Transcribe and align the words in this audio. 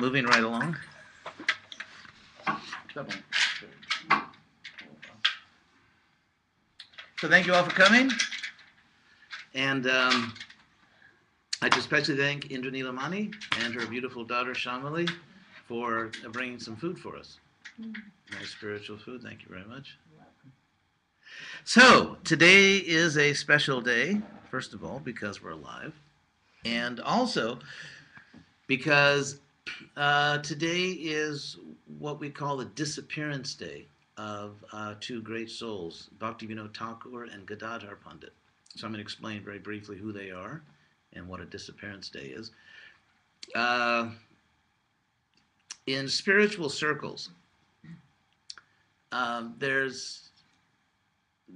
moving 0.00 0.24
right 0.24 0.42
along. 0.42 0.76
So 7.18 7.28
thank 7.28 7.46
you 7.46 7.54
all 7.54 7.62
for 7.62 7.70
coming. 7.70 8.10
And 9.54 9.86
um, 9.86 10.32
I'd 11.60 11.76
especially 11.76 12.16
thank 12.16 12.50
Indra 12.50 12.70
Nilamani 12.70 13.34
and 13.60 13.74
her 13.74 13.86
beautiful 13.86 14.24
daughter 14.24 14.52
Shamali 14.52 15.10
for 15.68 16.10
bringing 16.32 16.58
some 16.58 16.76
food 16.76 16.98
for 16.98 17.16
us. 17.16 17.38
Nice 17.78 18.48
spiritual 18.48 18.96
food. 18.96 19.22
Thank 19.22 19.42
you 19.42 19.48
very 19.50 19.66
much. 19.66 19.98
So 21.64 22.16
today 22.24 22.76
is 22.76 23.18
a 23.18 23.34
special 23.34 23.80
day, 23.80 24.20
first 24.50 24.72
of 24.72 24.82
all, 24.82 24.98
because 24.98 25.42
we're 25.42 25.50
alive, 25.50 25.92
and 26.64 27.00
also 27.00 27.58
because 28.66 29.40
uh, 29.96 30.38
today 30.38 30.90
is 30.90 31.58
what 31.98 32.20
we 32.20 32.30
call 32.30 32.56
the 32.56 32.64
disappearance 32.66 33.54
day 33.54 33.86
of 34.16 34.64
uh, 34.72 34.94
two 35.00 35.22
great 35.22 35.50
souls, 35.50 36.10
Bhaktivinoda 36.18 36.76
Thakur 36.76 37.24
and 37.24 37.46
Gadadhar 37.46 37.96
Pandit. 37.96 38.32
So 38.76 38.86
I'm 38.86 38.92
going 38.92 38.98
to 38.98 39.02
explain 39.02 39.42
very 39.42 39.58
briefly 39.58 39.96
who 39.96 40.12
they 40.12 40.30
are 40.30 40.62
and 41.14 41.26
what 41.26 41.40
a 41.40 41.44
disappearance 41.44 42.08
day 42.08 42.26
is. 42.26 42.50
Uh, 43.54 44.10
in 45.86 46.08
spiritual 46.08 46.68
circles, 46.68 47.30
um, 49.12 49.54
there's 49.58 50.30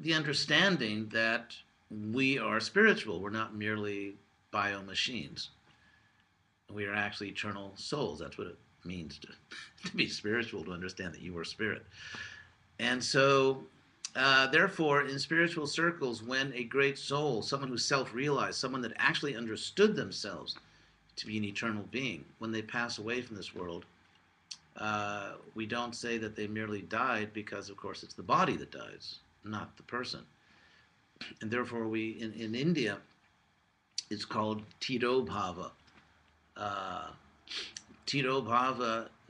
the 0.00 0.14
understanding 0.14 1.08
that 1.12 1.54
we 1.90 2.38
are 2.38 2.58
spiritual. 2.60 3.20
We're 3.20 3.30
not 3.30 3.54
merely 3.54 4.16
bio 4.50 4.82
machines. 4.82 5.50
We 6.74 6.86
are 6.86 6.94
actually 6.94 7.28
eternal 7.28 7.72
souls. 7.76 8.18
That's 8.18 8.36
what 8.36 8.48
it 8.48 8.58
means 8.84 9.18
to, 9.18 9.28
to 9.88 9.96
be 9.96 10.08
spiritual, 10.08 10.64
to 10.64 10.72
understand 10.72 11.14
that 11.14 11.22
you 11.22 11.36
are 11.38 11.44
spirit. 11.44 11.86
And 12.78 13.02
so, 13.02 13.64
uh, 14.16 14.48
therefore, 14.48 15.02
in 15.02 15.18
spiritual 15.18 15.66
circles, 15.66 16.22
when 16.22 16.52
a 16.54 16.64
great 16.64 16.98
soul, 16.98 17.42
someone 17.42 17.68
who 17.68 17.78
self 17.78 18.12
realized, 18.12 18.58
someone 18.58 18.82
that 18.82 18.92
actually 18.96 19.36
understood 19.36 19.94
themselves 19.96 20.56
to 21.16 21.26
be 21.26 21.38
an 21.38 21.44
eternal 21.44 21.84
being, 21.90 22.24
when 22.38 22.50
they 22.50 22.62
pass 22.62 22.98
away 22.98 23.22
from 23.22 23.36
this 23.36 23.54
world, 23.54 23.84
uh, 24.76 25.34
we 25.54 25.66
don't 25.66 25.94
say 25.94 26.18
that 26.18 26.34
they 26.34 26.48
merely 26.48 26.82
died 26.82 27.32
because, 27.32 27.70
of 27.70 27.76
course, 27.76 28.02
it's 28.02 28.14
the 28.14 28.22
body 28.22 28.56
that 28.56 28.72
dies, 28.72 29.20
not 29.44 29.76
the 29.76 29.84
person. 29.84 30.20
And 31.40 31.50
therefore, 31.50 31.86
we 31.86 32.10
in, 32.20 32.32
in 32.32 32.54
India, 32.56 32.98
it's 34.10 34.24
called 34.24 34.62
Tirobhava. 34.80 35.70
Uh, 36.56 37.08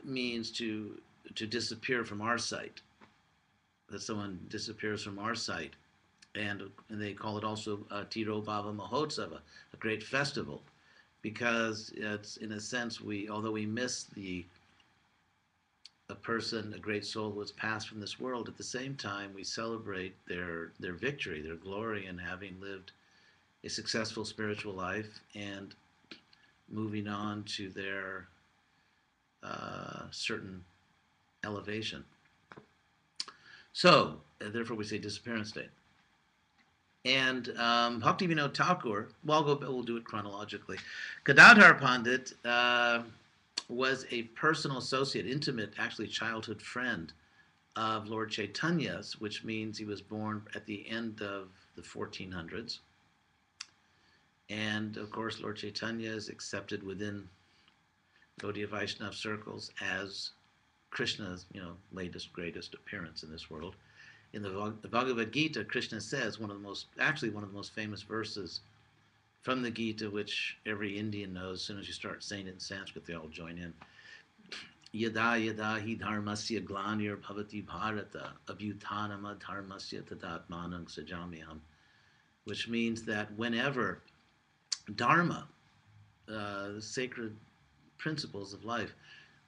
means 0.05 0.51
to 0.51 1.01
to 1.35 1.47
disappear 1.47 2.05
from 2.05 2.21
our 2.21 2.39
sight. 2.39 2.81
That 3.89 4.03
someone 4.03 4.41
disappears 4.49 5.03
from 5.03 5.19
our 5.19 5.35
sight, 5.35 5.75
and 6.35 6.63
and 6.91 7.01
they 7.01 7.13
call 7.13 7.39
it 7.39 7.45
also 7.45 7.81
uh, 7.91 8.05
Mahotsava, 8.05 9.41
a 9.73 9.77
great 9.79 10.03
festival, 10.03 10.63
because 11.23 11.93
it's 11.97 12.37
in 12.39 12.53
a 12.53 12.61
sense 12.61 13.01
we 13.01 13.29
although 13.29 13.53
we 13.53 13.67
miss 13.67 14.05
the 14.05 14.45
a 16.11 16.15
person, 16.15 16.75
a 16.75 16.79
great 16.79 17.05
soul 17.05 17.31
who 17.31 17.41
has 17.41 17.53
passed 17.53 17.89
from 17.89 17.99
this 17.99 18.21
world, 18.21 18.47
at 18.49 18.59
the 18.59 18.63
same 18.63 18.95
time 18.95 19.33
we 19.35 19.43
celebrate 19.45 20.15
their 20.27 20.73
their 20.79 20.93
victory, 20.93 21.41
their 21.41 21.57
glory 21.57 22.07
in 22.07 22.19
having 22.19 22.61
lived 22.61 22.93
a 23.65 23.71
successful 23.71 24.25
spiritual 24.25 24.75
life 24.75 25.21
and 25.35 25.75
moving 26.75 27.07
on 27.07 27.45
to 27.45 27.71
their 27.71 28.27
uh, 29.43 30.03
certain 30.11 30.65
elevation. 31.45 32.05
So, 33.73 34.21
uh, 34.45 34.51
therefore, 34.51 34.77
we 34.77 34.85
say 34.85 34.99
disappearance 34.99 35.53
date. 35.53 35.71
And 37.05 37.51
um, 37.59 38.01
Bhaktivinoda 38.01 38.55
Thakur, 38.55 39.11
well, 39.25 39.43
go, 39.43 39.59
we'll 39.61 39.83
do 39.83 39.97
it 39.97 40.05
chronologically. 40.05 40.79
Gadadhar 41.25 41.75
Pandit 41.75 42.33
uh, 42.45 43.03
was 43.69 44.07
a 44.11 44.23
personal 44.23 44.79
associate, 44.79 45.27
intimate, 45.27 45.75
actually 45.79 46.07
childhood 46.07 46.63
friend 46.63 47.13
of 47.77 48.09
Lord 48.09 48.31
Chaitanya's, 48.31 49.21
which 49.21 49.45
means 49.45 49.77
he 49.77 49.85
was 49.85 50.01
born 50.01 50.43
at 50.55 50.65
the 50.65 50.89
end 50.89 51.21
of 51.21 51.49
the 51.77 51.83
1400s. 51.83 52.79
And 54.51 54.97
of 54.97 55.11
course, 55.11 55.41
Lord 55.41 55.57
Chaitanya 55.57 56.11
is 56.11 56.29
accepted 56.29 56.83
within 56.83 57.29
Gaudiya 58.41 58.69
Vaishnava 58.69 59.15
circles 59.15 59.71
as 59.81 60.31
Krishna's, 60.91 61.47
you 61.53 61.61
know, 61.61 61.77
latest 61.93 62.33
greatest 62.33 62.75
appearance 62.75 63.23
in 63.23 63.31
this 63.31 63.51
world. 63.51 63.77
In 64.33 64.43
the, 64.43 64.75
the 64.83 64.89
Bhagavad 64.89 65.33
Gita, 65.33 65.65
Krishna 65.65 66.01
says 66.01 66.39
one 66.39 66.51
of 66.51 66.57
the 66.57 66.63
most, 66.63 66.87
actually 67.01 67.31
one 67.31 67.43
of 67.43 67.51
the 67.51 67.57
most 67.57 67.73
famous 67.75 68.03
verses 68.03 68.61
from 69.43 69.63
the 69.63 69.71
Gita, 69.71 70.11
which 70.11 70.57
every 70.67 70.99
Indian 70.99 71.33
knows. 71.33 71.61
As 71.61 71.63
soon 71.63 71.79
as 71.79 71.87
you 71.87 71.93
start 71.93 72.25
saying 72.25 72.47
it 72.47 72.55
in 72.55 72.61
Sanskrit, 72.61 73.07
they 73.07 73.15
all 73.15 73.29
join 73.29 73.59
in. 73.59 73.73
Yada 74.93 75.39
yada 75.39 75.81
hi 75.81 75.97
dharmasya 76.01 76.65
glanir 76.65 77.17
bhavati 77.17 77.65
bharata 77.65 78.33
abhutanama 78.47 79.37
dharmasya 79.39 80.03
tadatmanang 80.03 80.87
sajamyam, 80.87 81.59
which 82.45 82.69
means 82.69 83.03
that 83.03 83.33
whenever 83.37 84.01
dharma, 84.97 85.47
uh, 86.29 86.73
the 86.73 86.83
sacred 86.83 87.37
principles 87.99 88.53
of 88.53 88.65
life, 88.65 88.95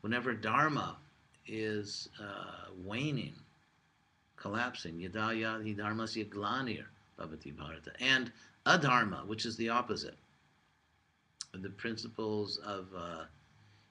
whenever 0.00 0.32
dharma 0.32 0.96
is 1.46 2.08
uh, 2.20 2.70
waning, 2.84 3.34
collapsing, 4.36 4.98
yada 5.00 5.34
yada 5.34 5.62
hi 5.62 5.74
dharmasya 5.74 6.28
glanir 6.28 6.84
bhavati 7.18 7.56
bharata, 7.56 7.92
and 8.00 8.32
adharma, 8.66 9.26
which 9.26 9.46
is 9.46 9.56
the 9.56 9.68
opposite. 9.68 10.16
The 11.52 11.70
principles 11.70 12.58
of, 12.58 12.88
uh, 12.96 13.24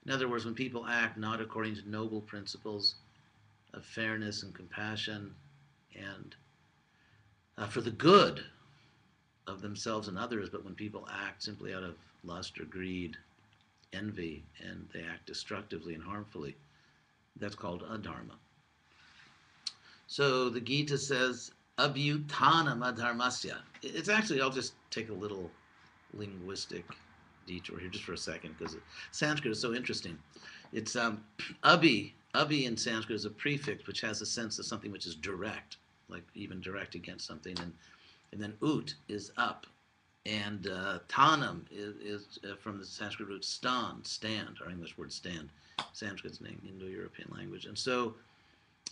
in 0.06 0.12
other 0.12 0.28
words, 0.28 0.46
when 0.46 0.54
people 0.54 0.86
act 0.88 1.18
not 1.18 1.42
according 1.42 1.76
to 1.76 1.90
noble 1.90 2.22
principles 2.22 2.96
of 3.74 3.84
fairness 3.84 4.44
and 4.44 4.54
compassion 4.54 5.34
and 5.96 6.36
uh, 7.58 7.68
for 7.68 7.82
the 7.82 7.92
good 7.92 8.44
of 9.48 9.62
themselves 9.62 10.08
and 10.08 10.18
others, 10.18 10.50
but 10.50 10.64
when 10.64 10.76
people 10.76 11.08
act 11.12 11.44
simply 11.44 11.74
out 11.74 11.84
of 11.84 11.96
lust 12.24 12.60
or 12.60 12.66
greed, 12.66 13.18
envy, 13.94 14.44
and 14.64 14.88
they 14.94 15.02
act 15.02 15.26
destructively 15.26 15.94
and 15.94 16.04
harmfully, 16.04 16.56
that's 17.38 17.56
called 17.56 17.84
adharma. 17.84 18.36
So 20.08 20.50
the 20.50 20.62
Gita 20.62 20.98
says, 20.98 21.52
abhutanam 21.78 22.82
adharmasya. 22.82 23.58
It's 23.82 24.10
actually, 24.10 24.42
I'll 24.42 24.50
just 24.50 24.74
take 24.90 25.10
a 25.10 25.14
little 25.14 25.50
linguistic 26.14 26.86
detour 27.46 27.80
here 27.80 27.90
just 27.90 28.06
for 28.06 28.14
a 28.14 28.18
second 28.18 28.56
because 28.58 28.78
Sanskrit 29.12 29.52
is 29.52 29.60
so 29.60 29.74
interesting. 29.74 30.18
It's 30.74 30.96
um, 30.96 31.24
abhi, 31.64 32.14
abhi 32.34 32.66
in 32.66 32.78
Sanskrit 32.78 33.16
is 33.16 33.26
a 33.26 33.30
prefix 33.30 33.88
which 33.88 34.02
has 34.02 34.22
a 34.22 34.26
sense 34.26 34.60
of 34.60 34.66
something 34.66 34.92
which 34.92 35.06
is 35.06 35.16
direct, 35.16 35.78
like 36.10 36.24
even 36.34 36.62
direct 36.62 36.96
against 36.96 37.28
something. 37.28 37.58
And, 37.60 37.74
and 38.36 38.44
then 38.44 38.54
ut 38.62 38.94
is 39.08 39.32
up. 39.38 39.66
And 40.26 40.68
uh, 40.68 41.00
tanam 41.08 41.62
is, 41.72 41.96
is 41.98 42.40
uh, 42.44 42.56
from 42.56 42.78
the 42.78 42.86
Sanskrit 42.86 43.30
root 43.30 43.46
stan, 43.46 44.04
stand, 44.04 44.58
our 44.64 44.70
English 44.70 44.98
word 44.98 45.14
stand. 45.14 45.50
Sanskrit's 45.94 46.42
name, 46.42 46.62
Indo-European 46.68 47.32
language. 47.36 47.66
And 47.66 47.78
so 47.78 48.16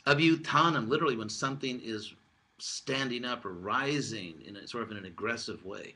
abhutanam, 0.08 0.88
literally 0.88 1.18
when 1.18 1.30
something 1.30 1.82
is 1.84 2.14
standing 2.60 3.26
up 3.26 3.46
or 3.46 3.54
rising 3.54 4.36
in 4.46 4.56
a 4.56 4.68
sort 4.68 4.84
of 4.84 4.92
in 4.92 4.98
an 4.98 5.06
aggressive 5.06 5.66
way. 5.66 5.96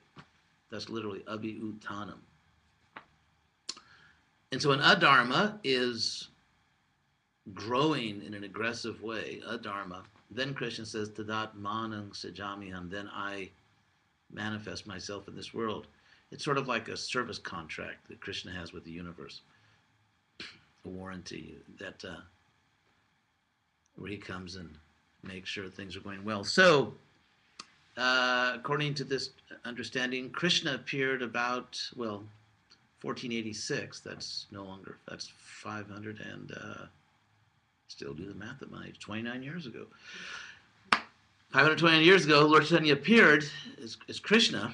That's 0.69 0.89
literally 0.89 1.19
abhiutanam. 1.21 2.17
And 4.51 4.61
so 4.61 4.71
an 4.71 4.81
adharma 4.81 5.59
is 5.63 6.29
growing 7.53 8.21
in 8.23 8.33
an 8.33 8.43
aggressive 8.43 9.01
way, 9.01 9.41
a 9.47 9.57
dharma, 9.57 10.03
Then 10.29 10.53
Krishna 10.53 10.85
says, 10.85 11.09
Tadat 11.09 11.55
manang 11.55 12.11
sajamiham, 12.11 12.89
then 12.89 13.09
I 13.13 13.49
manifest 14.31 14.85
myself 14.85 15.27
in 15.27 15.35
this 15.35 15.53
world. 15.53 15.87
It's 16.31 16.43
sort 16.43 16.57
of 16.57 16.67
like 16.67 16.89
a 16.89 16.97
service 16.97 17.37
contract 17.37 18.09
that 18.09 18.19
Krishna 18.19 18.51
has 18.51 18.73
with 18.73 18.83
the 18.83 18.91
universe, 18.91 19.41
a 20.41 20.89
warranty 20.89 21.55
that 21.79 22.03
uh, 22.03 22.17
where 23.95 24.11
he 24.11 24.17
comes 24.17 24.57
and 24.57 24.69
makes 25.23 25.49
sure 25.49 25.69
things 25.69 25.95
are 25.95 26.01
going 26.01 26.23
well. 26.25 26.43
So, 26.43 26.93
uh, 27.95 28.51
according 28.55 28.93
to 28.95 29.03
this 29.03 29.29
understanding, 29.63 30.29
Krishna 30.29 30.75
appeared 30.75 31.21
about, 31.21 31.81
well, 31.95 32.23
1486. 33.01 34.01
That's 34.01 34.47
no 34.51 34.63
longer, 34.63 34.97
that's 35.07 35.31
500 35.37 36.19
and 36.19 36.51
uh, 36.51 36.85
still 37.87 38.13
do 38.13 38.25
the 38.25 38.33
math 38.33 38.61
at 38.61 38.69
my 38.69 38.85
age, 38.85 38.99
29 38.99 39.43
years 39.43 39.65
ago. 39.65 39.85
529 41.51 42.03
years 42.03 42.25
ago, 42.25 42.45
Lord 42.45 42.65
Chaitanya 42.65 42.93
appeared 42.93 43.45
as, 43.81 43.97
as 44.09 44.19
Krishna, 44.19 44.73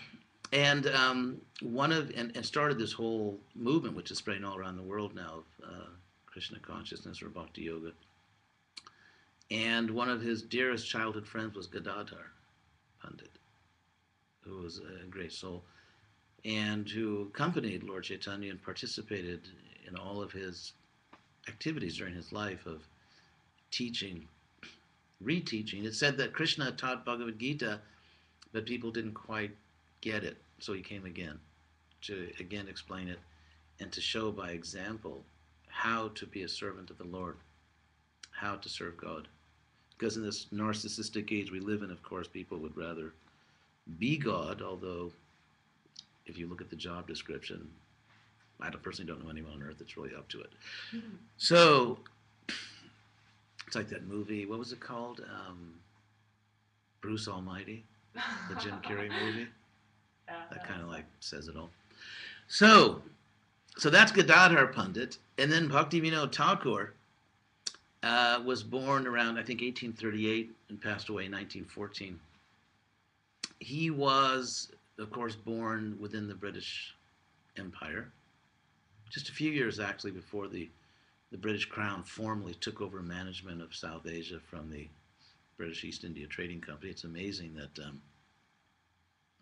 and 0.52 0.88
um, 0.88 1.42
one 1.62 1.92
of 1.92 2.12
and, 2.16 2.36
and, 2.36 2.46
started 2.46 2.78
this 2.78 2.92
whole 2.92 3.40
movement, 3.56 3.96
which 3.96 4.12
is 4.12 4.18
spreading 4.18 4.44
all 4.44 4.58
around 4.58 4.78
the 4.78 4.84
world 4.84 5.16
now, 5.16 5.44
of 5.62 5.70
uh, 5.70 5.86
Krishna 6.26 6.60
consciousness 6.60 7.22
or 7.22 7.30
Bhakti 7.30 7.62
Yoga. 7.64 7.92
And 9.52 9.90
one 9.92 10.10
of 10.10 10.22
his 10.22 10.42
dearest 10.42 10.88
childhood 10.88 11.28
friends 11.28 11.56
was 11.56 11.68
Gadadhar 11.68 12.32
Pandit, 13.04 13.32
who 14.42 14.58
was 14.58 14.80
a 14.80 15.06
great 15.08 15.32
soul, 15.32 15.64
and 16.44 16.90
who 16.90 17.30
accompanied 17.34 17.84
Lord 17.84 18.04
Chaitanya 18.04 18.50
and 18.50 18.62
participated 18.62 19.48
in 19.88 19.96
all 19.96 20.22
of 20.22 20.32
his 20.32 20.74
activities 21.48 21.98
during 21.98 22.16
his 22.16 22.32
life 22.32 22.66
of 22.66 22.82
teaching, 23.74 24.28
reteaching. 25.24 25.84
It 25.84 25.96
said 25.96 26.16
that 26.18 26.34
Krishna 26.34 26.72
taught 26.72 27.06
Bhagavad 27.06 27.40
Gita, 27.40 27.80
but 28.52 28.68
people 28.68 28.92
didn't 28.92 29.16
quite 29.16 29.52
get 30.02 30.24
it, 30.24 30.38
so 30.60 30.74
he 30.74 30.82
came 30.82 31.06
again 31.06 31.40
to 32.04 32.30
again 32.40 32.68
explain 32.68 33.08
it 33.08 33.20
and 33.80 33.92
to 33.92 34.00
show 34.00 34.32
by 34.32 34.52
example 34.52 35.24
how 35.68 36.10
to 36.10 36.28
be 36.28 36.44
a 36.44 36.48
servant 36.48 36.92
of 36.92 36.98
the 37.00 37.04
Lord, 37.06 37.38
how 38.32 38.56
to 38.56 38.70
serve 38.70 38.96
God. 38.96 39.28
Because 39.98 40.18
in 40.18 40.24
this 40.24 40.46
narcissistic 40.54 41.32
age 41.32 41.52
we 41.52 41.60
live 41.60 41.82
in, 41.82 41.90
of 41.90 42.04
course, 42.04 42.28
people 42.28 42.60
would 42.60 42.78
rather 42.78 43.14
be 43.98 44.18
God, 44.18 44.62
although 44.62 45.12
if 46.28 46.38
you 46.38 46.48
look 46.48 46.62
at 46.62 46.70
the 46.70 46.76
job 46.76 47.08
description, 47.08 47.68
I 48.62 48.70
don't, 48.70 48.84
personally 48.84 49.12
don't 49.12 49.24
know 49.24 49.32
anyone 49.32 49.54
on 49.54 49.64
earth 49.64 49.78
that's 49.80 49.98
really 49.98 50.16
up 50.16 50.28
to 50.30 50.42
it. 50.42 50.52
Mm-hmm. 50.96 51.16
So 51.38 51.98
it's 53.74 53.76
like 53.76 53.90
that 53.90 54.08
movie. 54.08 54.46
What 54.46 54.60
was 54.60 54.72
it 54.72 54.80
called? 54.80 55.22
Um, 55.22 55.74
Bruce 57.02 57.28
Almighty, 57.28 57.84
the 58.14 58.56
Jim 58.62 58.76
Carrey 58.84 59.10
movie. 59.26 59.48
that 60.28 60.68
kind 60.68 60.80
of 60.80 60.90
like 60.90 61.06
says 61.22 61.48
it 61.48 61.56
all. 61.58 61.72
So, 62.48 63.02
so 63.78 63.90
that's 63.90 64.12
Gadadhar 64.12 64.68
Pandit, 64.68 65.18
and 65.40 65.52
then 65.52 65.68
Bhakti 65.68 66.00
Vinod 66.00 66.36
Thakur 66.36 66.94
uh, 68.04 68.44
was 68.46 68.62
born 68.62 69.08
around 69.08 69.40
I 69.40 69.44
think 69.44 69.62
1838 69.62 70.52
and 70.70 70.80
passed 70.80 71.10
away 71.10 71.26
in 71.26 71.32
1914. 71.32 72.20
He 73.58 73.90
was, 73.90 74.70
of 75.00 75.10
course, 75.10 75.36
born 75.36 75.98
within 76.00 76.28
the 76.28 76.36
British 76.36 76.94
Empire, 77.58 78.08
just 79.10 79.30
a 79.30 79.32
few 79.32 79.50
years 79.50 79.80
actually 79.80 80.12
before 80.12 80.48
the 80.48 80.70
the 81.34 81.40
British 81.40 81.66
Crown 81.66 82.04
formally 82.04 82.54
took 82.54 82.80
over 82.80 83.02
management 83.02 83.60
of 83.60 83.74
South 83.74 84.06
Asia 84.06 84.40
from 84.40 84.70
the 84.70 84.88
British 85.58 85.84
East 85.84 86.04
India 86.04 86.28
Trading 86.28 86.62
Company. 86.62 86.92
It's 86.92 87.06
amazing 87.06 87.56
that 87.56 87.84
um, 87.84 88.00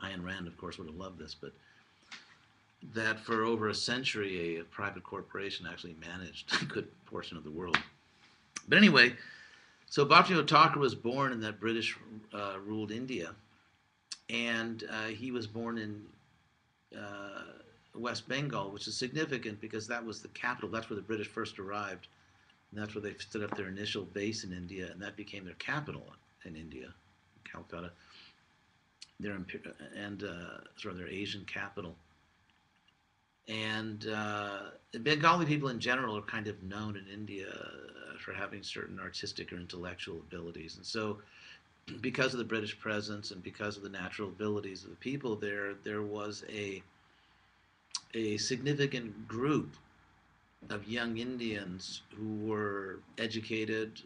Ayn 0.02 0.24
Rand, 0.24 0.48
of 0.48 0.56
course, 0.56 0.78
would 0.78 0.88
have 0.88 0.96
loved 0.96 1.20
this, 1.20 1.36
but 1.36 1.52
that 2.94 3.20
for 3.20 3.44
over 3.44 3.68
a 3.68 3.76
century, 3.76 4.56
a, 4.56 4.62
a 4.62 4.64
private 4.64 5.04
corporation 5.04 5.68
actually 5.70 5.98
managed 6.00 6.54
a 6.62 6.66
good 6.66 6.88
portion 7.08 7.36
of 7.36 7.44
the 7.44 7.52
world. 7.52 7.78
But 8.70 8.78
anyway, 8.78 9.14
so 9.90 10.06
Bhaktivinoda 10.06 10.48
Thakur 10.48 10.80
was 10.80 10.96
born 10.96 11.34
in 11.34 11.42
that 11.42 11.60
British 11.60 11.98
uh, 12.34 12.56
ruled 12.66 12.92
India, 12.92 13.32
and 14.30 14.86
uh, 14.90 15.08
he 15.08 15.34
was 15.34 15.46
born 15.46 15.78
in 15.78 16.02
uh, 16.98 17.42
West 17.96 18.28
Bengal, 18.28 18.72
which 18.72 18.88
is 18.88 18.96
significant 18.96 19.60
because 19.60 19.88
that 19.88 20.06
was 20.06 20.22
the 20.22 20.28
capital. 20.30 20.70
That's 20.70 20.90
where 20.90 20.96
the 20.96 21.02
British 21.02 21.28
first 21.28 21.60
arrived. 21.60 22.08
And 22.72 22.82
that's 22.82 22.96
where 22.96 23.02
they 23.02 23.16
set 23.18 23.44
up 23.44 23.56
their 23.58 23.68
initial 23.68 24.06
base 24.06 24.44
in 24.44 24.54
India, 24.54 24.90
and 24.92 25.02
that 25.02 25.18
became 25.18 25.44
their 25.44 25.56
capital 25.56 26.14
in 26.46 26.56
India, 26.56 26.94
Calcutta. 27.44 27.92
Their 29.20 29.38
and 29.96 30.24
uh, 30.24 30.62
sort 30.78 30.94
of 30.94 30.98
their 30.98 31.10
Asian 31.10 31.46
capital 31.46 31.96
and 33.48 34.08
uh, 34.08 34.60
Bengali 35.00 35.46
people 35.46 35.70
in 35.70 35.80
general 35.80 36.18
are 36.18 36.22
kind 36.22 36.48
of 36.48 36.62
known 36.64 36.96
in 36.96 37.06
India 37.08 37.48
for 38.20 38.34
having 38.34 38.64
certain 38.64 39.00
artistic 39.00 39.52
or 39.52 39.58
intellectual 39.58 40.18
abilities, 40.18 40.78
and 40.78 40.86
so 40.86 41.18
because 42.00 42.34
of 42.34 42.38
the 42.38 42.46
British 42.46 42.80
presence 42.80 43.32
and 43.32 43.42
because 43.44 43.76
of 43.76 43.84
the 43.84 43.90
natural 43.90 44.30
abilities 44.30 44.84
of 44.84 44.92
the 44.92 44.96
people 44.98 45.36
there, 45.36 45.74
there 45.84 46.04
was 46.04 46.46
a 46.50 46.82
a 48.14 48.38
significant 48.38 49.28
group 49.28 49.76
of 50.70 50.88
young 50.88 51.18
Indians 51.18 52.02
who 52.16 52.36
were 52.46 53.00
educated, 53.18 54.02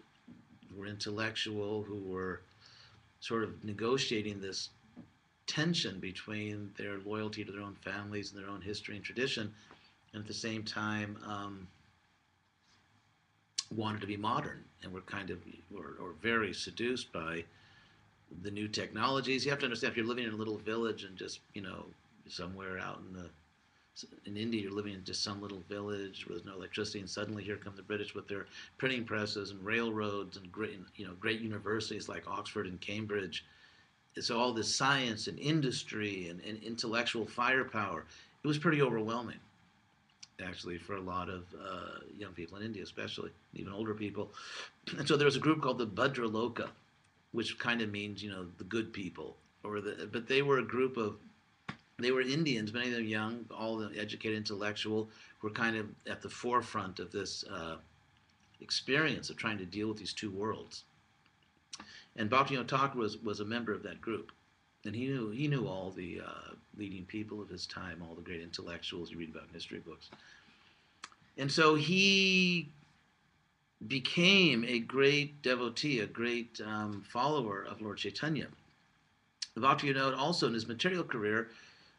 who 0.70 0.80
were 0.80 0.88
intellectual, 0.88 1.84
who 1.84 1.98
were 1.98 2.42
sort 3.20 3.44
of 3.44 3.64
negotiating 3.64 4.40
this 4.40 4.70
tension 5.48 6.00
between 6.00 6.72
their 6.78 7.00
loyalty 7.06 7.44
to 7.44 7.52
their 7.52 7.62
own 7.62 7.76
families 7.84 8.32
and 8.32 8.42
their 8.42 8.50
own 8.50 8.62
history 8.62 8.96
and 8.96 9.04
tradition, 9.04 9.54
and 10.14 10.22
at 10.22 10.28
the 10.28 10.34
same 10.34 10.64
time 10.64 11.18
um, 11.26 11.68
wanted 13.76 14.02
to 14.02 14.08
be 14.08 14.18
modern 14.18 14.64
and 14.84 14.92
were 14.92 15.02
kind 15.02 15.30
of 15.30 15.40
or, 15.76 15.96
or 16.00 16.14
very 16.22 16.54
seduced 16.54 17.12
by 17.12 17.44
the 18.42 18.52
new 18.52 18.68
technologies. 18.68 19.46
You 19.46 19.52
have 19.52 19.60
to 19.60 19.66
understand 19.66 19.92
if 19.92 19.98
you're 19.98 20.06
living 20.06 20.26
in 20.26 20.34
a 20.34 20.38
little 20.38 20.58
village 20.58 21.04
and 21.04 21.16
just 21.18 21.40
you 21.54 21.62
know 21.62 21.86
somewhere 22.28 22.80
out 22.80 23.02
in 23.08 23.14
the 23.14 23.30
in 24.26 24.38
India, 24.38 24.62
you're 24.62 24.72
living 24.72 24.94
in 24.94 25.04
just 25.04 25.24
some 25.24 25.42
little 25.42 25.64
village 25.70 26.26
where 26.28 26.36
there's 26.36 26.46
no 26.46 26.56
electricity, 26.56 27.00
and 27.00 27.10
suddenly 27.10 27.44
here 27.44 27.58
come 27.58 27.76
the 27.76 27.82
British 27.82 28.14
with 28.14 28.28
their 28.28 28.48
printing 28.78 29.06
presses 29.06 29.52
and 29.52 29.64
railroads 29.64 30.38
and 30.38 30.52
great, 30.52 30.80
you 30.96 31.06
know, 31.06 31.14
great 31.20 31.40
universities 31.40 32.10
like 32.10 32.28
Oxford 32.28 32.68
and 32.68 32.80
Cambridge, 32.82 33.46
so 34.20 34.40
all 34.40 34.54
this 34.54 34.74
science 34.74 35.28
and 35.28 35.38
industry 35.40 36.30
and, 36.30 36.42
and 36.42 36.62
intellectual 36.64 37.26
firepower, 37.26 38.06
it 38.44 38.48
was 38.48 38.58
pretty 38.58 38.82
overwhelming, 38.82 39.40
actually, 40.44 40.78
for 40.78 40.96
a 40.96 41.02
lot 41.02 41.30
of 41.30 41.44
uh, 41.54 42.00
young 42.18 42.32
people 42.32 42.58
in 42.58 42.64
India, 42.64 42.84
especially 42.84 43.32
even 43.54 43.74
older 43.74 43.94
people. 43.94 44.32
And 44.98 45.08
so 45.08 45.18
there 45.18 45.26
was 45.26 45.36
a 45.36 45.40
group 45.40 45.62
called 45.62 45.80
the 45.80 45.88
Bhadraloka, 45.88 46.70
which 47.32 47.58
kind 47.60 47.82
of 47.82 47.92
means 47.92 48.24
you 48.24 48.30
know 48.30 48.46
the 48.58 48.64
good 48.64 48.94
people, 48.94 49.36
or 49.64 49.82
the 49.82 50.08
but 50.12 50.28
they 50.28 50.42
were 50.42 50.60
a 50.60 50.66
group 50.66 50.96
of 50.96 51.18
they 51.98 52.12
were 52.12 52.22
Indians, 52.22 52.74
many 52.74 52.88
of 52.88 52.94
them 52.94 53.06
young, 53.06 53.46
all 53.56 53.78
the 53.78 53.92
educated, 53.98 54.38
intellectual, 54.38 55.10
were 55.42 55.50
kind 55.50 55.78
of 55.78 55.88
at 56.10 56.22
the 56.22 56.30
forefront 56.30 57.00
of 57.00 57.12
this 57.12 57.46
uh, 57.46 57.78
experience 58.62 59.30
of 59.30 59.38
trying 59.38 59.58
to 59.58 59.66
deal 59.66 59.88
with 59.88 59.98
these 59.98 60.14
two 60.14 60.30
worlds. 60.30 60.84
And 62.18 62.30
Bhaktivinoda 62.30 62.68
Thakur 62.68 62.98
was, 62.98 63.18
was 63.20 63.40
a 63.40 63.46
member 63.46 63.74
of 63.74 63.84
that 63.84 64.02
group. 64.02 64.32
And 64.86 64.96
he 64.96 65.08
knew, 65.08 65.32
he 65.32 65.48
knew 65.48 65.68
all 65.68 65.92
the 65.92 66.22
uh, 66.26 66.54
leading 66.78 67.06
people 67.06 67.42
of 67.42 67.50
his 67.50 67.66
time, 67.66 68.04
all 68.08 68.16
the 68.16 68.22
great 68.22 68.42
intellectuals 68.42 69.10
you 69.10 69.18
read 69.18 69.30
about 69.30 69.48
in 69.48 69.54
history 69.54 69.80
books. 69.80 70.10
And 71.38 71.52
so 71.52 71.76
he 71.76 72.70
became 73.88 74.64
a 74.66 74.80
great 74.80 75.42
devotee, 75.42 76.00
a 76.00 76.06
great 76.06 76.62
um, 76.66 77.04
follower 77.10 77.66
of 77.70 77.82
Lord 77.82 77.98
Chaitanya. 77.98 78.48
Bhaktivinoda 79.58 80.18
also 80.18 80.48
in 80.48 80.54
his 80.54 80.68
material 80.68 81.04
career, 81.04 81.50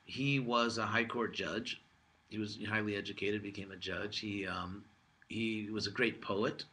he 0.06 0.40
was 0.40 0.78
a 0.78 0.86
high 0.86 1.04
court 1.04 1.34
judge. 1.34 1.82
He 2.28 2.38
was 2.38 2.58
highly 2.68 2.96
educated, 2.96 3.42
became 3.42 3.70
a 3.70 3.76
judge. 3.76 4.18
He, 4.18 4.46
um, 4.46 4.84
he 5.28 5.68
was 5.70 5.86
a 5.86 5.90
great 5.90 6.20
poet. 6.20 6.64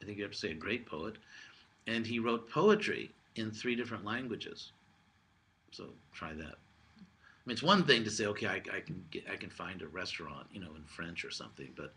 I 0.00 0.04
think 0.04 0.16
you 0.16 0.24
have 0.24 0.32
to 0.32 0.38
say 0.38 0.50
a 0.50 0.54
great 0.54 0.86
poet 0.86 1.16
and 1.86 2.06
he 2.06 2.18
wrote 2.18 2.50
poetry 2.50 3.10
in 3.36 3.50
three 3.50 3.74
different 3.74 4.04
languages. 4.04 4.72
So 5.72 5.86
try 6.12 6.32
that. 6.34 6.56
I 6.56 7.46
mean, 7.46 7.52
it's 7.52 7.62
one 7.62 7.84
thing 7.84 8.04
to 8.04 8.10
say, 8.10 8.26
okay, 8.26 8.46
I, 8.46 8.56
I 8.56 8.80
can 8.80 9.04
get, 9.10 9.24
I 9.30 9.36
can 9.36 9.50
find 9.50 9.82
a 9.82 9.88
restaurant, 9.88 10.46
you 10.52 10.60
know, 10.60 10.74
in 10.76 10.84
French 10.84 11.24
or 11.24 11.30
something, 11.30 11.68
but 11.76 11.92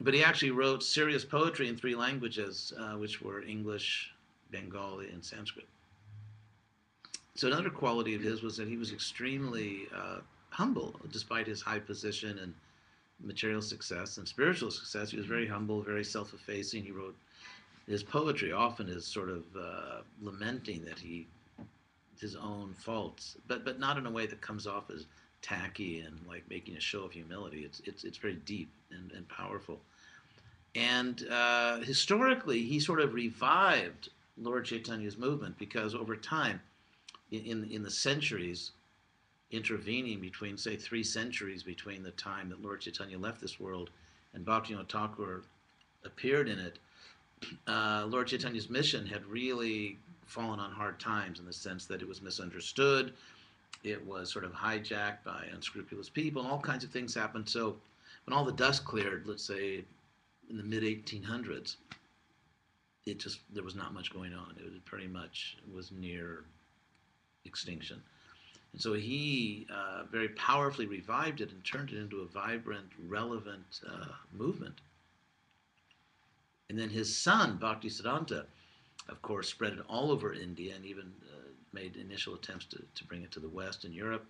but 0.00 0.12
he 0.12 0.24
actually 0.24 0.50
wrote 0.50 0.82
serious 0.82 1.24
poetry 1.24 1.68
in 1.68 1.76
three 1.76 1.94
languages, 1.94 2.72
uh, 2.76 2.94
which 2.94 3.22
were 3.22 3.42
English, 3.42 4.10
Bengali, 4.50 5.08
and 5.10 5.24
Sanskrit. 5.24 5.68
So 7.34 7.48
another 7.48 7.70
quality 7.70 8.14
of 8.14 8.20
his 8.20 8.42
was 8.42 8.56
that 8.58 8.68
he 8.68 8.76
was 8.76 8.92
extremely 8.92 9.88
uh, 9.94 10.18
humble, 10.50 11.00
despite 11.10 11.46
his 11.46 11.62
high 11.62 11.78
position 11.78 12.38
and 12.38 12.54
material 13.20 13.62
success 13.62 14.18
and 14.18 14.28
spiritual 14.28 14.70
success. 14.70 15.10
He 15.10 15.16
was 15.16 15.26
very 15.26 15.46
humble, 15.46 15.80
very 15.82 16.04
self-effacing. 16.04 16.84
He 16.84 16.90
wrote 16.90 17.16
his 17.88 18.02
poetry 18.02 18.52
often 18.52 18.88
is 18.88 19.04
sort 19.04 19.28
of 19.28 19.42
uh, 19.58 20.02
lamenting 20.20 20.84
that 20.84 20.98
he 20.98 21.26
his 22.20 22.36
own 22.36 22.74
faults, 22.74 23.36
but 23.48 23.64
but 23.64 23.80
not 23.80 23.98
in 23.98 24.06
a 24.06 24.10
way 24.10 24.26
that 24.26 24.40
comes 24.40 24.66
off 24.66 24.90
as 24.90 25.06
tacky 25.40 26.00
and 26.00 26.18
like 26.28 26.48
making 26.48 26.76
a 26.76 26.80
show 26.80 27.02
of 27.02 27.12
humility. 27.12 27.64
It's 27.64 27.80
it's 27.84 28.04
it's 28.04 28.18
very 28.18 28.36
deep 28.44 28.70
and, 28.90 29.10
and 29.12 29.28
powerful. 29.28 29.80
And 30.74 31.26
uh, 31.30 31.78
historically, 31.80 32.62
he 32.62 32.80
sort 32.80 33.00
of 33.00 33.14
revived 33.14 34.10
Lord 34.40 34.64
Chaitanya's 34.64 35.18
movement 35.18 35.58
because 35.58 35.94
over 35.94 36.16
time, 36.16 36.60
in, 37.32 37.70
in, 37.70 37.82
the 37.82 37.90
centuries 37.90 38.72
intervening 39.50 40.20
between, 40.20 40.56
say, 40.56 40.76
three 40.76 41.02
centuries 41.02 41.62
between 41.62 42.02
the 42.02 42.10
time 42.12 42.48
that 42.50 42.62
Lord 42.62 42.80
Chaitanya 42.80 43.18
left 43.18 43.40
this 43.40 43.58
world 43.58 43.90
and 44.34 44.44
Bhaktivinoda 44.44 44.88
Thakur 44.88 45.42
appeared 46.04 46.48
in 46.48 46.58
it, 46.58 46.78
uh, 47.66 48.04
Lord 48.08 48.28
Chaitanya's 48.28 48.70
mission 48.70 49.06
had 49.06 49.24
really 49.26 49.98
fallen 50.26 50.60
on 50.60 50.72
hard 50.72 51.00
times 51.00 51.38
in 51.38 51.46
the 51.46 51.52
sense 51.52 51.86
that 51.86 52.02
it 52.02 52.08
was 52.08 52.22
misunderstood, 52.22 53.12
it 53.82 54.04
was 54.06 54.30
sort 54.30 54.44
of 54.44 54.52
hijacked 54.52 55.24
by 55.24 55.46
unscrupulous 55.52 56.08
people, 56.08 56.42
and 56.42 56.50
all 56.50 56.60
kinds 56.60 56.84
of 56.84 56.90
things 56.90 57.14
happened. 57.14 57.48
So 57.48 57.76
when 58.24 58.36
all 58.36 58.44
the 58.44 58.52
dust 58.52 58.84
cleared, 58.84 59.26
let's 59.26 59.44
say 59.44 59.84
in 60.48 60.56
the 60.56 60.62
mid 60.62 60.82
1800s, 60.82 61.76
it 63.04 63.18
just 63.18 63.40
there 63.52 63.64
was 63.64 63.74
not 63.74 63.92
much 63.92 64.12
going 64.12 64.32
on. 64.32 64.54
It 64.56 64.64
was 64.64 64.80
pretty 64.84 65.08
much 65.08 65.56
was 65.74 65.90
near 65.90 66.44
extinction. 67.44 68.02
And 68.72 68.80
so 68.80 68.94
he 68.94 69.66
uh, 69.72 70.04
very 70.10 70.30
powerfully 70.30 70.86
revived 70.86 71.40
it 71.40 71.50
and 71.50 71.62
turned 71.64 71.90
it 71.90 71.98
into 71.98 72.20
a 72.20 72.26
vibrant, 72.26 72.86
relevant 73.06 73.80
uh, 73.86 74.06
movement. 74.32 74.80
And 76.70 76.78
then 76.78 76.88
his 76.88 77.14
son, 77.14 77.58
Bhakti 77.58 77.88
Bhaktisiddhanta, 77.88 78.44
of 79.08 79.20
course, 79.20 79.48
spread 79.48 79.74
it 79.74 79.80
all 79.88 80.10
over 80.10 80.32
India 80.32 80.74
and 80.74 80.86
even 80.86 81.12
uh, 81.22 81.48
made 81.74 81.96
initial 81.96 82.34
attempts 82.34 82.64
to, 82.66 82.82
to 82.94 83.04
bring 83.04 83.22
it 83.22 83.30
to 83.32 83.40
the 83.40 83.48
West 83.48 83.84
and 83.84 83.92
Europe. 83.92 84.24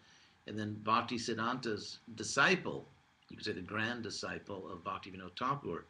And 0.48 0.58
then 0.58 0.74
Bhakti 0.82 1.18
Bhaktisiddhanta's 1.18 1.98
disciple, 2.16 2.84
you 3.28 3.36
could 3.36 3.46
say 3.46 3.52
the 3.52 3.60
grand 3.60 4.02
disciple 4.02 4.68
of 4.72 4.82
Bhakti 4.82 5.12
Bhaktivinoda 5.12 5.38
Thakur, 5.38 5.84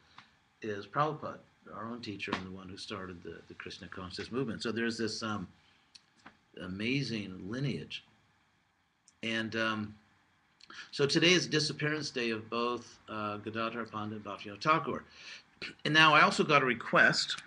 is 0.61 0.87
Prabhupada, 0.87 1.39
our 1.75 1.87
own 1.87 2.01
teacher 2.03 2.33
and 2.33 2.47
the 2.47 2.51
one 2.51 2.69
who 2.69 2.77
started 2.77 3.23
the, 3.23 3.37
the 3.49 3.55
Krishna 3.55 3.89
consciousness 3.89 4.31
movement. 4.31 4.63
So 4.63 4.73
there's 4.73 4.99
this 4.99 5.23
um, 5.23 5.49
amazing 6.61 7.51
lineage. 7.51 8.05
And 9.23 9.55
um, 9.57 9.95
so 10.91 11.07
today 11.07 11.33
is 11.33 11.47
disappearance 11.47 12.11
day 12.11 12.31
of 12.31 12.49
both 12.51 12.99
uh, 13.09 13.37
Gadadhar 13.39 13.85
Pandit 13.87 14.19
and 14.19 14.25
Bhaktivinoda 14.25 14.63
Thakur. 14.63 15.05
And 15.85 15.95
now 15.95 16.13
I 16.13 16.23
also 16.23 16.43
got 16.43 16.63
a 16.63 16.65
request 16.65 17.41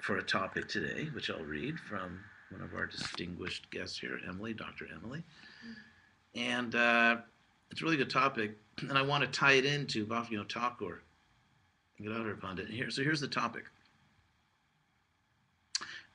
for 0.00 0.18
a 0.18 0.22
topic 0.22 0.68
today, 0.68 1.08
which 1.12 1.28
I'll 1.28 1.42
read 1.42 1.76
from 1.76 2.20
one 2.50 2.60
of 2.60 2.72
our 2.74 2.86
distinguished 2.86 3.68
guests 3.70 3.98
here, 3.98 4.20
Emily, 4.28 4.54
Dr. 4.54 4.86
Emily. 4.94 5.24
And 6.36 6.74
uh, 6.76 7.16
it's 7.72 7.80
a 7.80 7.84
really 7.84 7.96
good 7.96 8.10
topic, 8.10 8.56
and 8.80 8.96
I 8.96 9.02
want 9.02 9.24
to 9.24 9.28
tie 9.28 9.54
it 9.54 9.64
into 9.64 10.06
Bhaktivinoda 10.06 10.52
Thakur 10.52 11.02
and 11.98 12.06
Gadadhar 12.06 12.34
Pandit. 12.34 12.68
Here, 12.68 12.90
so 12.90 13.02
here's 13.02 13.20
the 13.20 13.28
topic. 13.28 13.64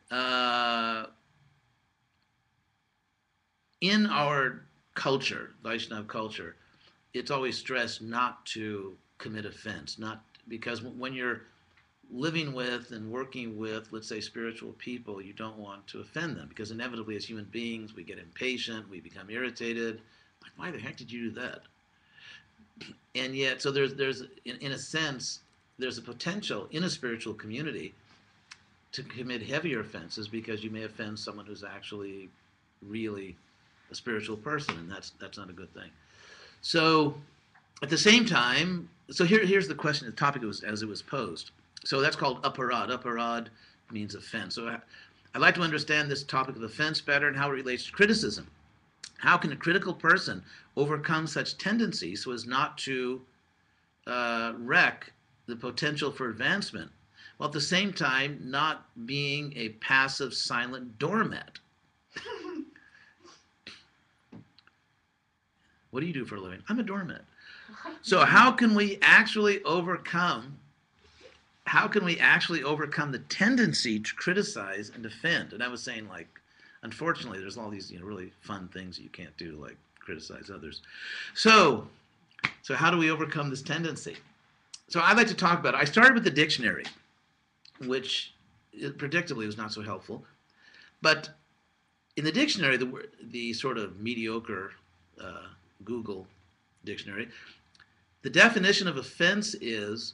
Uh, 0.10 1.06
in 3.82 4.06
our 4.08 4.62
culture, 4.96 5.52
Vaishnav 5.64 6.08
culture, 6.08 6.56
it's 7.14 7.32
always 7.32 7.58
stressed 7.58 8.02
not 8.02 8.46
to 8.48 8.96
commit 9.18 9.46
offense, 9.46 10.00
not 10.00 10.24
because 10.48 10.82
when 10.82 11.14
you're 11.14 11.42
living 12.10 12.54
with 12.54 12.92
and 12.92 13.12
working 13.12 13.58
with, 13.58 13.88
let's 13.92 14.08
say, 14.08 14.22
spiritual 14.22 14.72
people, 14.74 15.22
you 15.22 15.34
don't 15.34 15.58
want 15.58 15.86
to 15.88 16.00
offend 16.00 16.38
them 16.38 16.48
because 16.48 16.72
inevitably, 16.72 17.16
as 17.16 17.26
human 17.26 17.46
beings, 17.46 17.96
we 17.96 18.04
get 18.04 18.18
impatient, 18.18 18.90
we 18.90 19.00
become 19.00 19.30
irritated. 19.30 20.02
Like, 20.42 20.52
why 20.56 20.72
the 20.72 20.80
heck 20.80 20.98
did 20.98 21.12
you 21.12 21.30
do 21.30 21.42
that? 21.42 21.62
And 23.16 23.36
yet, 23.36 23.64
so 23.64 23.72
there's 23.72 23.96
there's 23.96 24.22
in, 24.46 24.58
in 24.58 24.74
a 24.74 24.78
sense, 24.78 25.40
there's 25.80 25.98
a 25.98 26.04
potential 26.04 26.68
in 26.70 26.84
a 26.84 26.90
spiritual 26.90 27.34
community 27.34 27.96
to 28.92 29.02
commit 29.02 29.42
heavier 29.42 29.80
offenses 29.80 30.28
because 30.28 30.64
you 30.64 30.70
may 30.70 30.84
offend 30.84 31.18
someone 31.18 31.48
who's 31.48 31.64
actually 31.64 32.30
really 32.84 33.36
a 33.92 33.96
spiritual 33.96 34.38
person, 34.38 34.78
and 34.78 34.92
that's 34.92 35.12
that's 35.20 35.38
not 35.38 35.50
a 35.50 35.54
good 35.54 35.74
thing. 35.74 35.90
So, 36.62 37.16
at 37.82 37.90
the 37.90 37.98
same 37.98 38.26
time, 38.26 38.90
so 39.10 39.24
here 39.24 39.46
here's 39.46 39.68
the 39.68 39.76
question, 39.76 40.08
the 40.08 40.14
topic 40.14 40.42
was 40.42 40.64
as 40.64 40.82
it 40.82 40.88
was 40.88 41.02
posed. 41.02 41.52
So 41.84 42.02
that's 42.02 42.16
called 42.16 42.42
aparad. 42.44 42.90
Aparad 42.90 43.48
means 43.92 44.16
offense. 44.16 44.56
So 44.56 44.68
I, 44.68 44.80
I'd 45.34 45.42
like 45.42 45.56
to 45.56 45.62
understand 45.62 46.10
this 46.10 46.24
topic 46.24 46.56
of 46.56 46.64
offense 46.64 47.00
better 47.00 47.28
and 47.28 47.38
how 47.38 47.50
it 47.50 47.54
relates 47.54 47.86
to 47.86 47.92
criticism. 47.92 48.48
How 49.20 49.38
can 49.38 49.52
a 49.52 49.56
critical 49.56 49.94
person 49.94 50.44
overcome 50.76 51.28
such 51.28 51.58
tendencies 51.58 52.24
so 52.24 52.32
as 52.32 52.46
not 52.46 52.78
to 52.80 53.22
uh, 54.06 54.54
wreck 54.58 55.12
the 55.48 55.56
potential 55.56 56.12
for 56.12 56.30
advancement, 56.30 56.92
while 57.38 57.48
at 57.48 57.54
the 57.54 57.62
same 57.62 57.94
time 57.94 58.40
not 58.44 58.86
being 59.06 59.54
a 59.56 59.70
passive, 59.70 60.34
silent 60.34 61.00
doormat? 61.00 61.60
What 65.92 66.02
do 66.02 66.06
you 66.06 66.14
do 66.14 66.26
for 66.26 66.36
a 66.36 66.42
living? 66.42 66.62
I'm 66.70 66.80
a 66.80 66.84
doormat. 66.84 67.22
So 68.02 68.26
how 68.26 68.52
can 68.52 68.76
we 68.76 69.00
actually 69.02 69.64
overcome 69.64 70.58
how 71.68 71.86
can 71.88 72.06
we 72.06 72.18
actually 72.20 72.64
overcome 72.64 73.12
the 73.12 73.20
tendency 73.20 74.00
to 74.00 74.16
criticize 74.16 74.90
and 74.94 75.04
defend? 75.04 75.52
And 75.52 75.62
I 75.62 75.68
was 75.68 75.84
saying, 75.84 76.08
like, 76.08 76.28
unfortunately, 76.84 77.40
there's 77.40 77.58
all 77.58 77.70
these 77.70 77.92
you 77.92 78.00
know 78.00 78.06
really 78.06 78.32
fun 78.42 78.70
things 78.70 78.98
you 78.98 79.10
can't 79.10 79.36
do, 79.38 79.58
like 79.62 79.78
criticize 80.00 80.50
others. 80.50 80.82
So, 81.34 81.88
so 82.62 82.74
how 82.74 82.90
do 82.90 82.98
we 82.98 83.12
overcome 83.12 83.50
this 83.50 83.62
tendency? 83.62 84.16
So 84.88 85.02
I'd 85.02 85.18
like 85.18 85.28
to 85.28 85.36
talk 85.36 85.60
about. 85.60 85.74
It. 85.74 85.82
I 85.82 85.84
started 85.84 86.14
with 86.14 86.24
the 86.24 86.32
dictionary, 86.32 86.86
which 87.86 88.34
predictably 88.74 89.46
was 89.46 89.58
not 89.58 89.74
so 89.74 89.82
helpful, 89.82 90.24
but 91.02 91.30
in 92.16 92.24
the 92.24 92.32
dictionary, 92.32 92.78
the 92.78 93.10
the 93.32 93.52
sort 93.54 93.78
of 93.78 94.00
mediocre 94.00 94.72
uh, 95.22 95.48
Google 95.84 96.28
dictionary, 96.84 97.30
the 98.22 98.30
definition 98.30 98.88
of 98.88 98.98
offense 98.98 99.56
is 99.62 100.14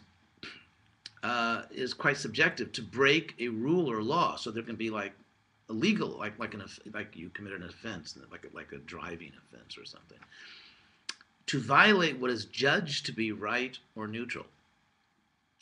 uh, 1.23 1.63
is 1.71 1.93
quite 1.93 2.17
subjective 2.17 2.71
to 2.73 2.81
break 2.81 3.33
a 3.39 3.47
rule 3.47 3.89
or 3.89 4.03
law. 4.03 4.35
So 4.35 4.51
there 4.51 4.63
can 4.63 4.75
be 4.75 4.89
like 4.89 5.13
illegal, 5.69 6.09
like 6.09 6.37
like 6.37 6.53
an 6.53 6.63
like 6.93 7.15
you 7.15 7.29
commit 7.29 7.53
an 7.53 7.63
offense, 7.63 8.17
like 8.31 8.45
a, 8.51 8.55
like 8.55 8.71
a 8.73 8.77
driving 8.79 9.31
offense 9.37 9.77
or 9.77 9.85
something. 9.85 10.19
To 11.47 11.59
violate 11.59 12.19
what 12.19 12.29
is 12.31 12.45
judged 12.45 13.05
to 13.07 13.11
be 13.11 13.31
right 13.31 13.77
or 13.95 14.07
neutral. 14.07 14.45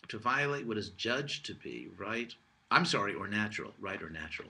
To 0.08 0.18
violate 0.18 0.66
what 0.66 0.78
is 0.78 0.90
judged 0.90 1.46
to 1.46 1.54
be 1.54 1.90
right, 1.98 2.34
I'm 2.70 2.86
sorry, 2.86 3.14
or 3.14 3.28
natural, 3.28 3.74
right 3.80 4.02
or 4.02 4.10
natural. 4.10 4.50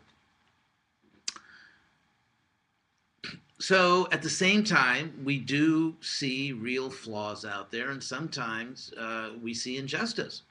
So 3.62 4.08
at 4.12 4.24
the 4.24 4.30
same 4.30 4.64
time, 4.64 5.14
we 5.24 5.38
do 5.38 5.96
see 6.02 6.52
real 6.52 6.90
flaws 6.90 7.46
out 7.46 7.70
there, 7.70 7.92
and 7.92 8.04
sometimes 8.04 8.92
uh, 8.98 9.34
we 9.40 9.54
see 9.54 9.78
injustice. 9.78 10.42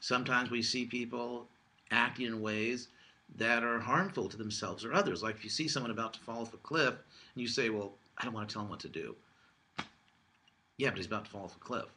Sometimes 0.00 0.50
we 0.50 0.60
see 0.60 0.84
people 0.84 1.46
acting 1.90 2.26
in 2.26 2.42
ways 2.42 2.88
that 3.38 3.64
are 3.64 3.80
harmful 3.80 4.28
to 4.28 4.36
themselves 4.36 4.84
or 4.84 4.92
others. 4.92 5.22
Like 5.22 5.36
if 5.36 5.42
you 5.42 5.48
see 5.48 5.68
someone 5.68 5.90
about 5.90 6.12
to 6.12 6.20
fall 6.20 6.42
off 6.42 6.52
a 6.52 6.58
cliff 6.58 6.92
and 6.92 7.40
you 7.40 7.48
say, 7.48 7.70
Well, 7.70 7.92
I 8.18 8.24
don't 8.24 8.34
want 8.34 8.50
to 8.50 8.52
tell 8.52 8.62
him 8.62 8.68
what 8.68 8.80
to 8.80 8.90
do. 8.90 9.16
Yeah, 10.76 10.90
but 10.90 10.98
he's 10.98 11.06
about 11.06 11.24
to 11.24 11.30
fall 11.30 11.44
off 11.44 11.56
a 11.56 11.60
cliff. 11.60 11.88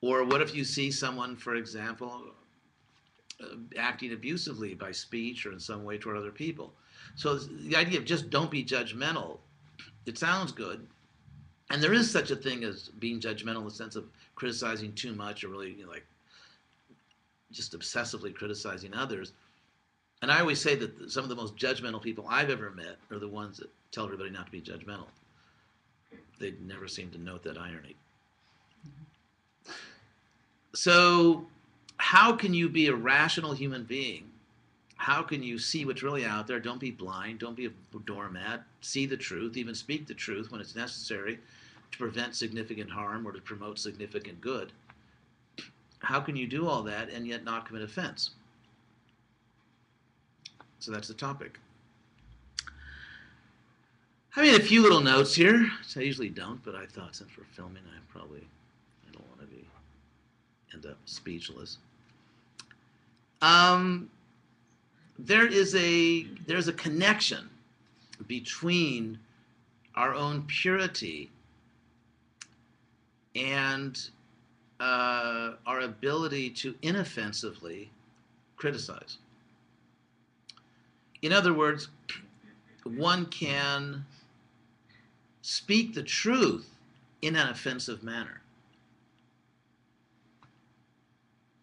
Or 0.00 0.24
what 0.24 0.42
if 0.42 0.54
you 0.54 0.62
see 0.62 0.92
someone, 0.92 1.34
for 1.34 1.56
example, 1.56 2.22
uh, 3.42 3.56
acting 3.76 4.12
abusively 4.12 4.74
by 4.74 4.92
speech 4.92 5.44
or 5.44 5.50
in 5.50 5.58
some 5.58 5.82
way 5.82 5.98
toward 5.98 6.16
other 6.16 6.30
people? 6.30 6.72
So 7.14 7.36
the 7.36 7.76
idea 7.76 7.98
of 7.98 8.04
just 8.04 8.30
don't 8.30 8.50
be 8.50 8.64
judgmental, 8.64 9.38
it 10.06 10.18
sounds 10.18 10.52
good. 10.52 10.86
And 11.70 11.82
there 11.82 11.92
is 11.92 12.10
such 12.10 12.30
a 12.30 12.36
thing 12.36 12.64
as 12.64 12.88
being 12.98 13.20
judgmental 13.20 13.58
in 13.58 13.64
the 13.64 13.70
sense 13.70 13.94
of 13.94 14.04
criticizing 14.34 14.92
too 14.92 15.14
much 15.14 15.44
or 15.44 15.48
really 15.48 15.72
you 15.72 15.84
know, 15.84 15.90
like 15.90 16.06
just 17.52 17.78
obsessively 17.78 18.34
criticizing 18.34 18.94
others. 18.94 19.32
And 20.22 20.30
I 20.30 20.40
always 20.40 20.60
say 20.60 20.74
that 20.76 21.10
some 21.10 21.22
of 21.22 21.30
the 21.30 21.36
most 21.36 21.56
judgmental 21.56 22.02
people 22.02 22.26
I've 22.28 22.50
ever 22.50 22.70
met 22.70 22.96
are 23.10 23.18
the 23.18 23.28
ones 23.28 23.58
that 23.58 23.70
tell 23.92 24.04
everybody 24.04 24.30
not 24.30 24.46
to 24.46 24.52
be 24.52 24.60
judgmental. 24.60 25.06
They 26.38 26.54
never 26.66 26.88
seem 26.88 27.10
to 27.10 27.18
note 27.18 27.42
that 27.44 27.58
irony. 27.58 27.96
So, 30.74 31.46
how 31.96 32.34
can 32.34 32.54
you 32.54 32.68
be 32.68 32.86
a 32.86 32.94
rational 32.94 33.52
human 33.52 33.84
being? 33.84 34.29
How 35.00 35.22
can 35.22 35.42
you 35.42 35.58
see 35.58 35.84
what's 35.84 36.02
really 36.02 36.24
out 36.24 36.46
there? 36.46 36.60
Don't 36.60 36.80
be 36.80 36.90
blind. 36.90 37.38
Don't 37.38 37.56
be 37.56 37.66
a 37.66 37.98
doormat. 38.04 38.62
See 38.82 39.06
the 39.06 39.16
truth, 39.16 39.56
even 39.56 39.74
speak 39.74 40.06
the 40.06 40.14
truth 40.14 40.52
when 40.52 40.60
it's 40.60 40.76
necessary 40.76 41.38
to 41.90 41.98
prevent 41.98 42.36
significant 42.36 42.90
harm 42.90 43.26
or 43.26 43.32
to 43.32 43.40
promote 43.40 43.78
significant 43.78 44.40
good 44.40 44.72
how 46.00 46.20
can 46.20 46.34
you 46.34 46.46
do 46.46 46.66
all 46.66 46.82
that 46.82 47.10
and 47.10 47.26
yet 47.26 47.44
not 47.44 47.66
commit 47.66 47.82
offense? 47.82 48.30
So 50.80 50.90
that's 50.90 51.08
the 51.08 51.14
topic. 51.14 51.58
I 54.36 54.42
made 54.42 54.60
a 54.60 54.64
few 54.64 54.82
little 54.82 55.00
notes 55.00 55.34
here. 55.34 55.70
I 55.96 56.00
usually 56.00 56.30
don't, 56.30 56.62
but 56.64 56.74
I 56.74 56.86
thought 56.86 57.16
since 57.16 57.30
we're 57.36 57.44
filming, 57.52 57.82
I 57.86 57.98
probably 58.10 58.46
I 59.08 59.12
don't 59.12 59.26
want 59.28 59.40
to 59.40 59.46
be 59.46 59.66
end 60.72 60.86
up 60.86 60.96
speechless. 61.04 61.78
Um, 63.42 64.08
there 65.26 65.46
is 65.46 65.74
a 65.74 66.24
there's 66.46 66.68
a 66.68 66.72
connection 66.72 67.48
between 68.26 69.18
our 69.94 70.14
own 70.14 70.42
purity 70.42 71.30
and 73.34 74.10
uh, 74.78 75.52
our 75.66 75.80
ability 75.80 76.50
to 76.50 76.74
inoffensively 76.82 77.90
criticize. 78.56 79.18
In 81.22 81.32
other 81.32 81.52
words, 81.52 81.88
one 82.84 83.26
can 83.26 84.04
speak 85.42 85.94
the 85.94 86.02
truth 86.02 86.70
in 87.20 87.36
an 87.36 87.48
offensive 87.48 88.02
manner. 88.02 88.39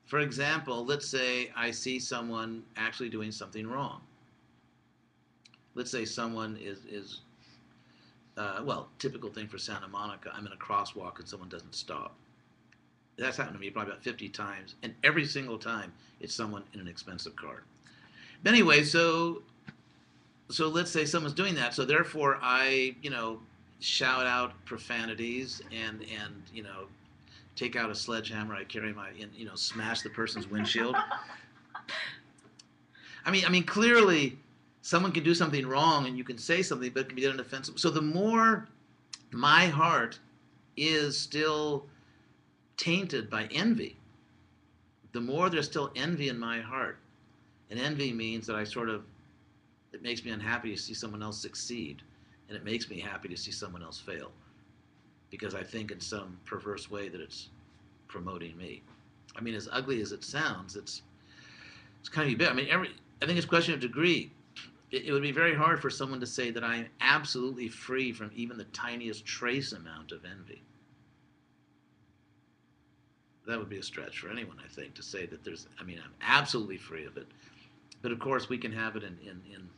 For 0.07 0.19
example, 0.19 0.85
let's 0.85 1.05
say 1.05 1.51
I 1.55 1.69
see 1.69 1.99
someone 1.99 2.63
actually 2.77 3.09
doing 3.09 3.31
something 3.31 3.67
wrong. 3.67 4.01
Let's 5.75 5.91
say 5.91 6.05
someone 6.05 6.57
is, 6.59 6.79
is 6.89 7.19
uh, 8.37 8.61
well, 8.63 8.89
typical 8.99 9.29
thing 9.29 9.47
for 9.47 9.57
Santa 9.57 9.87
Monica, 9.87 10.31
I'm 10.33 10.45
in 10.45 10.53
a 10.53 10.55
crosswalk 10.55 11.19
and 11.19 11.27
someone 11.27 11.49
doesn't 11.49 11.75
stop. 11.75 12.15
That's 13.17 13.35
happened 13.35 13.55
to 13.55 13.59
me 13.59 13.69
probably 13.69 13.91
about 13.91 14.03
50 14.03 14.29
times, 14.29 14.75
and 14.81 14.93
every 15.03 15.25
single 15.25 15.57
time 15.57 15.91
it's 16.21 16.33
someone 16.33 16.63
in 16.73 16.79
an 16.79 16.87
expensive 16.87 17.35
car. 17.35 17.63
But 18.43 18.53
anyway, 18.53 18.83
so 18.83 19.41
so 20.49 20.69
let's 20.69 20.91
say 20.91 21.03
someone's 21.03 21.33
doing 21.33 21.55
that, 21.55 21.73
so 21.73 21.83
therefore 21.83 22.39
I, 22.41 22.95
you 23.01 23.09
know, 23.09 23.39
shout 23.79 24.25
out 24.25 24.53
profanities 24.65 25.61
and 25.71 26.01
and 26.01 26.43
you 26.53 26.63
know 26.63 26.85
take 27.57 27.75
out 27.75 27.89
a 27.89 27.95
sledgehammer. 27.95 28.55
I 28.55 28.63
carry 28.63 28.93
my, 28.93 29.09
you 29.35 29.45
know, 29.45 29.55
smash 29.55 30.01
the 30.01 30.09
person's 30.09 30.47
windshield. 30.47 30.95
I 33.25 33.31
mean, 33.31 33.43
I 33.45 33.49
mean, 33.49 33.63
clearly, 33.63 34.37
someone 34.81 35.11
can 35.11 35.23
do 35.23 35.33
something 35.33 35.67
wrong, 35.67 36.05
and 36.07 36.17
you 36.17 36.23
can 36.23 36.37
say 36.37 36.61
something, 36.61 36.91
but 36.93 37.01
it 37.01 37.07
can 37.09 37.15
be 37.15 37.23
done 37.23 37.39
offensive. 37.39 37.77
So 37.79 37.89
the 37.89 38.01
more 38.01 38.69
my 39.31 39.65
heart 39.65 40.19
is 40.77 41.17
still 41.17 41.85
tainted 42.77 43.29
by 43.29 43.49
envy, 43.51 43.97
the 45.11 45.19
more 45.19 45.49
there's 45.49 45.65
still 45.65 45.91
envy 45.95 46.29
in 46.29 46.39
my 46.39 46.61
heart, 46.61 46.99
and 47.69 47.79
envy 47.79 48.13
means 48.13 48.47
that 48.47 48.55
I 48.55 48.63
sort 48.63 48.87
of, 48.87 49.03
it 49.91 50.03
makes 50.03 50.23
me 50.23 50.31
unhappy 50.31 50.73
to 50.73 50.81
see 50.81 50.93
someone 50.93 51.23
else 51.23 51.41
succeed, 51.41 52.03
and 52.47 52.55
it 52.55 52.63
makes 52.63 52.89
me 52.89 52.99
happy 52.99 53.27
to 53.27 53.35
see 53.35 53.51
someone 53.51 53.81
else 53.81 53.99
fail 53.99 54.31
because 55.29 55.55
I 55.55 55.63
think 55.63 55.91
in 55.91 55.99
some 55.99 56.37
perverse 56.45 56.89
way 56.89 57.09
that 57.09 57.21
it's 57.21 57.49
promoting 58.07 58.57
me. 58.57 58.81
I 59.35 59.41
mean, 59.41 59.55
as 59.55 59.69
ugly 59.71 60.01
as 60.01 60.11
it 60.11 60.23
sounds, 60.23 60.75
it's 60.75 61.01
it's 61.99 62.09
kind 62.09 62.31
of 62.31 62.37
bit. 62.37 62.49
I 62.49 62.53
mean, 62.53 62.67
every 62.69 62.89
I 63.21 63.25
think 63.25 63.37
it's 63.37 63.45
a 63.45 63.49
question 63.49 63.73
of 63.73 63.79
degree. 63.79 64.31
It, 64.91 65.05
it 65.05 65.11
would 65.11 65.21
be 65.21 65.31
very 65.31 65.53
hard 65.53 65.81
for 65.81 65.89
someone 65.89 66.19
to 66.21 66.25
say 66.25 66.49
that 66.51 66.63
I 66.63 66.77
am 66.77 66.85
absolutely 67.01 67.67
free 67.67 68.13
from 68.13 68.31
even 68.35 68.57
the 68.57 68.63
tiniest 68.65 69.25
trace 69.25 69.73
amount 69.73 70.13
of 70.13 70.23
envy. 70.23 70.63
That 73.45 73.59
would 73.59 73.69
be 73.69 73.79
a 73.79 73.83
stretch 73.83 74.19
for 74.19 74.29
anyone, 74.29 74.57
I 74.63 74.67
think, 74.67 74.93
to 74.95 75.03
say 75.03 75.25
that 75.25 75.43
there's. 75.43 75.67
I 75.79 75.83
mean, 75.83 75.99
I'm 76.03 76.13
absolutely 76.21 76.77
free 76.77 77.05
of 77.05 77.17
it. 77.17 77.27
But 78.01 78.11
of 78.11 78.19
course, 78.19 78.47
we 78.47 78.57
can 78.57 78.71
have 78.71 78.95
it 78.95 79.03
in, 79.03 79.17
in, 79.23 79.41
in 79.53 79.69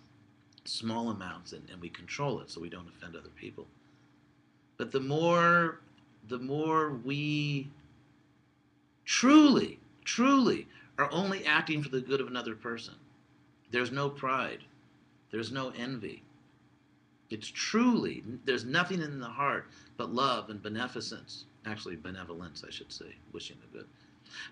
small 0.66 1.10
amounts 1.10 1.54
and, 1.54 1.68
and 1.72 1.82
we 1.82 1.90
control 1.90 2.42
it 2.42 2.52
so 2.52 2.62
we 2.62 2.70
don't 2.70 2.88
offend 2.88 3.16
other 3.16 3.30
people. 3.30 3.68
But 4.80 4.92
the 4.92 5.00
more 5.02 5.82
the 6.28 6.40
more 6.40 6.92
we 6.92 7.70
truly, 9.06 9.80
truly 10.06 10.68
are 10.98 11.12
only 11.12 11.46
acting 11.46 11.84
for 11.84 11.90
the 11.90 12.02
good 12.02 12.22
of 12.22 12.28
another 12.28 12.56
person. 12.56 12.94
There's 13.72 13.92
no 13.92 14.10
pride. 14.10 14.64
There's 15.32 15.52
no 15.52 15.72
envy. 15.78 16.24
It's 17.30 17.48
truly, 17.48 18.24
there's 18.46 18.66
nothing 18.66 19.02
in 19.02 19.20
the 19.20 19.28
heart 19.28 19.68
but 19.98 20.14
love 20.14 20.50
and 20.50 20.62
beneficence. 20.62 21.46
Actually, 21.66 21.98
benevolence, 21.98 22.64
I 22.66 22.72
should 22.72 22.92
say, 22.92 23.16
wishing 23.34 23.58
the 23.62 23.80
good. 23.80 23.88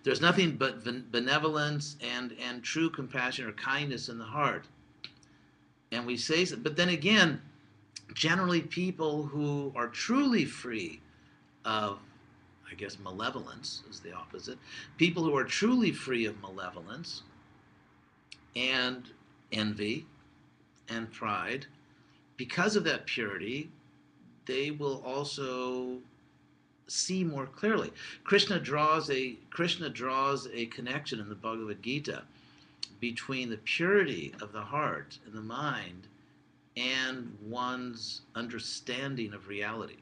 There's 0.04 0.22
nothing 0.22 0.58
but 0.58 0.84
benevolence 1.12 1.96
and, 2.02 2.36
and 2.44 2.64
true 2.64 2.90
compassion 2.90 3.46
or 3.48 3.54
kindness 3.54 4.10
in 4.10 4.18
the 4.18 4.26
heart. 4.26 4.66
And 5.92 6.06
we 6.06 6.18
say, 6.18 6.46
but 6.56 6.76
then 6.76 6.90
again, 6.90 7.42
generally 8.14 8.62
people 8.62 9.24
who 9.24 9.72
are 9.76 9.88
truly 9.88 10.46
free 10.46 11.02
of, 11.66 12.00
I 12.70 12.76
guess, 12.76 12.98
malevolence 13.00 13.84
is 13.90 14.00
the 14.00 14.14
opposite. 14.14 14.58
People 14.98 15.24
who 15.24 15.36
are 15.36 15.44
truly 15.44 15.92
free 15.92 16.26
of 16.26 16.42
malevolence 16.42 17.24
and 18.56 19.04
envy 19.52 20.06
and 20.90 21.12
pride, 21.12 21.66
because 22.38 22.76
of 22.76 22.84
that 22.86 23.06
purity, 23.06 23.70
they 24.46 24.72
will 24.72 25.04
also 25.06 25.98
see 26.88 27.24
more 27.24 27.46
clearly. 27.46 27.92
Krishna 28.24 28.60
draws 28.60 29.10
a 29.10 29.36
Krishna 29.50 29.90
draws 29.90 30.48
a 30.54 30.68
connection 30.68 31.20
in 31.20 31.28
the 31.28 31.36
Bhagavad 31.36 31.84
Gita 31.84 32.24
between 33.00 33.50
the 33.50 33.58
purity 33.58 34.34
of 34.42 34.54
the 34.54 34.62
heart 34.62 35.20
and 35.26 35.34
the 35.34 35.42
mind 35.42 36.08
and 36.78 37.36
one's 37.42 38.22
understanding 38.36 39.34
of 39.34 39.48
reality. 39.48 39.98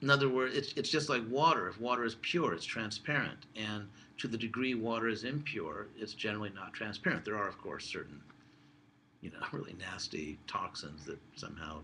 In 0.00 0.10
other 0.10 0.28
words, 0.28 0.56
it's, 0.56 0.72
it's 0.72 0.88
just 0.88 1.08
like 1.08 1.22
water. 1.28 1.68
If 1.68 1.80
water 1.80 2.04
is 2.04 2.16
pure, 2.22 2.54
it's 2.54 2.64
transparent. 2.64 3.46
And 3.54 3.88
to 4.18 4.26
the 4.26 4.38
degree 4.38 4.74
water 4.74 5.08
is 5.08 5.24
impure, 5.24 5.88
it's 5.96 6.14
generally 6.14 6.50
not 6.54 6.72
transparent. 6.72 7.24
There 7.24 7.36
are, 7.36 7.46
of 7.46 7.58
course, 7.58 7.84
certain, 7.84 8.20
you 9.20 9.30
know, 9.30 9.38
really 9.52 9.76
nasty 9.78 10.38
toxins 10.46 11.04
that 11.04 11.18
somehow 11.36 11.80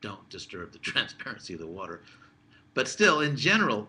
don't 0.00 0.28
disturb 0.30 0.72
the 0.72 0.78
transparency 0.90 1.54
of 1.54 1.60
the 1.60 1.66
water. 1.66 2.02
But 2.74 2.88
still, 2.88 3.20
in 3.20 3.36
general, 3.36 3.88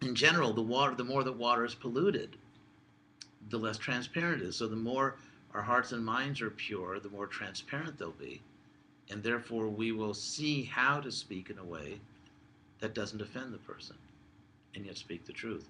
in 0.00 0.14
general, 0.14 0.52
the 0.52 0.62
water, 0.62 0.94
the 0.94 1.04
more 1.04 1.22
that 1.22 1.36
water 1.36 1.64
is 1.64 1.74
polluted, 1.74 2.36
the 3.50 3.58
less 3.58 3.76
transparent 3.76 4.42
it 4.42 4.46
is. 4.48 4.56
So 4.56 4.66
the 4.66 4.76
more 4.76 5.16
our 5.54 5.62
hearts 5.62 5.92
and 5.92 6.04
minds 6.04 6.40
are 6.40 6.50
pure, 6.50 6.98
the 6.98 7.10
more 7.10 7.26
transparent 7.26 7.98
they'll 7.98 8.12
be. 8.12 8.40
And 9.10 9.22
therefore, 9.22 9.68
we 9.68 9.92
will 9.92 10.14
see 10.14 10.64
how 10.64 11.00
to 11.00 11.10
speak 11.10 11.50
in 11.50 11.58
a 11.58 11.64
way 11.64 12.00
that 12.80 12.94
doesn't 12.94 13.20
offend 13.20 13.52
the 13.52 13.58
person 13.58 13.96
and 14.74 14.86
yet 14.86 14.96
speak 14.96 15.26
the 15.26 15.32
truth. 15.32 15.68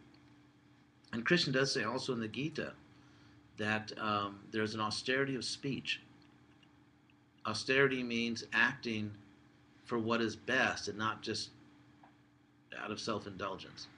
And 1.12 1.27
Krishna 1.27 1.53
does 1.53 1.73
say 1.73 1.85
also 1.85 2.12
in 2.12 2.21
the 2.21 2.29
Gita 2.29 2.73
that 3.59 3.92
um, 3.99 4.40
there's 4.51 4.75
an 4.75 4.81
austerity 4.81 5.35
of 5.35 5.45
speech. 5.45 6.01
Austerity 7.47 8.03
means 8.03 8.45
acting 8.53 9.11
for 9.85 9.99
what 9.99 10.21
is 10.21 10.37
best 10.37 10.88
and 10.88 10.97
not 10.97 11.23
just 11.23 11.51
out 12.81 12.90
of 12.90 13.01
self 13.01 13.27
indulgence. 13.27 13.88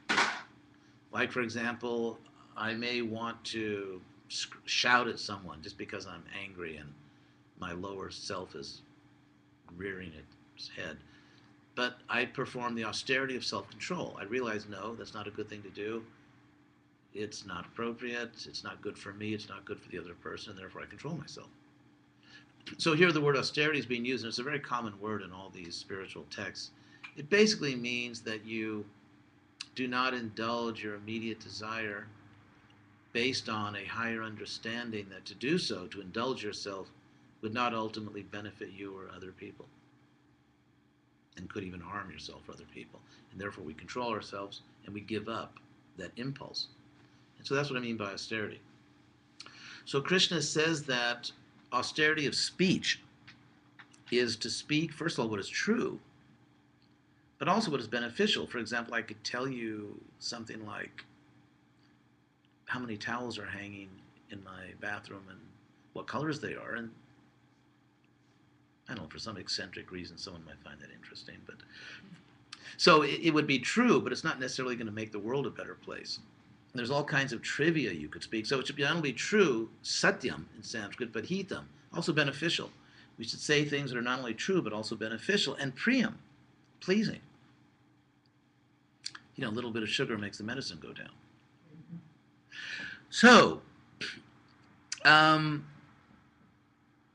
Like, 1.12 1.30
for 1.30 1.42
example, 1.42 2.18
I 2.56 2.74
may 2.74 3.02
want 3.02 3.42
to 3.44 4.00
shout 4.64 5.08
at 5.08 5.18
someone 5.18 5.62
just 5.62 5.78
because 5.78 6.06
I'm 6.06 6.24
angry 6.42 6.76
and 6.76 6.92
my 7.58 7.72
lower 7.72 8.10
self 8.10 8.54
is 8.54 8.82
rearing 9.76 10.12
its 10.56 10.68
head. 10.68 10.96
But 11.74 11.98
I 12.08 12.24
perform 12.24 12.74
the 12.74 12.84
austerity 12.84 13.36
of 13.36 13.44
self 13.44 13.68
control. 13.68 14.16
I 14.20 14.24
realize, 14.24 14.66
no, 14.68 14.94
that's 14.94 15.14
not 15.14 15.26
a 15.26 15.30
good 15.30 15.48
thing 15.48 15.62
to 15.62 15.70
do. 15.70 16.04
It's 17.12 17.46
not 17.46 17.66
appropriate. 17.66 18.46
It's 18.46 18.64
not 18.64 18.80
good 18.82 18.98
for 18.98 19.12
me. 19.12 19.34
It's 19.34 19.48
not 19.48 19.64
good 19.64 19.80
for 19.80 19.88
the 19.88 19.98
other 19.98 20.14
person, 20.14 20.56
therefore 20.56 20.82
I 20.82 20.86
control 20.86 21.14
myself. 21.16 21.48
So 22.78 22.94
here 22.94 23.12
the 23.12 23.20
word 23.20 23.36
austerity 23.36 23.78
is 23.78 23.86
being 23.86 24.04
used, 24.04 24.24
and 24.24 24.30
it's 24.30 24.38
a 24.38 24.44
very 24.44 24.58
common 24.58 24.98
word 25.00 25.22
in 25.22 25.32
all 25.32 25.50
these 25.54 25.76
spiritual 25.76 26.24
texts. 26.30 26.70
It 27.16 27.28
basically 27.30 27.76
means 27.76 28.20
that 28.22 28.44
you 28.44 28.84
do 29.74 29.86
not 29.86 30.14
indulge 30.14 30.82
your 30.82 30.94
immediate 30.94 31.40
desire 31.40 32.06
based 33.14 33.48
on 33.48 33.76
a 33.76 33.84
higher 33.84 34.22
understanding 34.22 35.06
that 35.08 35.24
to 35.24 35.34
do 35.36 35.56
so, 35.56 35.86
to 35.86 36.02
indulge 36.02 36.42
yourself, 36.42 36.90
would 37.40 37.54
not 37.54 37.72
ultimately 37.72 38.24
benefit 38.24 38.70
you 38.76 38.94
or 38.94 39.08
other 39.14 39.30
people 39.30 39.66
and 41.36 41.48
could 41.48 41.64
even 41.64 41.80
harm 41.80 42.10
yourself 42.10 42.42
or 42.48 42.52
other 42.52 42.66
people. 42.74 43.00
And 43.32 43.40
therefore, 43.40 43.64
we 43.64 43.72
control 43.72 44.10
ourselves 44.10 44.62
and 44.84 44.92
we 44.92 45.00
give 45.00 45.28
up 45.28 45.54
that 45.96 46.10
impulse. 46.16 46.66
And 47.38 47.46
so 47.46 47.54
that's 47.54 47.70
what 47.70 47.78
I 47.78 47.82
mean 47.82 47.96
by 47.96 48.12
austerity. 48.12 48.60
So 49.84 50.00
Krishna 50.00 50.42
says 50.42 50.82
that 50.84 51.30
austerity 51.72 52.26
of 52.26 52.34
speech 52.34 53.00
is 54.10 54.36
to 54.36 54.50
speak, 54.50 54.92
first 54.92 55.18
of 55.18 55.24
all, 55.24 55.30
what 55.30 55.40
is 55.40 55.48
true, 55.48 56.00
but 57.38 57.48
also 57.48 57.70
what 57.70 57.80
is 57.80 57.86
beneficial. 57.86 58.46
For 58.46 58.58
example, 58.58 58.94
I 58.94 59.02
could 59.02 59.22
tell 59.22 59.46
you 59.46 60.00
something 60.18 60.64
like, 60.66 61.04
how 62.74 62.80
many 62.80 62.96
towels 62.96 63.38
are 63.38 63.46
hanging 63.46 63.88
in 64.32 64.42
my 64.42 64.64
bathroom 64.80 65.22
and 65.30 65.38
what 65.92 66.08
colors 66.08 66.40
they 66.40 66.56
are. 66.56 66.74
And 66.74 66.90
I 68.88 68.94
don't 68.94 69.04
know, 69.04 69.08
for 69.08 69.20
some 69.20 69.36
eccentric 69.36 69.92
reason, 69.92 70.18
someone 70.18 70.44
might 70.44 70.58
find 70.64 70.80
that 70.80 70.90
interesting. 70.92 71.36
But 71.46 71.54
so 72.76 73.02
it, 73.02 73.20
it 73.22 73.30
would 73.32 73.46
be 73.46 73.60
true, 73.60 74.00
but 74.00 74.10
it's 74.10 74.24
not 74.24 74.40
necessarily 74.40 74.74
going 74.74 74.88
to 74.88 74.92
make 74.92 75.12
the 75.12 75.20
world 75.20 75.46
a 75.46 75.50
better 75.50 75.76
place. 75.76 76.18
There's 76.74 76.90
all 76.90 77.04
kinds 77.04 77.32
of 77.32 77.42
trivia 77.42 77.92
you 77.92 78.08
could 78.08 78.24
speak. 78.24 78.44
So 78.44 78.58
it 78.58 78.66
should 78.66 78.74
be 78.74 78.82
not 78.82 78.96
only 78.96 79.12
true, 79.12 79.68
satyam 79.84 80.42
in 80.56 80.62
Sanskrit, 80.64 81.12
but 81.12 81.22
hitam, 81.22 81.66
also 81.94 82.12
beneficial. 82.12 82.72
We 83.18 83.24
should 83.24 83.38
say 83.38 83.64
things 83.64 83.92
that 83.92 83.96
are 83.96 84.02
not 84.02 84.18
only 84.18 84.34
true, 84.34 84.60
but 84.60 84.72
also 84.72 84.96
beneficial, 84.96 85.54
and 85.54 85.76
priyam, 85.76 86.14
pleasing. 86.80 87.20
You 89.36 89.44
know, 89.44 89.50
a 89.50 89.54
little 89.54 89.70
bit 89.70 89.84
of 89.84 89.88
sugar 89.88 90.18
makes 90.18 90.38
the 90.38 90.44
medicine 90.44 90.80
go 90.82 90.92
down. 90.92 91.10
So, 93.10 93.60
um, 95.04 95.64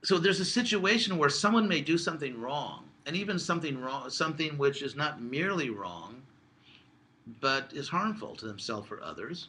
so 0.04 0.17
there's 0.17 0.39
a 0.39 0.45
situation 0.45 1.17
where 1.17 1.30
someone 1.30 1.67
may 1.67 1.82
do 1.82 1.97
something 1.97 2.39
wrong, 2.39 2.86
and 3.06 3.15
even 3.15 3.38
something 3.39 3.80
wrong, 3.82 4.10
something 4.10 4.58
which 4.58 4.82
is 4.82 4.95
not 4.95 5.21
merely 5.21 5.69
wrong, 5.69 6.21
but 7.41 7.71
is 7.73 7.88
harmful 7.89 8.36
to 8.38 8.45
themselves 8.47 8.91
or 8.91 9.02
others. 9.04 9.47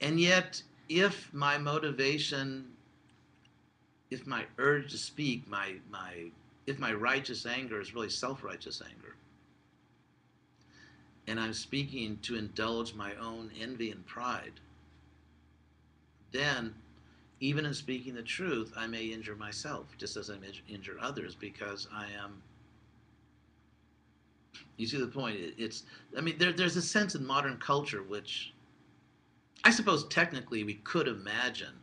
And 0.00 0.20
yet, 0.20 0.62
if 0.88 1.32
my 1.32 1.58
motivation, 1.58 2.66
if 4.10 4.26
my 4.26 4.44
urge 4.58 4.90
to 4.92 4.98
speak, 4.98 5.48
my, 5.48 5.74
my, 5.90 6.30
if 6.66 6.78
my 6.78 6.92
righteous 6.92 7.46
anger 7.46 7.80
is 7.80 7.94
really 7.94 8.10
self 8.10 8.44
righteous 8.44 8.82
anger, 8.84 9.14
and 11.28 11.38
I'm 11.38 11.52
speaking 11.52 12.18
to 12.22 12.36
indulge 12.36 12.94
my 12.94 13.14
own 13.16 13.50
envy 13.60 13.90
and 13.90 14.04
pride, 14.06 14.54
then 16.32 16.74
even 17.40 17.66
in 17.66 17.74
speaking 17.74 18.14
the 18.14 18.22
truth, 18.22 18.72
I 18.76 18.86
may 18.86 19.04
injure 19.04 19.36
myself 19.36 19.86
just 19.98 20.16
as 20.16 20.30
I 20.30 20.34
injure 20.68 20.96
others 21.00 21.34
because 21.34 21.86
I 21.94 22.06
am. 22.22 22.42
You 24.76 24.86
see 24.86 24.98
the 24.98 25.06
point? 25.06 25.36
It's, 25.58 25.84
I 26.16 26.20
mean, 26.20 26.36
there, 26.38 26.52
there's 26.52 26.76
a 26.76 26.82
sense 26.82 27.14
in 27.14 27.24
modern 27.24 27.58
culture 27.58 28.02
which 28.02 28.52
I 29.64 29.70
suppose 29.70 30.06
technically 30.08 30.64
we 30.64 30.74
could 30.74 31.08
imagine 31.08 31.74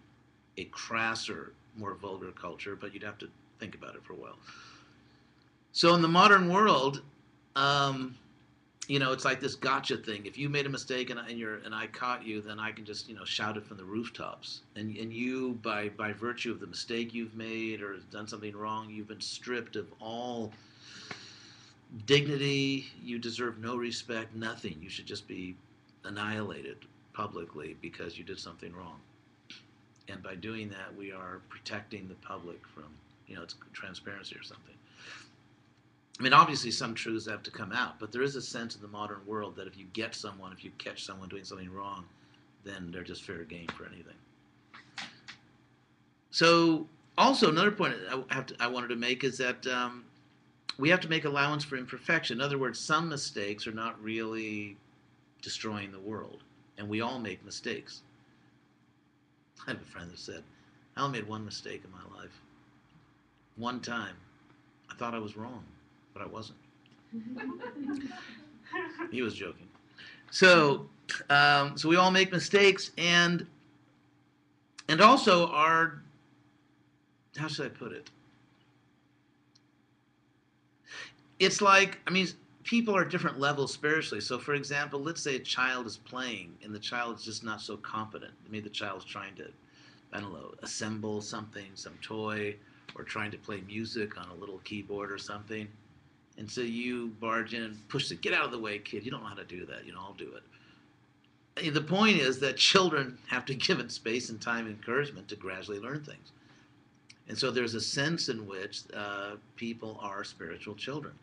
a 0.58 0.66
crasser, 0.66 1.54
more 1.78 1.94
vulgar 1.94 2.32
culture, 2.32 2.76
but 2.76 2.94
you'd 2.94 3.04
have 3.04 3.18
to 3.20 3.30
think 3.60 3.76
about 3.76 3.96
it 3.96 4.04
for 4.04 4.14
a 4.14 4.18
while. 4.18 4.38
So 5.72 5.94
in 5.94 6.02
the 6.02 6.08
modern 6.08 6.52
world, 6.52 7.02
um, 7.56 8.16
you 8.88 9.00
know, 9.00 9.12
it's 9.12 9.26
like 9.26 9.40
this 9.40 9.56
gotcha 9.56 9.98
thing. 9.98 10.26
If 10.26 10.38
you 10.38 10.48
made 10.48 10.66
a 10.66 10.70
mistake 10.70 11.10
and, 11.10 11.20
and 11.20 11.40
you're 11.40 11.58
and 11.58 11.74
I 11.74 11.88
caught 11.88 12.26
you, 12.26 12.42
then 12.42 12.60
I 12.60 12.72
can 12.72 12.86
just 12.86 13.10
you 13.10 13.16
know 13.16 13.26
shout 13.26 13.58
it 13.58 13.66
from 13.66 13.78
the 13.78 13.84
rooftops. 13.84 14.62
And 14.76 14.96
and 14.98 15.12
you, 15.12 15.60
by 15.64 15.90
by 15.90 16.14
virtue 16.14 16.52
of 16.52 16.60
the 16.60 16.68
mistake 16.68 17.14
you've 17.14 17.36
made 17.36 17.82
or 17.82 17.98
done 18.12 18.28
something 18.28 18.56
wrong, 18.56 18.90
you've 18.90 19.08
been 19.08 19.22
stripped 19.22 19.76
of 19.76 19.88
all 20.00 20.52
dignity. 22.06 22.86
You 23.04 23.18
deserve 23.18 23.60
no 23.60 23.76
respect, 23.76 24.36
nothing. 24.36 24.78
You 24.82 24.90
should 24.90 25.08
just 25.08 25.28
be 25.28 25.56
annihilated 26.04 26.78
publicly 27.14 27.76
because 27.82 28.18
you 28.18 28.24
did 28.24 28.40
something 28.40 28.74
wrong. 28.74 29.00
And 30.08 30.22
by 30.22 30.36
doing 30.36 30.70
that, 30.70 30.96
we 30.96 31.12
are 31.12 31.42
protecting 31.50 32.08
the 32.08 32.16
public 32.16 32.62
from 32.68 32.86
you 33.28 33.36
know 33.36 33.42
it's 33.42 33.56
transparency 33.74 34.36
or 34.36 34.44
something. 34.44 34.76
I 36.20 36.24
mean, 36.24 36.34
obviously, 36.34 36.72
some 36.72 36.94
truths 36.94 37.28
have 37.28 37.44
to 37.44 37.52
come 37.52 37.74
out, 37.74 38.00
but 38.00 38.12
there 38.12 38.22
is 38.22 38.38
a 38.38 38.42
sense 38.42 38.76
in 38.76 38.82
the 38.82 38.88
modern 38.88 39.20
world 39.26 39.56
that 39.58 39.68
if 39.68 39.78
you 39.78 39.86
get 39.92 40.16
someone, 40.16 40.54
if 40.54 40.64
you 40.64 40.72
catch 40.78 41.04
someone 41.04 41.28
doing 41.28 41.44
something 41.44 41.72
wrong, 41.72 42.06
then 42.64 42.90
they're 42.92 43.04
just 43.04 43.24
fair 43.24 43.44
game 43.44 43.68
for 43.76 43.86
anything. 43.86 44.16
So, 46.32 46.88
also 47.18 47.50
another 47.50 47.72
point 47.72 47.96
I 48.30 48.42
to, 48.42 48.56
I 48.60 48.68
wanted 48.68 48.88
to 48.90 48.96
make 48.96 49.24
is 49.24 49.38
that 49.40 49.68
um, 49.68 50.06
we 50.78 50.90
have 50.90 51.02
to 51.02 51.10
make 51.10 51.26
allowance 51.26 51.66
for 51.66 51.76
imperfection. 51.76 52.38
In 52.38 52.42
other 52.42 52.58
words, 52.58 52.80
some 52.80 53.10
mistakes 53.10 53.68
are 53.68 53.74
not 53.74 54.02
really 54.02 54.78
destroying 55.42 55.92
the 55.92 56.00
world, 56.00 56.44
and 56.78 56.88
we 56.88 57.02
all 57.02 57.20
make 57.20 57.44
mistakes. 57.46 58.04
I 59.68 59.72
have 59.72 59.82
a 59.82 59.86
friend 59.86 60.10
that 60.12 60.20
said, 60.20 60.44
"I 60.96 61.02
only 61.02 61.20
made 61.20 61.28
one 61.28 61.44
mistake 61.44 61.84
in 61.84 61.92
my 61.92 62.18
life. 62.18 62.42
One 63.58 63.82
time, 63.82 64.16
I 64.90 64.96
thought 64.96 65.14
I 65.14 65.20
was 65.20 65.36
wrong." 65.36 65.66
But 66.16 66.24
I 66.24 66.28
wasn't. 66.28 66.58
he 69.12 69.22
was 69.22 69.36
joking. 69.36 69.68
So, 70.32 70.88
um, 71.30 71.78
so 71.78 71.88
we 71.90 71.98
all 71.98 72.10
make 72.10 72.32
mistakes, 72.32 72.92
and 72.98 73.46
and 74.90 75.02
also 75.02 75.48
our 75.48 76.02
how 77.38 77.48
should 77.48 77.66
I 77.66 77.70
put 77.70 77.92
it? 77.92 78.10
It's 81.40 81.62
like 81.62 82.00
I 82.08 82.12
mean, 82.12 82.28
people 82.64 82.96
are 82.96 83.04
different 83.04 83.40
levels 83.40 83.74
spiritually. 83.74 84.22
So, 84.22 84.40
for 84.40 84.54
example, 84.54 85.02
let's 85.02 85.22
say 85.22 85.36
a 85.36 85.40
child 85.40 85.86
is 85.86 85.98
playing, 85.98 86.54
and 86.64 86.74
the 86.74 86.80
child 86.80 87.18
is 87.20 87.26
just 87.26 87.44
not 87.44 87.62
so 87.62 87.76
competent. 87.78 88.32
Maybe 88.46 88.62
the 88.62 88.70
child's 88.70 89.04
trying 89.04 89.36
to, 89.36 89.50
I 90.14 90.22
don't 90.22 90.32
know, 90.32 90.54
assemble 90.64 91.22
something, 91.22 91.68
some 91.76 91.98
toy, 92.02 92.56
or 92.96 93.04
trying 93.04 93.32
to 93.32 93.38
play 93.38 93.62
music 93.68 94.18
on 94.18 94.30
a 94.30 94.34
little 94.36 94.60
keyboard 94.60 95.12
or 95.12 95.18
something 95.18 95.68
and 96.38 96.50
so 96.50 96.62
you 96.62 97.08
barge 97.20 97.54
in 97.54 97.64
and 97.64 97.90
push 97.90 98.12
it. 98.12 98.22
Get 98.22 98.34
out 98.34 98.46
of 98.46 98.52
the 98.52 98.60
way, 98.60 98.80
kid. 98.80 99.06
You 99.06 99.12
don't 99.12 99.22
know 99.22 99.30
how 99.30 99.36
to 99.36 99.46
do 99.46 99.66
that. 99.68 99.86
You 99.86 99.94
know, 99.94 100.00
I'll 100.02 100.14
do 100.14 100.34
it. 100.36 101.74
The 101.74 101.82
point 101.82 102.18
is 102.18 102.40
that 102.40 102.58
children 102.58 103.18
have 103.28 103.46
to 103.46 103.56
given 103.56 103.90
space 103.90 104.30
and 104.30 104.42
time 104.42 104.66
and 104.66 104.76
encouragement 104.76 105.28
to 105.30 105.36
gradually 105.36 105.80
learn 105.80 106.04
things. 106.04 106.32
And 107.28 107.38
so 107.38 107.50
there's 107.50 107.74
a 107.74 107.82
sense 107.82 108.30
in 108.30 108.46
which 108.46 108.82
uh, 108.96 109.36
people 109.56 109.98
are 110.02 110.24
spiritual 110.24 110.76
children. 110.76 111.14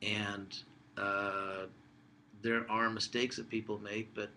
And 0.00 0.58
uh, 0.96 1.66
there 2.42 2.68
are 2.68 2.90
mistakes 2.90 3.36
that 3.36 3.48
people 3.48 3.78
make, 3.78 4.12
but 4.14 4.30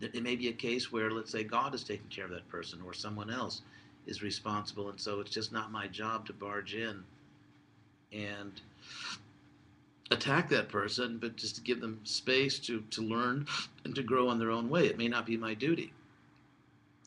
it 0.00 0.22
may 0.22 0.36
be 0.36 0.48
a 0.48 0.52
case 0.52 0.90
where, 0.90 1.10
let's 1.10 1.30
say, 1.30 1.42
God 1.42 1.74
is 1.74 1.84
taking 1.84 2.08
care 2.08 2.24
of 2.24 2.30
that 2.30 2.48
person 2.48 2.80
or 2.86 2.94
someone 2.94 3.30
else 3.30 3.62
is 4.06 4.22
responsible. 4.22 4.88
And 4.88 4.98
so 4.98 5.20
it's 5.20 5.30
just 5.30 5.52
not 5.52 5.70
my 5.70 5.86
job 5.88 6.26
to 6.26 6.32
barge 6.32 6.74
in 6.74 7.02
and 8.12 8.60
attack 10.10 10.48
that 10.50 10.68
person, 10.68 11.18
but 11.18 11.36
just 11.36 11.56
to 11.56 11.60
give 11.60 11.80
them 11.80 12.00
space 12.04 12.58
to, 12.60 12.80
to 12.90 13.02
learn 13.02 13.46
and 13.84 13.94
to 13.94 14.02
grow 14.02 14.30
in 14.30 14.38
their 14.38 14.50
own 14.50 14.68
way. 14.68 14.86
It 14.86 14.98
may 14.98 15.08
not 15.08 15.26
be 15.26 15.36
my 15.36 15.54
duty. 15.54 15.92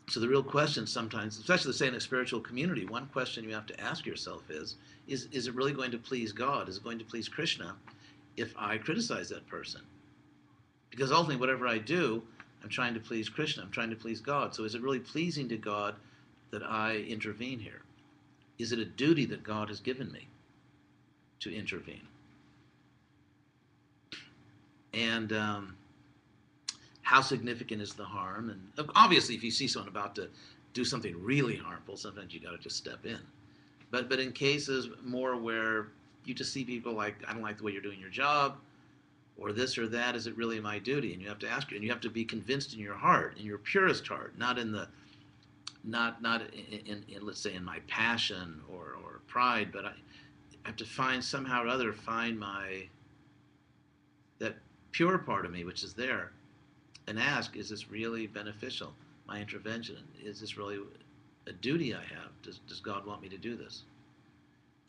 So 0.09 0.19
the 0.19 0.27
real 0.27 0.43
question 0.43 0.87
sometimes, 0.87 1.37
especially 1.37 1.73
say 1.73 1.87
in 1.87 1.93
a 1.93 1.99
spiritual 2.01 2.39
community, 2.39 2.85
one 2.85 3.05
question 3.07 3.43
you 3.43 3.53
have 3.53 3.67
to 3.67 3.79
ask 3.79 4.05
yourself 4.05 4.49
is, 4.49 4.75
is, 5.07 5.27
is 5.31 5.47
it 5.47 5.55
really 5.55 5.71
going 5.71 5.91
to 5.91 5.99
please 5.99 6.31
God? 6.31 6.67
Is 6.67 6.77
it 6.77 6.83
going 6.83 6.97
to 6.97 7.05
please 7.05 7.29
Krishna 7.29 7.75
if 8.35 8.53
I 8.57 8.77
criticize 8.79 9.29
that 9.29 9.47
person? 9.47 9.81
Because 10.89 11.11
ultimately, 11.11 11.39
whatever 11.39 11.67
I 11.67 11.77
do, 11.77 12.23
I'm 12.63 12.69
trying 12.69 12.95
to 12.95 12.99
please 12.99 13.29
Krishna. 13.29 13.63
I'm 13.63 13.71
trying 13.71 13.91
to 13.91 13.95
please 13.95 14.19
God. 14.19 14.55
So 14.55 14.63
is 14.63 14.73
it 14.73 14.81
really 14.81 14.99
pleasing 14.99 15.47
to 15.49 15.57
God 15.57 15.95
that 16.49 16.63
I 16.63 17.05
intervene 17.07 17.59
here? 17.59 17.83
Is 18.57 18.71
it 18.71 18.79
a 18.79 18.85
duty 18.85 19.25
that 19.25 19.43
God 19.43 19.69
has 19.69 19.79
given 19.79 20.11
me? 20.11 20.28
To 21.41 21.55
intervene. 21.55 22.07
And 24.93 25.33
um, 25.33 25.75
how 27.01 27.21
significant 27.21 27.81
is 27.81 27.93
the 27.93 28.05
harm? 28.05 28.49
And 28.49 28.87
obviously, 28.95 29.35
if 29.35 29.43
you 29.43 29.51
see 29.51 29.67
someone 29.67 29.89
about 29.89 30.15
to 30.15 30.29
do 30.73 30.83
something 30.83 31.15
really 31.23 31.55
harmful, 31.55 31.97
sometimes 31.97 32.33
you 32.33 32.39
got 32.39 32.51
to 32.51 32.57
just 32.57 32.77
step 32.77 33.05
in. 33.05 33.19
But 33.91 34.09
but 34.09 34.19
in 34.19 34.31
cases 34.31 34.89
more 35.03 35.35
where 35.35 35.87
you 36.25 36.33
just 36.33 36.53
see 36.53 36.63
people 36.63 36.93
like 36.93 37.15
I 37.27 37.33
don't 37.33 37.41
like 37.41 37.57
the 37.57 37.63
way 37.63 37.71
you're 37.71 37.81
doing 37.81 37.99
your 37.99 38.09
job, 38.09 38.57
or 39.37 39.51
this 39.51 39.77
or 39.77 39.87
that, 39.87 40.15
is 40.15 40.27
it 40.27 40.35
really 40.37 40.59
my 40.59 40.79
duty? 40.79 41.13
And 41.13 41.21
you 41.21 41.27
have 41.29 41.39
to 41.39 41.49
ask, 41.49 41.71
and 41.71 41.83
you 41.83 41.89
have 41.89 42.01
to 42.01 42.09
be 42.09 42.25
convinced 42.25 42.73
in 42.73 42.79
your 42.79 42.95
heart, 42.95 43.37
in 43.39 43.45
your 43.45 43.57
purest 43.57 44.07
heart, 44.07 44.37
not 44.37 44.59
in 44.59 44.71
the, 44.71 44.87
not 45.83 46.21
not 46.21 46.41
in, 46.53 46.79
in, 46.85 47.03
in 47.07 47.25
let's 47.25 47.39
say 47.39 47.53
in 47.53 47.63
my 47.63 47.79
passion 47.87 48.61
or 48.69 48.97
or 49.03 49.21
pride, 49.27 49.69
but 49.71 49.85
I, 49.85 49.93
have 50.69 50.77
to 50.77 50.85
find 50.85 51.23
somehow 51.23 51.63
or 51.63 51.67
other 51.67 51.91
find 51.91 52.39
my 52.39 52.83
that 54.37 54.55
pure 54.91 55.17
part 55.17 55.43
of 55.43 55.51
me 55.51 55.63
which 55.63 55.83
is 55.83 55.95
there 55.95 56.31
and 57.07 57.17
ask 57.17 57.57
is 57.57 57.69
this 57.69 57.89
really 57.89 58.27
beneficial? 58.27 58.93
My 59.27 59.41
intervention 59.41 59.97
is 60.23 60.39
this 60.39 60.57
really 60.57 60.77
a 61.47 61.53
duty 61.53 61.95
i 61.95 62.01
have? 62.01 62.29
Does, 62.43 62.59
does 62.67 62.79
god 62.81 63.03
want 63.07 63.19
me 63.19 63.29
to 63.29 63.37
do 63.37 63.55
this? 63.55 63.81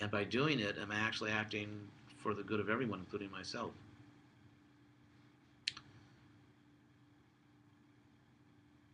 And 0.00 0.10
by 0.10 0.22
doing 0.24 0.60
it 0.60 0.76
am 0.78 0.92
i 0.92 0.96
actually 0.96 1.30
acting 1.30 1.70
for 2.18 2.34
the 2.34 2.42
good 2.42 2.60
of 2.60 2.68
everyone 2.68 2.98
including 2.98 3.30
myself? 3.30 3.70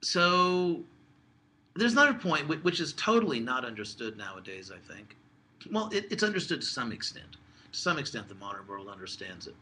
So 0.02 0.84
there's 1.74 1.94
another 1.94 2.14
point 2.14 2.48
which 2.62 2.78
is 2.78 2.92
totally 2.92 3.40
not 3.40 3.64
understood 3.64 4.16
nowadays 4.16 4.70
i 4.70 4.78
think 4.92 5.16
well, 5.70 5.90
it, 5.92 6.06
it's 6.10 6.22
understood 6.22 6.60
to 6.60 6.66
some 6.66 6.92
extent. 6.92 7.36
To 7.72 7.78
some 7.78 7.98
extent, 7.98 8.28
the 8.28 8.34
modern 8.34 8.66
world 8.66 8.88
understands 8.88 9.46
it. 9.46 9.54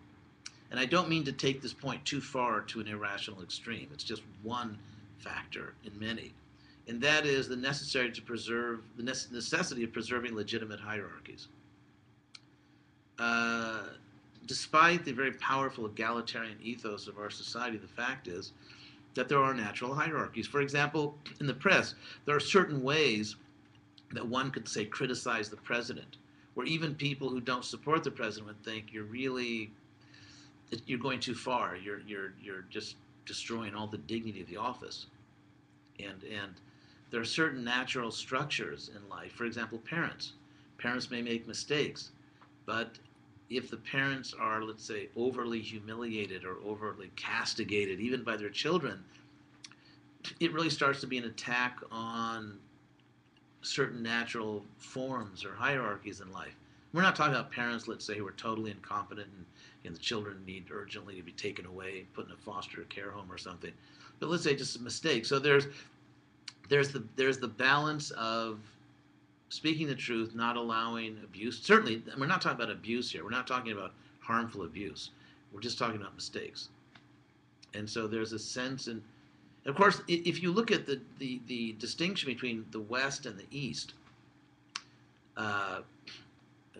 And 0.71 0.81
I 0.81 0.87
don't 0.87 1.09
mean 1.09 1.25
to 1.25 1.33
take 1.33 1.63
this 1.63 1.73
point 1.73 2.05
too 2.05 2.21
far 2.21 2.61
to 2.63 2.81
an 2.81 2.89
irrational 2.89 3.43
extreme. 3.43 3.89
It's 3.93 4.05
just 4.05 4.23
one 4.43 4.79
factor 5.19 5.75
in 5.85 5.99
many. 5.99 6.33
And 6.89 7.01
that 7.01 7.27
is 7.27 7.49
the 7.49 7.57
necessary 7.57 8.11
to 8.13 8.23
preserve 8.23 8.81
the 8.97 9.03
necessity 9.03 9.85
of 9.85 9.93
preserving 9.93 10.35
legitimate 10.35 10.81
hierarchies. 10.81 11.49
Uh, 13.19 13.85
despite 14.47 15.05
the 15.05 15.13
very 15.13 15.33
powerful 15.33 15.87
egalitarian 15.87 16.59
ethos 16.63 17.07
of 17.07 17.19
our 17.19 17.31
society, 17.31 17.79
the 17.79 17.87
fact 17.87 18.29
is 18.29 18.53
that 19.15 19.29
there 19.29 19.39
are 19.39 19.55
natural 19.55 19.95
hierarchies. 19.95 20.47
For 20.47 20.61
example, 20.61 21.17
in 21.41 21.47
the 21.47 21.55
press, 21.55 21.95
there 22.27 22.37
are 22.37 22.41
certain 22.41 22.83
ways 22.83 23.37
that 24.15 24.27
one 24.27 24.51
could 24.51 24.69
say 24.69 24.85
criticize 24.85 25.49
the 25.49 25.57
president, 25.57 26.17
where 26.55 26.67
even 26.67 26.95
people 26.95 27.29
who 27.29 27.41
don't 27.41 27.65
support 27.65 28.05
the 28.05 28.11
president 28.11 28.47
would 28.47 28.65
think 28.65 28.93
you're 28.93 29.05
really 29.05 29.71
you're 30.87 30.99
going 30.99 31.21
too 31.21 31.35
far. 31.35 31.77
You're 31.77 32.01
you're 32.01 32.33
you're 32.43 32.65
just 32.71 32.97
destroying 33.27 33.75
all 33.75 33.87
the 33.87 33.99
dignity 33.99 34.41
of 34.41 34.49
the 34.49 34.57
office. 34.57 35.07
And 35.99 36.23
and 36.25 36.53
there 37.11 37.21
are 37.21 37.25
certain 37.25 37.63
natural 37.63 38.11
structures 38.11 38.91
in 38.95 39.09
life. 39.09 39.33
For 39.33 39.45
example, 39.45 39.79
parents. 39.79 40.33
Parents 40.79 41.11
may 41.11 41.23
make 41.23 41.47
mistakes, 41.47 42.11
but 42.67 42.99
if 43.49 43.71
the 43.71 43.77
parents 43.77 44.35
are, 44.39 44.63
let's 44.63 44.85
say, 44.85 45.09
overly 45.17 45.61
humiliated 45.61 46.45
or 46.45 46.57
overly 46.65 47.11
castigated, 47.15 48.01
even 48.01 48.25
by 48.25 48.37
their 48.37 48.49
children, 48.49 49.05
it 50.41 50.53
really 50.53 50.71
starts 50.71 51.01
to 51.01 51.07
be 51.07 51.19
an 51.19 51.25
attack 51.25 51.79
on 51.91 52.59
certain 53.65 54.03
natural 54.03 54.65
forms 54.77 55.45
or 55.45 55.55
hierarchies 55.55 56.21
in 56.21 56.31
life. 56.33 56.55
We're 56.93 57.03
not 57.03 57.17
talking 57.17 57.35
about 57.35 57.51
parents, 57.51 57.89
let's 57.89 58.05
say, 58.05 58.17
who 58.17 58.27
are 58.27 58.33
totally 58.33 58.71
incompetent 58.71 59.29
and, 59.37 59.47
the 59.95 59.99
children 59.99 60.43
need 60.47 60.65
urgently 60.73 61.15
to 61.17 61.23
be 61.23 61.33
taken 61.33 61.67
away, 61.67 62.07
put 62.15 62.25
in 62.25 62.33
a 62.33 62.37
foster 62.37 62.81
care 62.85 63.11
home 63.11 63.31
or 63.31 63.37
something. 63.37 63.71
But 64.19 64.31
let's 64.31 64.43
say 64.43 64.57
just 64.57 64.77
a 64.77 64.83
mistake. 64.83 65.27
So 65.27 65.39
there's 65.39 65.67
there's 66.71 66.91
the 66.91 67.05
there's 67.17 67.37
the 67.37 67.49
balance 67.49 68.11
of 68.13 68.61
speaking 69.51 69.87
the 69.87 69.95
truth, 69.95 70.35
not 70.35 70.57
allowing 70.57 71.19
abuse. 71.23 71.61
Certainly, 71.61 72.03
we're 72.19 72.27
not 72.27 72.41
talking 72.41 72.57
about 72.57 72.71
abuse 72.73 73.11
here. 73.11 73.25
We're 73.25 73.31
not 73.31 73.47
talking 73.47 73.73
about 73.73 73.93
harmful 74.21 74.63
abuse. 74.65 75.11
We're 75.53 75.61
just 75.61 75.79
talking 75.79 76.01
about 76.01 76.15
mistakes. 76.15 76.71
And 77.75 77.89
so 77.89 78.07
there's 78.07 78.33
a 78.33 78.39
sense, 78.39 78.87
and 78.87 79.03
of 79.67 79.75
course, 79.75 80.03
if 80.09 80.43
you 80.43 80.53
look 80.53 80.71
at 80.71 80.87
the, 80.87 81.01
the, 81.19 81.41
the 81.47 81.73
distinction 81.73 82.31
between 82.31 82.67
the 82.71 82.81
West 82.81 83.27
and 83.27 83.39
the 83.39 83.47
East, 83.51 83.95
uh, 85.37 85.81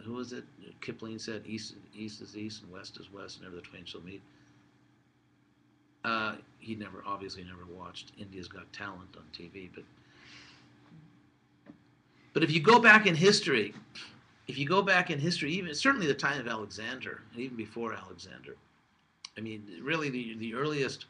who 0.03 0.15
was 0.15 0.33
it? 0.33 0.45
Kipling 0.81 1.19
said, 1.19 1.43
"East, 1.47 1.75
east 1.97 2.21
is 2.21 2.37
east, 2.37 2.63
and 2.63 2.71
West 2.71 2.99
is 3.01 3.11
west. 3.11 3.37
and 3.37 3.45
Never 3.45 3.57
the 3.57 3.63
twain 3.63 3.85
shall 3.85 4.03
meet." 4.03 4.23
Uh, 6.05 6.35
he 6.59 6.75
never, 6.75 7.03
obviously, 7.07 7.43
never 7.45 7.65
watched 7.73 8.13
India's 8.19 8.49
Got 8.49 8.71
Talent 8.73 9.17
on 9.17 9.25
TV, 9.33 9.71
but 9.75 9.85
but 12.35 12.43
if 12.43 12.51
you 12.51 12.61
go 12.61 12.79
back 12.79 13.07
in 13.07 13.15
history, 13.15 13.75
if 14.49 14.59
you 14.59 14.67
go 14.67 14.83
back 14.83 15.11
in 15.11 15.19
history, 15.19 15.53
even 15.55 15.75
certainly 15.75 16.07
the 16.07 16.15
time 16.15 16.41
of 16.41 16.49
Alexander, 16.49 17.23
and 17.33 17.41
even 17.41 17.57
before 17.57 17.95
Alexander, 17.95 18.57
I 19.39 19.41
mean, 19.41 19.65
really 19.81 20.11
the, 20.11 20.37
the 20.37 20.55
earliest 20.55 21.07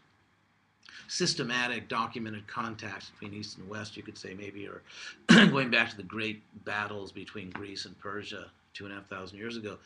systematic 1.09 1.88
documented 1.88 2.46
contacts 2.46 3.11
between 3.11 3.38
East 3.38 3.59
and 3.59 3.68
West, 3.68 3.96
you 3.96 4.02
could 4.02 4.18
say 4.18 4.35
maybe, 4.35 4.66
are 4.66 4.83
going 5.50 5.70
back 5.70 5.90
to 5.90 5.96
the 5.96 6.02
great 6.02 6.42
battles 6.64 7.12
between 7.12 7.50
Greece 7.50 7.85
and 7.85 7.98
Persia 7.98 8.46
two 8.72 8.85
and 8.85 8.92
a 8.92 8.96
half 8.96 9.07
thousand 9.07 9.38
years 9.38 9.57
ago. 9.57 9.78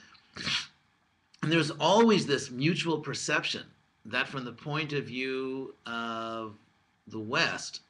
And 1.42 1.52
there's 1.52 1.70
always 1.70 2.26
this 2.26 2.50
mutual 2.50 2.98
perception 2.98 3.64
that 4.06 4.28
from 4.28 4.44
the 4.44 4.52
point 4.52 4.92
of 4.92 5.04
view 5.04 5.74
of 5.86 6.54
the 7.06 7.20
West, 7.20 7.80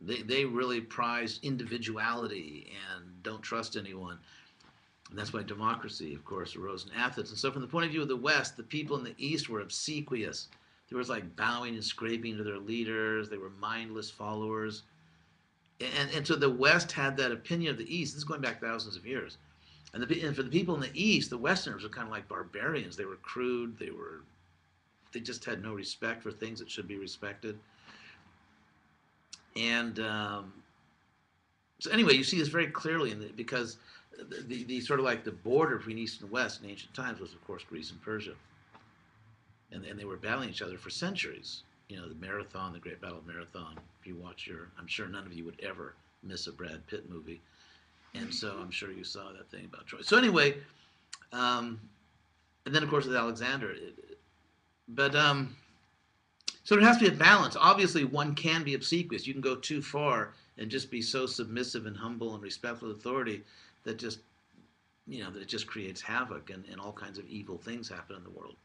they, 0.00 0.22
they 0.22 0.44
really 0.44 0.80
prize 0.80 1.40
individuality 1.42 2.72
and 2.94 3.22
don't 3.22 3.42
trust 3.42 3.76
anyone. 3.76 4.18
And 5.10 5.18
that's 5.18 5.32
why 5.32 5.42
democracy, 5.42 6.14
of 6.14 6.24
course, 6.24 6.54
arose 6.54 6.86
in 6.86 6.92
Athens. 7.00 7.30
And 7.30 7.38
so, 7.38 7.50
from 7.50 7.62
the 7.62 7.68
point 7.68 7.86
of 7.86 7.92
view 7.92 8.02
of 8.02 8.08
the 8.08 8.16
West, 8.16 8.56
the 8.56 8.62
people 8.62 8.96
in 8.96 9.04
the 9.04 9.14
East 9.16 9.48
were 9.48 9.60
obsequious. 9.60 10.48
There 10.88 10.98
was 10.98 11.08
like 11.08 11.36
bowing 11.36 11.74
and 11.74 11.84
scraping 11.84 12.36
to 12.36 12.42
their 12.42 12.58
leaders. 12.58 13.28
They 13.28 13.36
were 13.36 13.50
mindless 13.60 14.10
followers. 14.10 14.82
And, 15.80 16.10
and 16.14 16.26
so 16.26 16.34
the 16.34 16.50
West 16.50 16.92
had 16.92 17.16
that 17.18 17.30
opinion 17.30 17.72
of 17.72 17.78
the 17.78 17.94
East. 17.94 18.14
This 18.14 18.18
is 18.18 18.24
going 18.24 18.40
back 18.40 18.60
thousands 18.60 18.96
of 18.96 19.06
years. 19.06 19.36
And, 19.94 20.02
the, 20.02 20.22
and 20.22 20.34
for 20.34 20.42
the 20.42 20.50
people 20.50 20.74
in 20.74 20.80
the 20.80 20.90
East, 20.94 21.30
the 21.30 21.38
Westerners 21.38 21.82
were 21.82 21.88
kind 21.88 22.06
of 22.06 22.12
like 22.12 22.28
barbarians. 22.28 22.96
They 22.96 23.04
were 23.04 23.16
crude. 23.16 23.78
They 23.78 23.90
were, 23.90 24.22
they 25.12 25.20
just 25.20 25.44
had 25.44 25.62
no 25.62 25.74
respect 25.74 26.22
for 26.22 26.30
things 26.30 26.58
that 26.58 26.70
should 26.70 26.88
be 26.88 26.96
respected. 26.96 27.58
And 29.56 29.98
um, 30.00 30.52
so 31.80 31.90
anyway, 31.90 32.14
you 32.14 32.24
see 32.24 32.38
this 32.38 32.48
very 32.48 32.68
clearly 32.68 33.14
the, 33.14 33.28
because 33.36 33.78
the, 34.16 34.42
the, 34.46 34.64
the, 34.64 34.80
sort 34.80 35.00
of 35.00 35.04
like 35.04 35.24
the 35.24 35.32
border 35.32 35.76
between 35.78 35.98
East 35.98 36.22
and 36.22 36.30
West 36.30 36.62
in 36.62 36.68
ancient 36.68 36.92
times 36.94 37.20
was, 37.20 37.32
of 37.32 37.44
course, 37.46 37.62
Greece 37.68 37.90
and 37.90 38.00
Persia. 38.02 38.32
And, 39.70 39.84
and 39.84 39.98
they 39.98 40.04
were 40.04 40.16
battling 40.16 40.48
each 40.48 40.62
other 40.62 40.78
for 40.78 40.90
centuries. 40.90 41.62
You 41.88 41.98
know, 41.98 42.08
the 42.08 42.14
Marathon, 42.14 42.72
the 42.72 42.78
Great 42.78 43.00
Battle 43.00 43.18
of 43.18 43.26
Marathon. 43.26 43.78
If 44.00 44.06
you 44.06 44.16
watch 44.16 44.46
your, 44.46 44.68
I'm 44.78 44.86
sure 44.86 45.08
none 45.08 45.26
of 45.26 45.32
you 45.32 45.44
would 45.44 45.60
ever 45.62 45.94
miss 46.22 46.46
a 46.46 46.52
Brad 46.52 46.86
Pitt 46.86 47.08
movie. 47.08 47.40
And 48.14 48.32
so 48.32 48.56
I'm 48.60 48.70
sure 48.70 48.90
you 48.90 49.04
saw 49.04 49.32
that 49.32 49.50
thing 49.50 49.66
about 49.66 49.86
Troy. 49.86 50.00
So 50.02 50.16
anyway, 50.16 50.56
um, 51.32 51.80
and 52.66 52.74
then 52.74 52.82
of 52.82 52.88
course 52.88 53.06
with 53.06 53.16
Alexander, 53.16 53.70
it, 53.72 54.18
but 54.88 55.14
um, 55.14 55.54
so 56.64 56.76
there 56.76 56.84
has 56.84 56.98
to 56.98 57.08
be 57.08 57.14
a 57.14 57.18
balance. 57.18 57.56
Obviously, 57.58 58.04
one 58.04 58.34
can 58.34 58.64
be 58.64 58.74
obsequious. 58.74 59.26
You 59.26 59.32
can 59.32 59.42
go 59.42 59.56
too 59.56 59.80
far 59.80 60.34
and 60.58 60.70
just 60.70 60.90
be 60.90 61.00
so 61.00 61.26
submissive 61.26 61.86
and 61.86 61.96
humble 61.96 62.34
and 62.34 62.42
respectful 62.42 62.90
of 62.90 62.96
authority 62.96 63.42
that 63.84 63.98
just, 63.98 64.20
you 65.06 65.22
know, 65.22 65.30
that 65.30 65.40
it 65.40 65.48
just 65.48 65.66
creates 65.66 66.00
havoc 66.00 66.50
and, 66.50 66.64
and 66.70 66.80
all 66.80 66.92
kinds 66.92 67.18
of 67.18 67.26
evil 67.26 67.56
things 67.56 67.88
happen 67.88 68.16
in 68.16 68.24
the 68.24 68.30
world. 68.30 68.56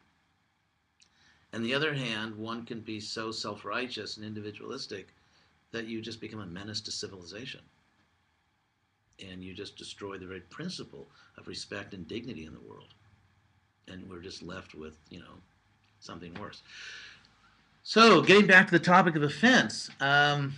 On 1.53 1.61
the 1.61 1.73
other 1.73 1.93
hand, 1.93 2.35
one 2.35 2.65
can 2.65 2.79
be 2.79 2.99
so 2.99 3.31
self 3.31 3.63
righteous 3.63 4.17
and 4.17 4.25
individualistic 4.25 5.13
that 5.71 5.85
you 5.85 6.01
just 6.01 6.19
become 6.19 6.39
a 6.39 6.45
menace 6.45 6.81
to 6.81 6.91
civilization. 6.91 7.61
And 9.23 9.43
you 9.43 9.53
just 9.53 9.77
destroy 9.77 10.17
the 10.17 10.25
very 10.25 10.41
principle 10.41 11.07
of 11.37 11.47
respect 11.47 11.93
and 11.93 12.07
dignity 12.07 12.45
in 12.45 12.53
the 12.53 12.59
world. 12.59 12.95
And 13.87 14.09
we're 14.09 14.21
just 14.21 14.41
left 14.41 14.73
with, 14.73 14.95
you 15.09 15.19
know, 15.19 15.35
something 15.99 16.33
worse. 16.39 16.63
So, 17.83 18.21
getting 18.21 18.47
back 18.47 18.67
to 18.67 18.71
the 18.71 18.83
topic 18.83 19.15
of 19.15 19.23
offense, 19.23 19.89
um, 19.99 20.53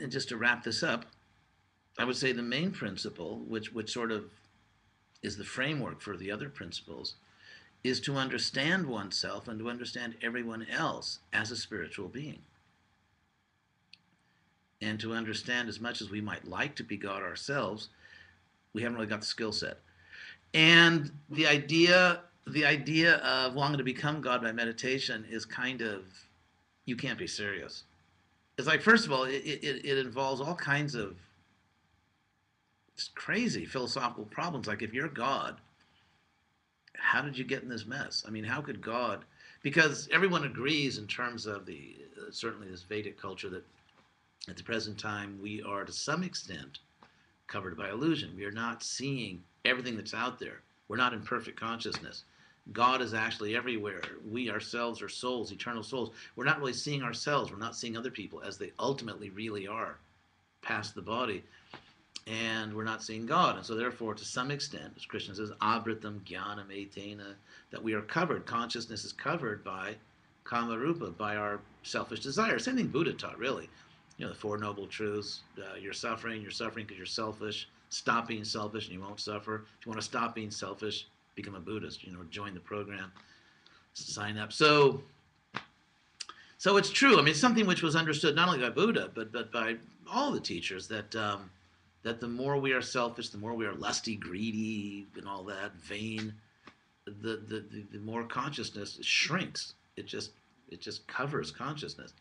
and 0.00 0.10
just 0.10 0.28
to 0.28 0.36
wrap 0.36 0.62
this 0.62 0.82
up, 0.82 1.04
I 1.98 2.04
would 2.04 2.16
say 2.16 2.32
the 2.32 2.42
main 2.42 2.70
principle, 2.70 3.40
which 3.40 3.72
which 3.72 3.92
sort 3.92 4.12
of 4.12 4.24
is 5.22 5.36
the 5.36 5.44
framework 5.44 6.00
for 6.00 6.16
the 6.16 6.30
other 6.30 6.48
principles, 6.48 7.16
is 7.82 8.00
to 8.00 8.16
understand 8.16 8.86
oneself 8.86 9.48
and 9.48 9.58
to 9.58 9.70
understand 9.70 10.14
everyone 10.22 10.66
else 10.70 11.20
as 11.32 11.50
a 11.50 11.56
spiritual 11.56 12.08
being. 12.08 12.40
And 14.82 14.98
to 15.00 15.12
understand 15.12 15.68
as 15.68 15.80
much 15.80 16.00
as 16.00 16.10
we 16.10 16.20
might 16.20 16.46
like 16.46 16.74
to 16.76 16.84
be 16.84 16.96
God 16.96 17.22
ourselves, 17.22 17.88
we 18.72 18.82
haven't 18.82 18.96
really 18.96 19.08
got 19.08 19.20
the 19.20 19.26
skill 19.26 19.52
set. 19.52 19.78
And 20.54 21.10
the 21.30 21.46
idea 21.46 22.22
the 22.46 22.64
idea 22.64 23.16
of 23.16 23.54
wanting 23.54 23.78
to 23.78 23.84
become 23.84 24.20
God 24.20 24.42
by 24.42 24.52
meditation 24.52 25.24
is 25.30 25.44
kind 25.44 25.82
of, 25.82 26.04
you 26.86 26.96
can't 26.96 27.18
be 27.18 27.26
serious. 27.26 27.84
It's 28.58 28.66
like, 28.66 28.82
first 28.82 29.06
of 29.06 29.12
all, 29.12 29.24
it, 29.24 29.42
it, 29.44 29.84
it 29.84 29.98
involves 29.98 30.40
all 30.40 30.54
kinds 30.54 30.94
of 30.94 31.16
crazy 33.14 33.64
philosophical 33.64 34.24
problems. 34.24 34.66
Like, 34.66 34.82
if 34.82 34.92
you're 34.92 35.08
God, 35.08 35.56
how 37.00 37.22
did 37.22 37.36
you 37.36 37.44
get 37.44 37.62
in 37.62 37.68
this 37.68 37.86
mess? 37.86 38.24
I 38.26 38.30
mean, 38.30 38.44
how 38.44 38.60
could 38.60 38.80
God? 38.80 39.24
Because 39.62 40.08
everyone 40.12 40.44
agrees 40.44 40.98
in 40.98 41.06
terms 41.06 41.46
of 41.46 41.66
the 41.66 41.96
uh, 42.18 42.30
certainly 42.30 42.68
this 42.68 42.82
Vedic 42.82 43.20
culture 43.20 43.48
that 43.50 43.64
at 44.48 44.56
the 44.56 44.62
present 44.62 44.98
time 44.98 45.38
we 45.42 45.62
are 45.62 45.84
to 45.84 45.92
some 45.92 46.22
extent 46.22 46.78
covered 47.46 47.76
by 47.76 47.90
illusion. 47.90 48.32
We 48.36 48.44
are 48.44 48.52
not 48.52 48.82
seeing 48.82 49.42
everything 49.64 49.96
that's 49.96 50.14
out 50.14 50.38
there. 50.38 50.60
We're 50.88 50.96
not 50.96 51.12
in 51.12 51.22
perfect 51.22 51.58
consciousness. 51.58 52.24
God 52.72 53.02
is 53.02 53.14
actually 53.14 53.56
everywhere. 53.56 54.02
We 54.30 54.50
ourselves 54.50 55.02
are 55.02 55.08
souls, 55.08 55.50
eternal 55.50 55.82
souls. 55.82 56.10
We're 56.36 56.44
not 56.44 56.58
really 56.58 56.72
seeing 56.72 57.02
ourselves. 57.02 57.50
We're 57.50 57.58
not 57.58 57.74
seeing 57.74 57.96
other 57.96 58.10
people 58.10 58.42
as 58.42 58.56
they 58.56 58.70
ultimately 58.78 59.30
really 59.30 59.66
are, 59.66 59.98
past 60.62 60.94
the 60.94 61.02
body. 61.02 61.42
And 62.26 62.74
we're 62.74 62.84
not 62.84 63.02
seeing 63.02 63.26
God. 63.26 63.56
And 63.56 63.64
so, 63.64 63.74
therefore, 63.74 64.14
to 64.14 64.24
some 64.24 64.50
extent, 64.50 64.92
as 64.96 65.04
Krishna 65.04 65.34
says, 65.34 65.50
abritam 65.62 66.20
jnanam 66.20 66.68
etena, 66.68 67.34
that 67.70 67.82
we 67.82 67.92
are 67.94 68.02
covered. 68.02 68.46
Consciousness 68.46 69.04
is 69.04 69.12
covered 69.12 69.64
by 69.64 69.96
kamarupa, 70.44 71.16
by 71.16 71.36
our 71.36 71.60
selfish 71.82 72.20
desires. 72.20 72.64
Same 72.64 72.76
thing 72.76 72.88
Buddha 72.88 73.12
taught, 73.12 73.38
really. 73.38 73.68
You 74.18 74.26
know, 74.26 74.32
the 74.32 74.38
Four 74.38 74.58
Noble 74.58 74.86
Truths. 74.86 75.40
Uh, 75.58 75.76
you're 75.80 75.92
suffering. 75.92 76.42
You're 76.42 76.50
suffering 76.50 76.84
because 76.84 76.98
you're 76.98 77.06
selfish. 77.06 77.68
Stop 77.88 78.28
being 78.28 78.44
selfish 78.44 78.84
and 78.84 78.94
you 78.94 79.00
won't 79.00 79.18
suffer. 79.18 79.64
If 79.80 79.86
you 79.86 79.90
want 79.90 80.00
to 80.00 80.06
stop 80.06 80.34
being 80.34 80.50
selfish, 80.50 81.06
become 81.34 81.54
a 81.54 81.60
Buddhist, 81.60 82.04
you 82.04 82.12
know, 82.12 82.20
join 82.30 82.54
the 82.54 82.60
program, 82.60 83.10
sign 83.94 84.38
up. 84.38 84.52
So, 84.52 85.02
so 86.58 86.76
it's 86.76 86.90
true. 86.90 87.14
I 87.14 87.18
mean, 87.18 87.28
it's 87.28 87.40
something 87.40 87.66
which 87.66 87.82
was 87.82 87.96
understood 87.96 88.36
not 88.36 88.48
only 88.48 88.60
by 88.60 88.70
Buddha, 88.70 89.10
but 89.14 89.32
but 89.32 89.50
by 89.50 89.76
all 90.10 90.30
the 90.30 90.40
teachers 90.40 90.86
that 90.88 91.14
um, 91.16 91.50
that 92.02 92.20
the 92.20 92.28
more 92.28 92.58
we 92.58 92.72
are 92.72 92.82
selfish, 92.82 93.28
the 93.28 93.38
more 93.38 93.54
we 93.54 93.66
are 93.66 93.74
lusty, 93.74 94.16
greedy, 94.16 95.06
and 95.16 95.26
all 95.26 95.44
that, 95.44 95.74
vain, 95.76 96.34
the 97.04 97.42
the, 97.48 97.64
the, 97.70 97.84
the 97.92 97.98
more 97.98 98.24
consciousness 98.24 98.98
shrinks. 99.02 99.74
It 99.96 100.06
just 100.06 100.32
it 100.68 100.80
just 100.80 101.06
covers 101.06 101.50
consciousness, 101.50 102.12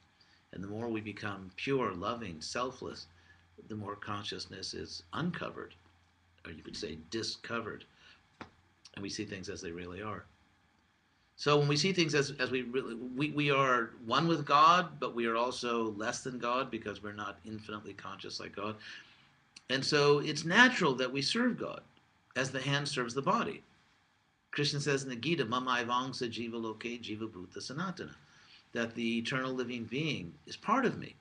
and 0.53 0.63
the 0.63 0.67
more 0.67 0.89
we 0.89 1.01
become 1.01 1.51
pure, 1.55 1.93
loving, 1.93 2.41
selfless, 2.41 3.07
the 3.67 3.75
more 3.75 3.95
consciousness 3.95 4.73
is 4.73 5.03
uncovered, 5.13 5.75
or 6.45 6.51
you 6.51 6.63
could 6.63 6.77
say 6.77 6.97
discovered 7.09 7.85
and 8.95 9.03
we 9.03 9.09
see 9.09 9.23
things 9.23 9.47
as 9.47 9.61
they 9.61 9.71
really 9.71 10.01
are. 10.01 10.25
So 11.37 11.57
when 11.57 11.69
we 11.69 11.77
see 11.77 11.93
things 11.93 12.15
as, 12.15 12.33
as 12.37 12.51
we 12.51 12.63
really, 12.63 12.95
we, 12.95 13.31
we 13.31 13.49
are 13.49 13.91
one 14.05 14.27
with 14.27 14.45
God, 14.45 14.99
but 14.99 15.15
we 15.15 15.25
are 15.25 15.37
also 15.37 15.91
less 15.91 16.21
than 16.21 16.37
God 16.37 16.69
because 16.69 17.01
we're 17.01 17.13
not 17.13 17.39
infinitely 17.45 17.93
conscious 17.93 18.41
like 18.41 18.53
God. 18.53 18.75
And 19.69 19.85
so 19.85 20.19
it's 20.19 20.45
natural 20.45 20.95
that 20.95 21.11
we 21.11 21.21
serve 21.21 21.59
God 21.59 21.81
as 22.35 22.51
the 22.51 22.61
hand 22.61 22.87
serves 22.87 23.13
the 23.13 23.21
body. 23.21 23.61
Krishna 24.51 24.79
says 24.79 25.03
in 25.03 25.09
the 25.09 25.15
Gita, 25.15 25.45
Mamai 25.45 25.85
Vangsa 25.85 26.29
Jiva 26.29 26.59
Loke 26.59 26.83
Jiva 26.83 27.29
Bhuta 27.29 27.59
Sanatana, 27.59 28.15
that 28.73 28.95
the 28.95 29.19
eternal 29.19 29.53
living 29.53 29.83
being 29.83 30.33
is 30.47 30.57
part 30.57 30.85
of 30.85 30.97
me. 30.97 31.15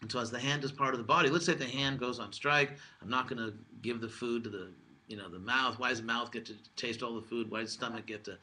And 0.00 0.10
so 0.10 0.18
as 0.18 0.30
the 0.30 0.38
hand 0.38 0.64
is 0.64 0.72
part 0.72 0.94
of 0.94 0.98
the 0.98 1.04
body, 1.04 1.28
let's 1.28 1.44
say 1.44 1.52
the 1.52 1.66
hand 1.66 2.00
goes 2.00 2.18
on 2.18 2.32
strike, 2.32 2.72
I'm 3.02 3.10
not 3.10 3.28
going 3.28 3.38
to 3.38 3.52
give 3.82 4.00
the 4.00 4.08
food 4.08 4.44
to 4.44 4.50
the, 4.50 4.68
you 5.08 5.16
know, 5.16 5.28
the 5.28 5.38
mouth. 5.38 5.78
Why 5.78 5.90
does 5.90 6.00
the 6.00 6.06
mouth 6.06 6.32
get 6.32 6.46
to 6.46 6.54
taste 6.76 7.02
all 7.02 7.14
the 7.14 7.26
food? 7.26 7.50
Why 7.50 7.60
does 7.60 7.76
the 7.76 7.84
stomach 7.84 8.06
get 8.06 8.24
to 8.24 8.38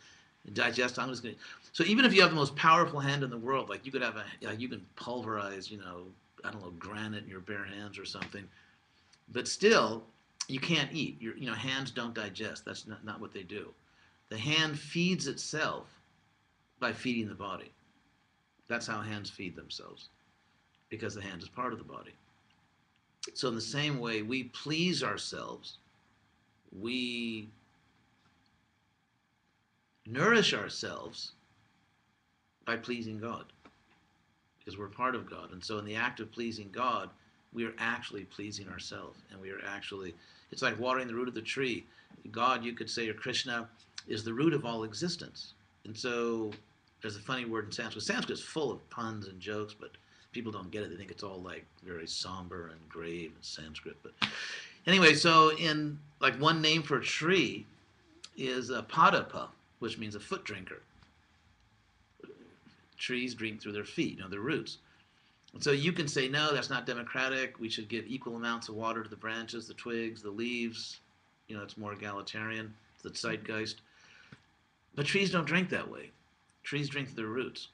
digest? 0.53 0.99
I'm 0.99 1.09
just 1.09 1.23
going 1.23 1.33
to. 1.33 1.41
So 1.71 1.83
even 1.85 2.05
if 2.05 2.13
you 2.13 2.21
have 2.21 2.29
the 2.29 2.35
most 2.35 2.55
powerful 2.55 2.99
hand 2.99 3.23
in 3.23 3.31
the 3.31 3.37
world, 3.37 3.69
like 3.69 3.85
you 3.85 3.91
could 3.91 4.03
have 4.03 4.17
a, 4.17 4.25
like 4.45 4.59
you 4.59 4.69
can 4.69 4.85
pulverize, 4.95 5.71
you 5.71 5.79
know, 5.79 6.03
I 6.45 6.51
don't 6.51 6.61
know, 6.61 6.71
granite 6.77 7.23
in 7.23 7.29
your 7.29 7.39
bare 7.39 7.65
hands 7.65 7.97
or 7.97 8.05
something, 8.05 8.47
but 9.31 9.47
still, 9.47 10.03
you 10.47 10.59
can't 10.59 10.91
eat. 10.93 11.21
Your, 11.21 11.35
you 11.35 11.47
know, 11.47 11.53
hands 11.53 11.91
don't 11.91 12.13
digest. 12.13 12.65
That's 12.65 12.87
not, 12.87 13.03
not 13.03 13.19
what 13.19 13.33
they 13.33 13.43
do. 13.43 13.73
The 14.29 14.37
hand 14.37 14.77
feeds 14.77 15.27
itself 15.27 15.87
by 16.79 16.93
feeding 16.93 17.27
the 17.27 17.35
body. 17.35 17.71
That's 18.67 18.87
how 18.87 19.01
hands 19.01 19.29
feed 19.29 19.55
themselves 19.55 20.09
because 20.89 21.15
the 21.15 21.21
hand 21.21 21.41
is 21.41 21.49
part 21.49 21.73
of 21.73 21.79
the 21.79 21.85
body. 21.85 22.13
So, 23.33 23.49
in 23.49 23.55
the 23.55 23.61
same 23.61 23.99
way, 23.99 24.21
we 24.21 24.45
please 24.45 25.03
ourselves, 25.03 25.79
we 26.77 27.49
nourish 30.05 30.53
ourselves 30.53 31.33
by 32.65 32.77
pleasing 32.77 33.19
God 33.19 33.45
because 34.59 34.77
we're 34.77 34.87
part 34.87 35.15
of 35.15 35.29
God. 35.29 35.51
And 35.51 35.63
so, 35.63 35.77
in 35.77 35.85
the 35.85 35.95
act 35.95 36.21
of 36.21 36.31
pleasing 36.31 36.69
God, 36.71 37.09
we 37.57 37.65
are 37.65 37.73
actually 37.79 38.23
pleasing 38.25 38.69
ourselves 38.69 39.19
and 39.31 39.41
we 39.41 39.49
are 39.49 39.59
actually, 39.67 40.13
it's 40.51 40.61
like 40.61 40.79
watering 40.79 41.07
the 41.07 41.15
root 41.15 41.27
of 41.27 41.33
the 41.33 41.41
tree. 41.41 41.83
God, 42.31 42.63
you 42.63 42.73
could 42.73 42.87
say, 42.87 43.09
or 43.09 43.15
Krishna, 43.15 43.67
is 44.07 44.23
the 44.23 44.31
root 44.31 44.53
of 44.53 44.63
all 44.63 44.83
existence. 44.83 45.53
And 45.83 45.97
so, 45.97 46.51
there's 47.01 47.15
a 47.15 47.19
funny 47.19 47.45
word 47.45 47.65
in 47.65 47.71
Sanskrit. 47.71 48.03
Sanskrit 48.03 48.37
is 48.37 48.43
full 48.43 48.71
of 48.71 48.87
puns 48.91 49.27
and 49.27 49.39
jokes, 49.39 49.73
but 49.73 49.89
people 50.33 50.51
don't 50.51 50.69
get 50.69 50.83
it. 50.83 50.91
They 50.91 50.97
think 50.97 51.09
it's 51.09 51.23
all 51.23 51.41
like 51.41 51.65
very 51.83 52.05
somber 52.05 52.67
and 52.67 52.89
grave 52.89 53.31
in 53.35 53.41
Sanskrit. 53.41 53.97
But 54.03 54.13
anyway, 54.85 55.15
so 55.15 55.55
in 55.57 55.97
like 56.19 56.39
one 56.39 56.61
name 56.61 56.83
for 56.83 56.97
a 56.97 57.03
tree 57.03 57.65
is 58.37 58.69
a 58.69 58.83
padapa, 58.83 59.47
which 59.79 59.97
means 59.97 60.13
a 60.13 60.19
foot 60.19 60.43
drinker. 60.43 60.81
Trees 62.99 63.33
drink 63.33 63.61
through 63.61 63.71
their 63.73 63.83
feet, 63.83 64.17
you 64.17 64.23
know, 64.23 64.29
their 64.29 64.41
roots. 64.41 64.77
So 65.59 65.71
you 65.71 65.91
can 65.91 66.07
say, 66.07 66.27
no, 66.27 66.53
that's 66.53 66.69
not 66.69 66.85
democratic. 66.85 67.59
We 67.59 67.69
should 67.69 67.89
give 67.89 68.05
equal 68.07 68.35
amounts 68.35 68.69
of 68.69 68.75
water 68.75 69.03
to 69.03 69.09
the 69.09 69.15
branches, 69.15 69.67
the 69.67 69.73
twigs, 69.73 70.21
the 70.21 70.29
leaves. 70.29 70.99
You 71.47 71.57
know, 71.57 71.63
it's 71.63 71.77
more 71.77 71.93
egalitarian. 71.93 72.73
It's 72.95 73.03
the 73.03 73.09
zeitgeist. 73.09 73.81
But 74.95 75.05
trees 75.05 75.31
don't 75.31 75.45
drink 75.45 75.69
that 75.69 75.89
way. 75.89 76.11
Trees 76.63 76.89
drink 76.89 77.07
through 77.07 77.23
their 77.23 77.31
roots. 77.31 77.69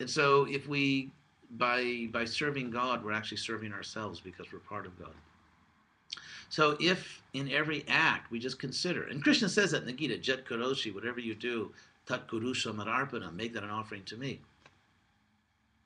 And 0.00 0.10
so 0.10 0.46
if 0.48 0.68
we 0.68 1.10
by 1.52 2.08
by 2.10 2.24
serving 2.24 2.70
God, 2.70 3.04
we're 3.04 3.12
actually 3.12 3.36
serving 3.36 3.72
ourselves 3.72 4.20
because 4.20 4.52
we're 4.52 4.58
part 4.58 4.86
of 4.86 4.98
God. 4.98 5.14
So 6.48 6.76
if 6.80 7.22
in 7.32 7.50
every 7.50 7.84
act 7.88 8.30
we 8.30 8.38
just 8.38 8.58
consider, 8.58 9.04
and 9.04 9.22
Krishna 9.22 9.48
says 9.48 9.70
that 9.70 9.82
in 9.82 9.86
the 9.86 9.92
Gita, 9.92 10.18
Yat 10.18 10.44
Karoshi, 10.46 10.94
whatever 10.94 11.20
you 11.20 11.34
do, 11.34 11.72
Tat 12.06 12.28
Kurusha 12.28 12.74
Mararpana, 12.74 13.34
make 13.34 13.54
that 13.54 13.64
an 13.64 13.70
offering 13.70 14.02
to 14.04 14.16
me. 14.16 14.40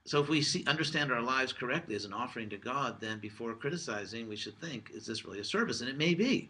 So 0.08 0.22
if 0.22 0.30
we 0.30 0.40
see, 0.40 0.64
understand 0.66 1.12
our 1.12 1.20
lives 1.20 1.52
correctly 1.52 1.94
as 1.94 2.06
an 2.06 2.14
offering 2.14 2.48
to 2.48 2.56
God, 2.56 2.98
then 2.98 3.18
before 3.18 3.52
criticizing, 3.52 4.26
we 4.26 4.36
should 4.36 4.58
think, 4.58 4.90
is 4.94 5.04
this 5.04 5.26
really 5.26 5.40
a 5.40 5.44
service? 5.44 5.82
And 5.82 5.90
it 5.90 5.98
may 5.98 6.14
be. 6.14 6.48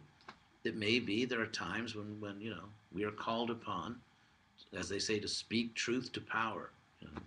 It 0.62 0.77
may 0.77 1.01
be 1.01 1.25
there 1.25 1.40
are 1.40 1.47
times 1.47 1.97
when, 1.97 2.21
when 2.21 2.40
you 2.40 2.51
know, 2.51 2.66
we 2.94 3.03
are 3.03 3.11
called 3.11 3.51
upon, 3.51 3.97
as 4.77 4.88
they 4.88 5.01
say, 5.01 5.18
to 5.18 5.27
speak 5.27 5.75
truth 5.75 6.12
to 6.12 6.21
power. 6.21 6.71
You 7.01 7.09
know, 7.09 7.21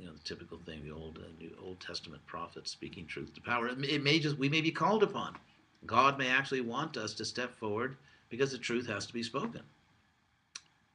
you 0.00 0.06
know, 0.06 0.14
the 0.14 0.24
typical 0.24 0.58
thing, 0.58 0.82
the 0.84 0.92
old 0.92 1.20
uh, 1.20 1.64
Old 1.64 1.78
Testament 1.78 2.26
prophets 2.26 2.72
speaking 2.72 3.06
truth 3.06 3.32
to 3.36 3.40
power. 3.40 3.68
It 3.68 3.78
may, 3.78 3.86
it 3.86 4.02
may 4.02 4.18
just 4.18 4.36
we 4.36 4.48
may 4.48 4.62
be 4.62 4.72
called 4.72 5.04
upon. 5.04 5.36
God 5.86 6.18
may 6.18 6.28
actually 6.28 6.62
want 6.62 6.96
us 6.96 7.14
to 7.14 7.24
step 7.24 7.54
forward 7.54 7.96
because 8.30 8.50
the 8.50 8.58
truth 8.58 8.88
has 8.88 9.06
to 9.06 9.12
be 9.12 9.22
spoken. 9.22 9.60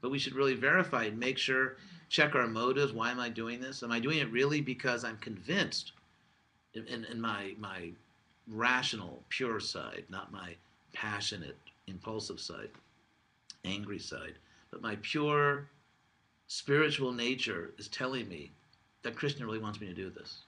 But 0.02 0.12
we 0.12 0.20
should 0.20 0.36
really 0.36 0.56
verify 0.56 1.06
and 1.06 1.18
make 1.18 1.38
sure, 1.38 1.78
check 2.10 2.36
our 2.36 2.48
motives. 2.48 2.92
Why 2.92 3.12
am 3.12 3.20
I 3.20 3.30
doing 3.30 3.62
this? 3.62 3.84
Am 3.84 3.92
I 3.92 4.00
doing 4.00 4.18
it 4.18 4.32
really 4.32 4.62
because 4.62 5.04
I'm 5.04 5.18
convinced 5.18 5.94
in, 6.74 6.86
in, 6.88 7.06
in 7.06 7.22
my 7.22 7.54
my 7.58 7.92
rational, 8.48 9.24
pure 9.30 9.60
side, 9.60 10.04
not 10.10 10.32
my 10.32 10.56
passionate, 10.94 11.58
impulsive 11.88 12.40
side, 12.40 12.70
angry 13.64 14.00
side, 14.00 14.34
but 14.72 14.82
my 14.82 14.98
pure 15.02 15.68
spiritual 16.48 17.12
nature 17.12 17.72
is 17.78 17.88
telling 17.88 18.28
me 18.28 18.52
that 19.04 19.16
Krishna 19.16 19.46
really 19.46 19.60
wants 19.60 19.80
me 19.80 19.88
to 19.88 19.94
do 19.94 20.10
this. 20.10 20.40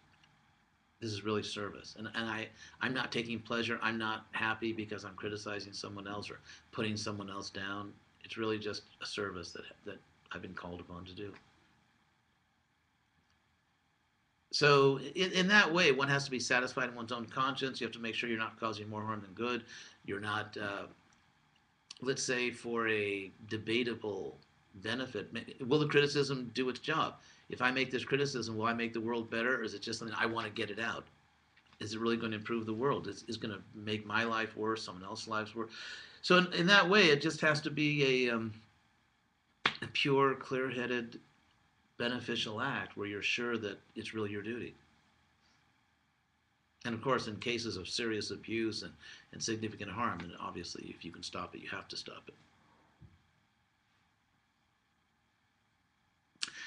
This 1.00 1.12
is 1.12 1.24
really 1.24 1.44
service. 1.44 1.96
And, 1.98 2.08
and 2.16 2.30
I, 2.30 2.48
I'm 2.82 2.94
not 2.94 3.12
taking 3.12 3.40
pleasure. 3.40 3.80
I'm 3.82 3.98
not 3.98 4.26
happy 4.32 4.74
because 4.74 5.04
I'm 5.04 5.16
criticizing 5.16 5.74
someone 5.74 6.08
else 6.08 6.30
or 6.30 6.40
putting 6.72 6.98
someone 6.98 7.30
else 7.30 7.50
down. 7.50 7.92
It's 8.24 8.38
really 8.38 8.60
just 8.60 8.84
a 9.02 9.06
service 9.06 9.52
that, 9.52 9.64
that 9.86 9.98
I've 10.32 10.42
been 10.42 10.54
called 10.54 10.80
upon 10.80 11.06
to 11.06 11.14
do. 11.14 11.34
So, 14.52 15.00
in, 15.00 15.32
in 15.32 15.48
that 15.48 15.74
way, 15.74 15.92
one 15.92 16.10
has 16.10 16.26
to 16.26 16.32
be 16.32 16.40
satisfied 16.40 16.90
in 16.90 16.96
one's 16.96 17.12
own 17.12 17.26
conscience. 17.26 17.80
You 17.80 17.88
have 17.88 17.94
to 17.94 18.00
make 18.00 18.16
sure 18.16 18.30
you're 18.30 18.38
not 18.38 18.60
causing 18.60 18.90
more 18.90 19.02
harm 19.02 19.22
than 19.22 19.32
good. 19.34 19.64
You're 20.06 20.20
not, 20.20 20.58
uh, 20.62 20.88
let's 22.02 22.22
say, 22.22 22.52
for 22.52 22.88
a 22.90 23.32
debatable 23.50 24.38
benefit. 24.76 25.34
Will 25.66 25.80
the 25.80 25.88
criticism 25.88 26.52
do 26.54 26.68
its 26.68 26.80
job? 26.80 27.16
if 27.52 27.62
I 27.62 27.70
make 27.70 27.92
this 27.92 28.06
criticism, 28.06 28.58
will 28.58 28.66
I 28.66 28.74
make 28.74 28.94
the 28.94 29.02
world 29.02 29.30
better, 29.30 29.60
or 29.60 29.64
is 29.64 29.74
it 29.74 29.82
just 29.82 30.00
something 30.00 30.16
I 30.18 30.26
want 30.26 30.48
to 30.48 30.54
get 30.54 30.72
it 30.72 30.80
out? 30.80 31.06
Is 31.80 31.94
it 31.94 32.00
really 32.00 32.16
going 32.16 32.32
to 32.32 32.38
improve 32.38 32.66
the 32.66 32.74
world? 32.74 33.08
Is 33.08 33.24
it 33.28 33.40
going 33.40 33.54
to 33.54 33.62
make 33.76 34.06
my 34.06 34.24
life 34.24 34.56
worse, 34.56 34.84
someone 34.84 35.04
else's 35.04 35.28
life 35.28 35.54
worse? 35.56 35.72
So 36.22 36.38
in, 36.38 36.54
in, 36.54 36.68
that 36.68 36.88
way, 36.88 37.08
it 37.08 37.22
just 37.22 37.42
has 37.42 37.60
to 37.62 37.72
be 37.72 38.28
a, 38.28 38.36
um, 38.36 38.54
a 39.82 39.88
pure, 39.88 40.36
clear-headed, 40.36 41.20
beneficial 42.02 42.60
act 42.62 42.98
where 42.98 43.08
you're 43.08 43.22
sure 43.22 43.60
that 43.60 43.80
it's 43.96 44.16
really 44.16 44.32
your 44.32 44.42
duty. 44.42 44.74
And 46.84 46.96
of 46.96 47.02
course, 47.04 47.28
in 47.28 47.36
cases 47.36 47.78
of 47.78 47.88
serious 47.88 48.32
abuse 48.32 48.82
and, 48.82 48.92
and 49.34 49.44
significant 49.44 49.92
harm, 49.92 50.18
then 50.20 50.32
obviously, 50.40 50.86
if 50.90 51.06
you 51.06 51.12
can 51.12 51.22
stop 51.22 51.54
it, 51.54 51.62
you 51.62 51.70
have 51.70 51.88
to 51.90 51.96
stop 51.96 52.24
it. 52.28 52.34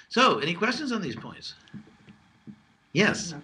So, 0.09 0.39
any 0.39 0.55
questions 0.55 0.93
on 0.93 1.03
these 1.03 1.17
points? 1.17 1.55
Yes. 2.93 3.35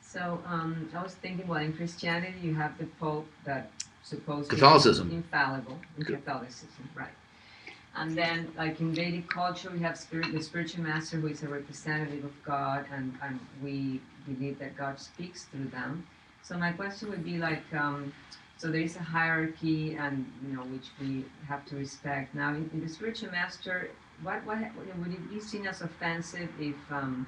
So, 0.00 0.40
um, 0.46 0.88
I 0.96 1.02
was 1.02 1.16
thinking, 1.16 1.46
well, 1.46 1.60
in 1.60 1.74
Christianity, 1.74 2.38
you 2.40 2.54
have 2.54 2.78
the 2.78 2.86
Pope 2.98 3.28
that 3.44 3.70
supposedly 4.02 4.56
Catholicism. 4.58 5.10
infallible 5.10 5.78
in 5.98 6.04
Catholicism, 6.04 6.88
right? 6.94 7.12
And 7.96 8.16
then, 8.16 8.52
like 8.56 8.80
in 8.80 8.92
Vedic 8.92 9.28
culture, 9.28 9.70
we 9.70 9.78
have 9.80 9.96
spirit, 9.96 10.32
the 10.32 10.42
spiritual 10.42 10.82
master 10.82 11.16
who 11.18 11.28
is 11.28 11.42
a 11.42 11.48
representative 11.48 12.24
of 12.24 12.42
God, 12.44 12.86
and, 12.92 13.16
and 13.22 13.38
we 13.62 14.00
believe 14.26 14.58
that 14.58 14.76
God 14.76 14.98
speaks 14.98 15.44
through 15.44 15.66
them. 15.66 16.06
So 16.42 16.58
my 16.58 16.72
question 16.72 17.10
would 17.10 17.24
be 17.24 17.38
like, 17.38 17.62
um, 17.72 18.12
so 18.58 18.70
there 18.70 18.80
is 18.80 18.96
a 18.96 19.02
hierarchy, 19.02 19.94
and 19.94 20.26
you 20.44 20.56
know, 20.56 20.62
which 20.62 20.88
we 21.00 21.24
have 21.46 21.64
to 21.66 21.76
respect. 21.76 22.34
Now, 22.34 22.50
in, 22.50 22.68
in 22.72 22.80
the 22.80 22.88
spiritual 22.88 23.30
master, 23.30 23.90
what, 24.22 24.44
what 24.44 24.58
would 24.98 25.12
it 25.12 25.30
be 25.30 25.40
seen 25.40 25.66
as 25.66 25.80
offensive 25.80 26.48
if 26.58 26.76
um, 26.90 27.26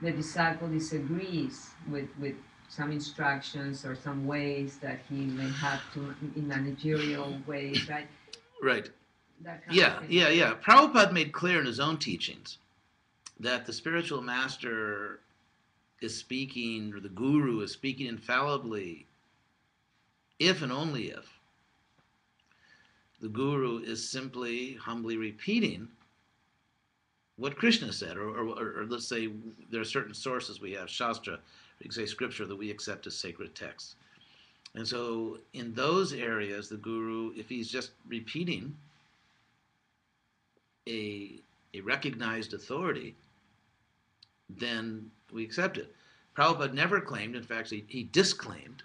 the 0.00 0.10
disciple 0.10 0.68
disagrees 0.68 1.70
with, 1.88 2.08
with 2.20 2.34
some 2.68 2.90
instructions 2.90 3.84
or 3.84 3.94
some 3.94 4.26
ways 4.26 4.78
that 4.78 4.98
he 5.08 5.14
may 5.14 5.50
have 5.50 5.80
to 5.94 6.14
in 6.34 6.48
managerial 6.48 7.36
ways, 7.46 7.88
right? 7.88 8.06
Right. 8.62 8.90
Yeah, 9.70 10.00
yeah, 10.08 10.28
yeah. 10.28 10.54
Prabhupada 10.54 11.12
made 11.12 11.32
clear 11.32 11.60
in 11.60 11.66
his 11.66 11.80
own 11.80 11.98
teachings 11.98 12.58
that 13.40 13.66
the 13.66 13.72
spiritual 13.72 14.22
master 14.22 15.20
is 16.00 16.16
speaking, 16.16 16.92
or 16.94 17.00
the 17.00 17.08
guru 17.08 17.60
is 17.60 17.72
speaking 17.72 18.06
infallibly, 18.06 19.06
if 20.38 20.62
and 20.62 20.72
only 20.72 21.10
if 21.10 21.26
the 23.20 23.28
guru 23.28 23.78
is 23.78 24.06
simply 24.06 24.74
humbly 24.74 25.16
repeating 25.16 25.88
what 27.36 27.56
Krishna 27.56 27.92
said, 27.92 28.16
or, 28.16 28.28
or, 28.28 28.80
or, 28.80 28.86
let's 28.88 29.06
say 29.06 29.30
there 29.70 29.80
are 29.80 29.84
certain 29.84 30.12
sources 30.12 30.60
we 30.60 30.72
have, 30.72 30.90
Shastra, 30.90 31.38
you 31.80 31.84
can 31.84 31.92
say 31.92 32.04
scripture, 32.04 32.46
that 32.46 32.56
we 32.56 32.70
accept 32.70 33.06
as 33.06 33.16
sacred 33.16 33.54
texts. 33.54 33.96
And 34.74 34.86
so 34.86 35.38
in 35.54 35.72
those 35.74 36.12
areas, 36.12 36.68
the 36.68 36.76
guru, 36.76 37.32
if 37.36 37.48
he's 37.48 37.70
just 37.70 37.92
repeating 38.08 38.74
a, 40.88 41.32
a 41.74 41.80
recognized 41.80 42.54
authority, 42.54 43.14
then 44.48 45.10
we 45.32 45.44
accept 45.44 45.78
it. 45.78 45.94
Prabhupada 46.36 46.72
never 46.72 47.00
claimed, 47.00 47.36
in 47.36 47.42
fact, 47.42 47.70
he, 47.70 47.84
he 47.88 48.04
disclaimed, 48.04 48.82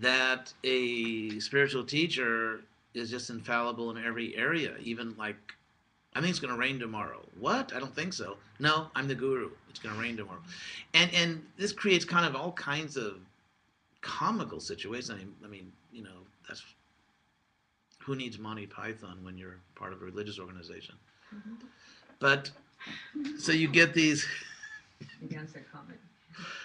that 0.00 0.52
a 0.64 1.38
spiritual 1.40 1.84
teacher 1.84 2.60
is 2.94 3.10
just 3.10 3.30
infallible 3.30 3.90
in 3.90 4.04
every 4.04 4.36
area, 4.36 4.74
even 4.82 5.14
like, 5.16 5.36
I 6.14 6.20
think 6.20 6.30
it's 6.30 6.40
going 6.40 6.52
to 6.52 6.58
rain 6.58 6.78
tomorrow. 6.78 7.20
What? 7.38 7.72
I 7.74 7.78
don't 7.78 7.94
think 7.94 8.12
so. 8.12 8.36
No, 8.58 8.88
I'm 8.94 9.08
the 9.08 9.14
guru. 9.14 9.50
It's 9.70 9.78
going 9.78 9.94
to 9.94 10.00
rain 10.00 10.16
tomorrow. 10.16 10.40
And 10.94 11.12
and 11.14 11.46
this 11.56 11.72
creates 11.72 12.04
kind 12.04 12.26
of 12.26 12.34
all 12.34 12.52
kinds 12.52 12.96
of 12.96 13.18
comical 14.00 14.58
situations. 14.58 15.10
I 15.10 15.16
mean, 15.16 15.34
I 15.44 15.48
mean, 15.48 15.72
you 15.92 16.02
know, 16.02 16.26
that's 16.48 16.62
who 18.08 18.16
needs 18.16 18.38
Monty 18.38 18.66
Python 18.66 19.18
when 19.22 19.36
you're 19.36 19.58
part 19.74 19.92
of 19.92 20.00
a 20.00 20.04
religious 20.06 20.38
organization. 20.38 20.94
Mm-hmm. 21.34 21.66
But 22.18 22.50
so 23.38 23.52
you 23.52 23.68
get 23.68 23.92
these 23.92 24.26
Against 25.22 25.52
the 25.54 25.60
comment. 25.60 25.98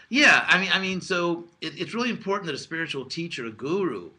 yeah, 0.08 0.46
I 0.48 0.58
mean, 0.58 0.70
I 0.72 0.80
mean, 0.80 1.02
so 1.02 1.44
it, 1.60 1.78
it's 1.78 1.94
really 1.94 2.10
important 2.10 2.46
that 2.46 2.56
a 2.56 2.60
spiritual 2.60 3.04
teacher, 3.04 3.46
a 3.46 3.52
guru, 3.52 4.12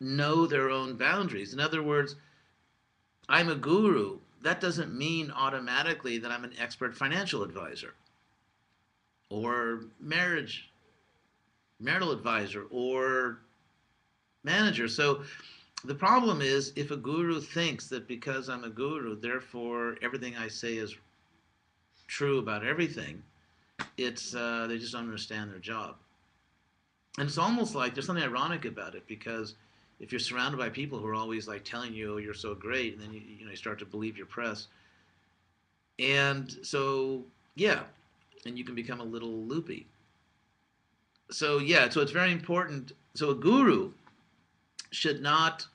know 0.00 0.44
their 0.44 0.70
own 0.70 0.96
boundaries. 0.96 1.52
In 1.54 1.60
other 1.60 1.84
words, 1.84 2.16
I'm 3.28 3.48
a 3.48 3.54
guru. 3.54 4.18
That 4.42 4.60
doesn't 4.60 4.92
mean 4.92 5.30
automatically 5.30 6.18
that 6.18 6.32
I'm 6.32 6.42
an 6.42 6.52
expert 6.58 6.96
financial 6.96 7.44
advisor, 7.44 7.94
or 9.30 9.84
marriage, 10.00 10.68
marital 11.78 12.10
advisor, 12.10 12.64
or 12.70 13.38
manager. 14.44 14.88
So 14.88 15.22
the 15.84 15.94
problem 15.94 16.40
is 16.40 16.72
if 16.76 16.90
a 16.90 16.96
guru 16.96 17.40
thinks 17.40 17.88
that 17.88 18.06
because 18.06 18.48
I'm 18.48 18.64
a 18.64 18.70
guru, 18.70 19.18
therefore 19.18 19.96
everything 20.02 20.36
I 20.36 20.48
say 20.48 20.74
is 20.74 20.96
true 22.06 22.38
about 22.38 22.64
everything 22.64 23.22
it's 23.96 24.34
uh, 24.34 24.66
they 24.68 24.78
just 24.78 24.92
don't 24.92 25.04
understand 25.04 25.50
their 25.50 25.58
job. 25.58 25.96
And 27.18 27.28
it's 27.28 27.38
almost 27.38 27.74
like 27.74 27.94
there's 27.94 28.06
something 28.06 28.24
ironic 28.24 28.64
about 28.64 28.94
it 28.94 29.06
because 29.06 29.54
if 30.00 30.10
you're 30.10 30.18
surrounded 30.18 30.58
by 30.58 30.68
people 30.68 30.98
who 30.98 31.06
are 31.06 31.14
always 31.14 31.46
like 31.46 31.64
telling 31.64 31.94
you 31.94 32.14
oh, 32.14 32.16
you're 32.16 32.34
so 32.34 32.54
great 32.54 32.94
and 32.94 33.02
then 33.02 33.12
you, 33.12 33.20
you 33.20 33.44
know 33.44 33.50
you 33.50 33.56
start 33.56 33.78
to 33.80 33.84
believe 33.84 34.16
your 34.16 34.26
press. 34.26 34.66
And 35.98 36.54
so 36.62 37.22
yeah 37.54 37.80
and 38.46 38.58
you 38.58 38.64
can 38.64 38.74
become 38.74 39.00
a 39.00 39.04
little 39.04 39.44
loopy. 39.44 39.86
So 41.30 41.58
yeah 41.58 41.88
so 41.88 42.00
it's 42.00 42.12
very 42.12 42.32
important. 42.32 42.92
So 43.14 43.30
a 43.30 43.34
guru 43.34 43.92
should 44.94 45.20
not 45.20 45.66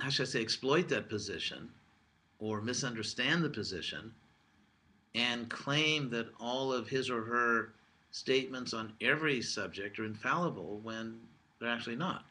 how 0.00 0.08
should 0.10 0.26
i 0.26 0.30
say 0.30 0.40
exploit 0.40 0.88
that 0.88 1.08
position 1.08 1.68
or 2.38 2.60
misunderstand 2.60 3.42
the 3.44 3.48
position 3.48 4.12
and 5.14 5.48
claim 5.48 6.10
that 6.10 6.26
all 6.40 6.72
of 6.72 6.88
his 6.88 7.08
or 7.10 7.22
her 7.22 7.72
statements 8.10 8.74
on 8.74 8.92
every 9.00 9.40
subject 9.42 9.98
are 9.98 10.04
infallible 10.04 10.80
when 10.82 11.18
they're 11.60 11.70
actually 11.70 11.96
not. 11.96 12.24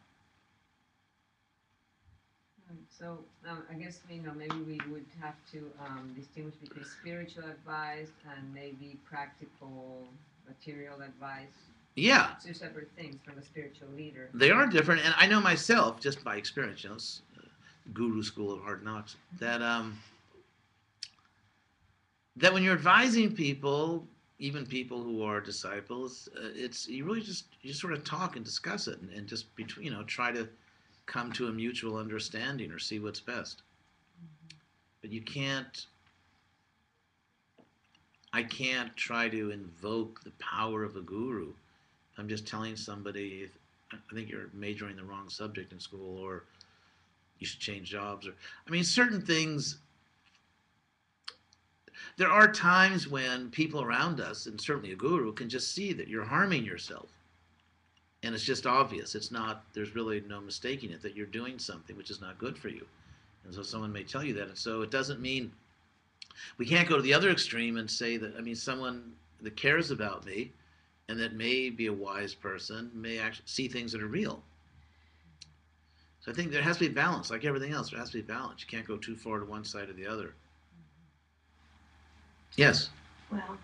Um, 2.69 2.78
So, 2.89 3.19
um, 3.47 3.63
I 3.69 3.76
guess, 3.76 3.99
you 4.09 4.21
know, 4.21 4.34
maybe 4.34 4.59
we 4.67 4.80
would 4.91 5.05
have 5.21 5.36
to, 5.51 5.71
um, 5.86 6.13
distinguish 6.15 6.55
between 6.55 6.86
spiritual 6.86 7.45
advice 7.45 8.11
and 8.36 8.53
maybe 8.53 8.97
practical 9.05 10.07
material 10.47 11.01
advice. 11.01 11.57
Yeah, 11.96 12.30
Two 12.44 12.54
separate 12.54 12.89
things 12.98 13.18
from 13.24 13.38
a 13.38 13.44
spiritual 13.44 13.88
leader. 13.96 14.30
they 14.34 14.50
are 14.50 14.66
different, 14.66 15.02
and 15.06 15.14
I 15.18 15.28
know 15.28 15.39
myself 15.39 16.00
just 16.00 16.24
by 16.24 16.38
experience, 16.38 16.84
you 16.84 16.89
know, 16.89 16.98
Guru 17.94 18.24
School 18.24 18.52
of 18.52 18.62
Hard 18.62 18.84
Knocks, 18.84 19.16
that 19.39 19.62
um, 19.62 20.00
that 22.38 22.52
when 22.52 22.64
you're 22.64 22.74
advising 22.74 23.36
people, 23.36 24.08
even 24.39 24.66
people 24.66 25.04
who 25.04 25.22
are 25.24 25.39
disciples, 25.39 26.30
uh, 26.36 26.50
it's 26.56 26.88
you 26.88 27.06
really 27.06 27.22
just 27.22 27.46
you 27.62 27.70
just 27.70 27.82
sort 27.82 27.94
of 27.94 28.04
talk 28.04 28.36
and 28.38 28.44
discuss 28.44 28.88
it, 28.88 29.00
and, 29.02 29.12
and 29.12 29.28
just 29.28 29.56
between 29.56 29.86
you 29.86 29.91
know 29.91 30.04
try 30.04 30.32
to 30.32 30.50
come 31.06 31.32
to 31.34 31.48
a 31.48 31.52
mutual 31.52 31.98
understanding 31.98 32.72
or 32.72 32.80
see 32.80 33.00
what's 33.00 33.20
best. 33.20 33.62
But 35.02 35.12
you 35.12 35.22
can't. 35.22 35.86
I 38.36 38.41
can't 38.41 38.96
try 38.98 39.30
to 39.30 39.52
invoke 39.52 40.24
the 40.24 40.32
power 40.39 40.84
of 40.84 40.96
a 40.96 41.02
guru. 41.02 41.54
I'm 42.18 42.28
just 42.28 42.47
telling 42.47 42.76
somebody, 42.76 43.49
I 43.91 44.16
think 44.16 44.30
you're 44.30 44.49
majoring 44.53 44.95
the 44.95 45.03
wrong 45.03 45.30
subject 45.30 45.72
in 45.72 45.80
school, 45.80 46.18
or 46.18 46.43
you 47.39 47.47
should 47.47 47.59
change 47.59 47.89
jobs, 47.89 48.28
or 48.28 48.34
I 48.68 48.72
mean, 48.72 48.84
certain 48.84 49.22
things. 49.22 49.80
There 52.18 52.30
are 52.30 52.51
times 52.51 53.07
when 53.07 53.49
people 53.49 53.82
around 53.82 54.20
us, 54.20 54.45
and 54.45 54.59
certainly 54.59 54.91
a 54.91 54.95
guru, 54.95 55.34
can 55.34 55.49
just 55.49 55.74
see 55.74 55.93
that 55.93 56.07
you're 56.07 56.24
harming 56.24 56.64
yourself. 56.64 57.09
And 58.22 58.34
it's 58.34 58.43
just 58.43 58.66
obvious. 58.66 59.16
It's 59.16 59.32
not, 59.32 59.64
there's 59.74 59.95
really 59.95 60.22
no 60.22 60.39
mistaking 60.39 60.91
it, 60.91 61.01
that 61.01 61.16
you're 61.16 61.26
doing 61.26 61.59
something 61.59 61.97
which 61.97 62.09
is 62.09 62.22
not 62.22 62.38
good 62.38 62.57
for 62.57 62.70
you. 62.70 62.86
And 63.43 63.53
so 63.53 63.64
someone 63.64 63.91
may 63.91 64.03
tell 64.03 64.24
you 64.24 64.34
that. 64.36 64.47
And 64.47 64.57
so 64.57 64.82
it 64.82 64.91
doesn't 64.91 65.20
mean 65.20 65.51
we 66.57 66.66
can't 66.66 66.88
go 66.88 66.95
to 66.95 67.01
the 67.01 67.14
other 67.14 67.30
extreme 67.30 67.78
and 67.78 67.89
say 67.89 68.18
that, 68.18 68.36
I 68.38 68.41
mean, 68.41 68.55
someone 68.55 69.14
that 69.41 69.55
cares 69.57 69.91
about 69.91 70.26
me 70.26 70.51
and 71.14 71.22
that 71.22 71.36
may 71.36 71.70
be 71.70 71.86
a 71.86 71.93
wise 71.93 72.34
person 72.34 72.89
may 72.95 73.20
actually 73.20 73.45
see 73.45 73.68
things 73.68 73.91
that 73.91 74.01
are 74.01 74.07
real. 74.07 74.41
So 76.22 76.32
I 76.32 76.34
think 76.34 76.51
there 76.51 76.64
has 76.64 76.78
to 76.78 76.88
be 76.88 76.93
balance, 76.93 77.30
like 77.30 77.45
everything 77.45 77.72
else. 77.72 77.91
There 77.91 77.99
has 77.99 78.09
to 78.09 78.18
be 78.18 78.24
balance. 78.24 78.61
You 78.61 78.68
can't 78.68 78.88
go 78.88 78.97
too 78.97 79.16
far 79.16 79.38
to 79.38 79.45
one 79.45 79.64
side 79.64 79.89
or 79.89 79.93
the 79.93 80.07
other. 80.07 80.34
Yes. 82.57 82.89
Well, 83.32 83.57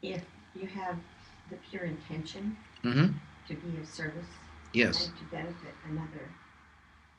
if 0.00 0.22
you 0.54 0.68
have 0.68 0.96
the 1.50 1.56
pure 1.70 1.84
intention 1.84 2.56
Mm-hmm. 2.84 3.12
to 3.48 3.54
be 3.54 3.78
of 3.80 3.86
service 3.88 4.28
Yes. 4.72 5.06
and 5.08 5.18
to 5.18 5.24
benefit 5.24 5.74
another, 5.88 6.28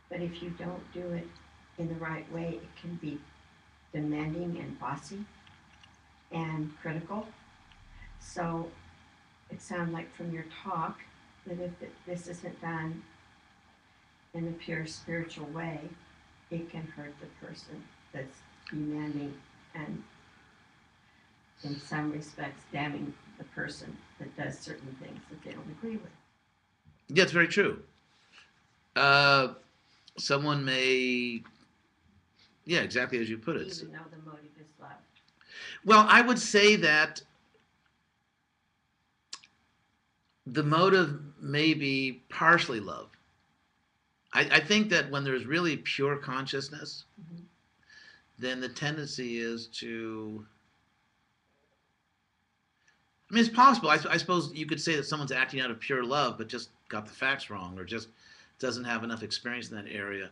but 0.10 0.22
if 0.22 0.42
you 0.42 0.50
don't 0.52 0.94
do 0.94 1.12
it 1.12 1.28
in 1.78 1.90
the 1.90 1.96
right 1.96 2.32
way, 2.32 2.60
it 2.64 2.82
can 2.82 2.96
be 3.02 3.20
demanding 3.94 4.58
and 4.60 4.80
bossy 4.80 5.26
and 6.32 6.72
critical. 6.82 7.28
So 8.22 8.70
it 9.50 9.62
sounds 9.62 9.92
like 9.92 10.14
from 10.16 10.32
your 10.32 10.46
talk 10.64 11.02
that 11.46 11.60
if 11.60 11.82
it- 11.82 12.06
this 12.06 12.28
isn't 12.28 12.62
done 12.62 13.04
in 14.34 14.48
a 14.48 14.52
pure 14.52 14.86
spiritual 14.86 15.48
way, 15.48 15.90
it 16.50 16.70
can 16.70 16.88
hurt 16.88 17.14
the 17.20 17.26
person 17.46 17.84
that's 18.12 18.42
demanding 18.70 19.42
and 19.74 20.04
in 21.64 21.80
some 21.80 22.12
respects 22.12 22.64
damning 22.72 23.14
the 23.38 23.44
person 23.46 23.98
that 24.20 24.36
does 24.38 24.58
certain 24.60 24.96
things 24.96 25.20
that 25.30 25.44
they 25.44 25.52
don't 25.52 25.70
agree 25.70 25.98
with. 25.98 26.12
Yeah, 27.08 27.24
it's 27.24 27.32
very 27.32 27.48
true. 27.48 27.84
Uh, 28.96 29.56
someone 30.18 30.64
may, 30.64 31.44
yeah, 32.66 32.82
exactly 32.82 33.20
as 33.20 33.30
you 33.30 33.38
put 33.38 33.58
it. 33.58 33.68
Even 33.82 33.94
though 33.94 34.00
the 34.10 34.18
motive 34.18 34.58
is 34.60 34.68
love. 34.80 34.92
Well, 35.84 36.06
I 36.08 36.22
would 36.22 36.40
say 36.40 36.76
that 36.78 37.22
the 40.48 40.64
motive 40.64 41.20
may 41.40 41.74
be 41.74 42.22
partially 42.30 42.80
love. 42.80 43.10
I, 44.34 44.42
I 44.52 44.60
think 44.60 44.90
that 44.90 45.10
when 45.12 45.24
there's 45.24 45.46
really 45.46 45.78
pure 45.78 46.18
consciousness, 46.18 47.04
Mhm. 47.22 47.44
then 48.40 48.60
the 48.62 48.70
tendency 48.70 49.38
is 49.40 49.68
to. 49.68 50.46
I 53.30 53.34
mean, 53.34 53.46
it's 53.46 53.54
possible. 53.56 53.90
I, 53.90 54.00
I 54.10 54.18
suppose 54.18 54.52
you 54.54 54.66
could 54.66 54.82
say 54.82 54.96
that 54.96 55.06
someone's 55.06 55.32
acting 55.32 55.62
out 55.62 55.72
of 55.72 55.80
pure 55.80 56.04
love, 56.04 56.38
but 56.38 56.50
just 56.50 56.70
got 56.90 57.06
the 57.06 57.14
facts 57.14 57.50
wrong, 57.50 57.78
or 57.80 57.86
just 57.86 58.10
doesn't 58.60 58.84
have 58.84 59.04
enough 59.04 59.24
experience 59.24 59.70
in 59.70 59.78
that 59.78 59.90
area. 59.90 60.30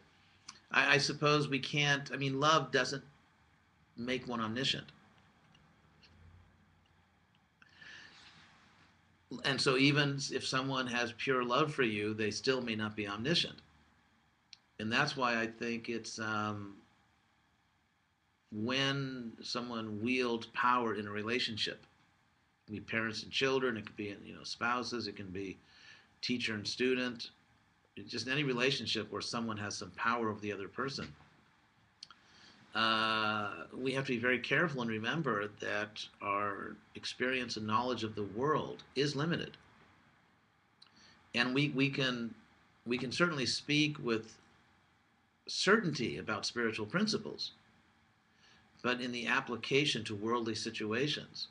I, 0.71 0.95
I 0.95 0.97
suppose 0.97 1.47
we 1.47 1.59
can't. 1.59 2.11
I 2.11 2.17
mean, 2.17 2.39
love 2.39 2.71
doesn't 2.71 3.03
make 3.95 4.27
one 4.27 4.41
omniscient. 4.41 4.85
And 9.45 9.59
so 9.59 9.77
even 9.77 10.19
if 10.31 10.45
someone 10.45 10.87
has 10.87 11.13
pure 11.17 11.43
love 11.43 11.73
for 11.73 11.83
you 11.83 12.13
they 12.13 12.31
still 12.31 12.61
may 12.61 12.75
not 12.75 12.95
be 12.95 13.07
omniscient. 13.07 13.61
And 14.79 14.91
that's 14.91 15.17
why 15.17 15.39
i 15.39 15.45
think 15.45 15.89
it's 15.89 16.19
um, 16.19 16.75
when 18.51 19.33
someone 19.41 20.01
wields 20.01 20.47
power 20.47 20.95
in 20.95 21.07
a 21.07 21.11
relationship 21.11 21.83
it 21.83 22.65
can 22.67 22.75
be 22.75 22.81
parents 22.81 23.23
and 23.23 23.31
children 23.31 23.77
it 23.77 23.85
could 23.85 23.95
be 23.95 24.15
you 24.23 24.33
know 24.33 24.43
spouses 24.43 25.07
it 25.07 25.15
can 25.15 25.27
be 25.27 25.57
teacher 26.21 26.55
and 26.55 26.67
student 26.67 27.29
just 28.07 28.29
any 28.29 28.43
relationship 28.43 29.11
where 29.11 29.21
someone 29.21 29.57
has 29.57 29.75
some 29.75 29.91
power 29.91 30.29
over 30.29 30.39
the 30.39 30.51
other 30.51 30.67
person 30.67 31.13
uh, 32.75 33.51
we 33.75 33.93
have 33.93 34.05
to 34.05 34.13
be 34.13 34.19
very 34.19 34.39
careful 34.39 34.81
and 34.81 34.91
remember 34.91 35.49
that 35.59 36.05
our 36.21 36.75
experience 36.95 37.57
and 37.57 37.65
knowledge 37.65 38.03
of 38.03 38.15
the 38.15 38.23
world 38.23 38.83
is 38.95 39.15
limited. 39.15 39.57
And 41.35 41.53
we, 41.53 41.69
we 41.69 41.89
can 41.89 42.33
we 42.85 42.97
can 42.97 43.11
certainly 43.11 43.45
speak 43.45 43.99
with 43.99 44.37
certainty 45.47 46.17
about 46.17 46.45
spiritual 46.45 46.85
principles. 46.85 47.51
but 48.81 49.01
in 49.01 49.11
the 49.11 49.27
application 49.27 50.03
to 50.05 50.15
worldly 50.15 50.55
situations, 50.55 51.47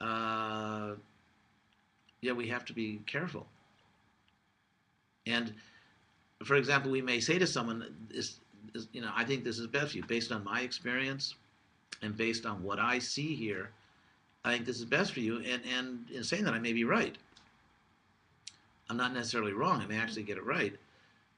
uh, 0.00 0.92
yeah, 2.20 2.32
we 2.32 2.48
have 2.48 2.64
to 2.66 2.72
be 2.72 3.00
careful. 3.06 3.46
And 5.26 5.54
for 6.44 6.56
example, 6.56 6.90
we 6.90 7.00
may 7.02 7.20
say 7.20 7.38
to 7.38 7.46
someone, 7.46 8.08
"Is, 8.74 8.82
is 8.82 8.88
you 8.92 9.00
know, 9.00 9.10
I 9.14 9.24
think 9.24 9.44
this 9.44 9.58
is 9.58 9.66
best 9.66 9.92
for 9.92 9.96
you 9.98 10.04
based 10.04 10.32
on 10.32 10.44
my 10.44 10.60
experience 10.60 11.34
and 12.02 12.16
based 12.16 12.46
on 12.46 12.62
what 12.62 12.78
I 12.78 12.98
see 12.98 13.34
here. 13.34 13.70
I 14.44 14.52
think 14.52 14.66
this 14.66 14.78
is 14.78 14.84
best 14.84 15.12
for 15.12 15.20
you." 15.20 15.38
And 15.38 15.62
and 15.64 16.10
in 16.10 16.24
saying 16.24 16.44
that, 16.44 16.54
I 16.54 16.58
may 16.58 16.72
be 16.72 16.84
right. 16.84 17.16
I'm 18.90 18.96
not 18.96 19.12
necessarily 19.14 19.52
wrong. 19.52 19.80
I 19.80 19.86
may 19.86 19.96
actually 19.98 20.24
get 20.24 20.36
it 20.36 20.44
right, 20.44 20.74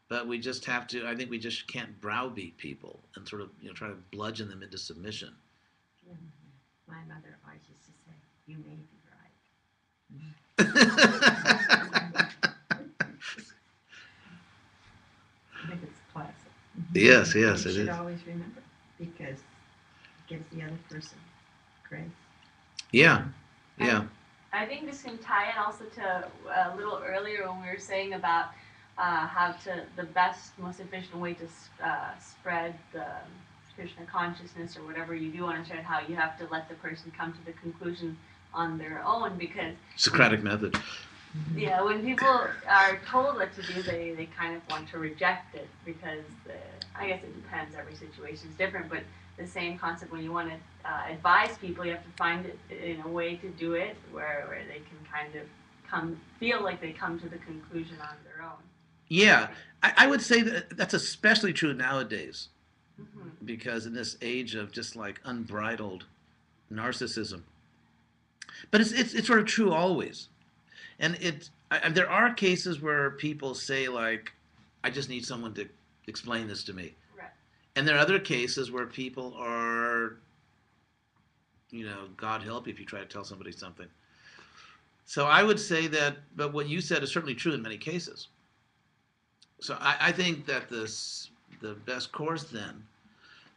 but 0.09 0.27
we 0.27 0.39
just 0.39 0.65
have 0.65 0.87
to. 0.89 1.07
I 1.07 1.15
think 1.15 1.31
we 1.31 1.39
just 1.39 1.67
can't 1.69 2.01
browbeat 2.01 2.57
people 2.57 2.99
and 3.15 3.27
sort 3.29 3.43
of 3.43 3.51
you 3.61 3.69
know 3.69 3.75
try 3.75 3.89
to 3.89 3.97
bludgeon 4.11 4.49
them 4.49 4.63
into 4.63 4.79
submission. 4.79 5.35
My 6.89 7.03
mother 7.09 7.37
always 7.45 7.61
used 7.69 7.85
to 7.85 7.93
say, 8.07 8.15
"You 8.47 8.59
may 8.59 8.77
be 8.77 8.99
right." 9.11 9.33
I 15.55 15.69
think 15.69 15.83
it's 15.83 16.01
classic. 16.13 16.53
Yes, 17.03 17.35
yes, 17.35 17.65
it 17.67 17.71
is. 17.71 17.77
you 17.77 17.83
it 17.83 17.85
should 17.85 17.89
is. 17.91 17.97
always 17.97 18.27
remember 18.27 18.63
because 18.99 19.39
it 19.39 20.27
gives 20.29 20.45
the 20.53 20.63
other 20.63 20.79
person 20.89 21.19
grace. 21.89 22.05
Yeah, 22.93 23.25
yeah, 23.79 24.05
I 24.53 24.67
think 24.67 24.87
this 24.87 25.03
can 25.03 25.19
tie 25.19 25.51
in 25.51 25.59
also 25.59 25.85
to 25.97 26.29
uh, 26.49 26.73
a 26.73 26.77
little 26.77 27.03
earlier 27.05 27.49
when 27.49 27.63
we 27.63 27.69
were 27.69 27.79
saying 27.79 28.15
about 28.15 28.47
uh, 28.99 29.27
how 29.27 29.53
to 29.65 29.83
the 29.97 30.05
best, 30.05 30.59
most 30.59 30.81
efficient 30.81 31.17
way 31.17 31.35
to 31.35 31.47
uh, 31.85 32.19
spread 32.19 32.75
the 32.93 33.05
Krishna 33.75 34.07
consciousness 34.07 34.77
or 34.77 34.85
whatever 34.85 35.15
you 35.15 35.31
do 35.31 35.43
want 35.43 35.63
to 35.63 35.71
share, 35.71 35.83
how 35.83 36.01
you 36.09 36.17
have 36.17 36.39
to 36.39 36.47
let 36.51 36.69
the 36.69 36.75
person 36.77 37.13
come 37.17 37.33
to 37.33 37.45
the 37.45 37.53
conclusion 37.53 38.17
on 38.55 38.79
their 38.79 39.03
own 39.05 39.37
because 39.37 39.75
Socratic 39.97 40.43
method. 40.43 40.79
Yeah, 41.57 41.83
when 41.83 42.05
people 42.05 42.29
are 42.69 43.01
told 43.11 43.37
what 43.37 43.55
to 43.55 43.63
do, 43.63 43.83
they, 43.83 44.13
they 44.13 44.27
kind 44.27 44.57
of 44.57 44.63
want 44.69 44.89
to 44.91 44.99
reject 44.99 45.55
it 45.55 45.69
because 45.85 46.25
the, 46.45 46.53
I 46.95 47.09
guess 47.09 47.23
it 47.23 47.35
depends. 47.43 47.75
Every 47.75 47.95
situation 47.95 48.51
is 48.51 48.57
different, 48.57 48.89
but 48.89 49.03
the 49.37 49.47
same 49.47 49.79
concept 49.79 50.13
when 50.13 50.23
you 50.23 50.33
want 50.33 50.51
to 50.51 50.57
uh, 50.91 51.03
advise 51.11 51.57
people, 51.59 51.85
you 51.85 51.93
have 51.93 52.05
to 52.05 52.11
find 52.17 52.47
it 52.47 52.59
in 52.71 53.01
a 53.03 53.09
way 53.09 53.37
to 53.37 53.49
do 53.51 53.75
it 53.75 53.97
where, 54.13 54.45
where 54.49 54.63
they 54.69 54.81
can 54.81 54.99
kind 55.13 55.35
of 55.35 55.43
come 55.89 56.19
feel 56.41 56.63
like 56.63 56.81
they 56.81 56.93
come 56.93 57.19
to 57.21 57.29
the 57.29 57.39
conclusion 57.39 57.97
on 58.01 58.17
their 58.25 58.45
own. 58.45 58.59
Yeah, 59.09 59.49
I, 59.83 59.93
I 59.99 60.07
would 60.07 60.23
say 60.23 60.43
that 60.43 60.77
that's 60.77 60.95
especially 60.95 61.53
true 61.53 61.75
nowadays 61.75 62.49
hmm 62.97 63.29
because 63.45 63.87
in 63.87 63.93
this 63.93 64.17
age 64.23 64.55
of 64.55 64.73
just 64.73 64.97
like 64.97 65.21
unbridled 65.25 66.07
narcissism. 66.73 67.43
But 68.71 68.81
it's 68.81 68.93
it's, 68.93 69.15
it's 69.15 69.27
sort 69.27 69.39
of 69.39 69.47
true 69.47 69.73
always, 69.73 70.29
and 70.99 71.17
it 71.21 71.51
I, 71.71 71.89
there 71.89 72.11
are 72.11 72.33
cases 72.33 72.81
where 72.81 73.11
people 73.13 73.55
say 73.55 73.89
like, 73.89 74.33
I 74.85 74.91
just 74.91 75.09
need 75.09 75.25
someone 75.25 75.55
to 75.55 75.69
explain 76.07 76.47
this 76.47 76.63
to 76.65 76.73
me. 76.73 76.95
Right. 77.19 77.29
And 77.75 77.87
there 77.87 77.97
are 77.97 78.01
other 78.01 78.19
cases 78.19 78.71
where 78.71 78.87
people 78.87 79.35
are, 79.37 80.17
you 81.71 81.85
know, 81.85 82.09
God 82.17 82.43
help 82.43 82.67
you 82.67 82.73
if 82.73 82.79
you 82.79 82.87
try 82.87 83.01
to 83.01 83.07
tell 83.07 83.25
somebody 83.25 83.53
something. 83.53 83.89
So 85.07 85.27
I 85.27 85.43
would 85.43 85.61
say 85.61 85.87
that, 85.89 86.17
but 86.37 86.53
what 86.53 86.69
you 86.69 86.81
said 86.81 87.03
is 87.03 87.13
certainly 87.13 87.35
true 87.35 87.53
in 87.53 87.63
many 87.63 87.79
cases. 87.79 88.29
So 89.61 89.77
I, 89.81 89.97
I 90.01 90.13
think 90.13 90.47
that 90.47 90.69
this 90.69 91.31
the 91.61 91.75
best 91.87 92.13
course 92.13 92.45
then 92.45 92.83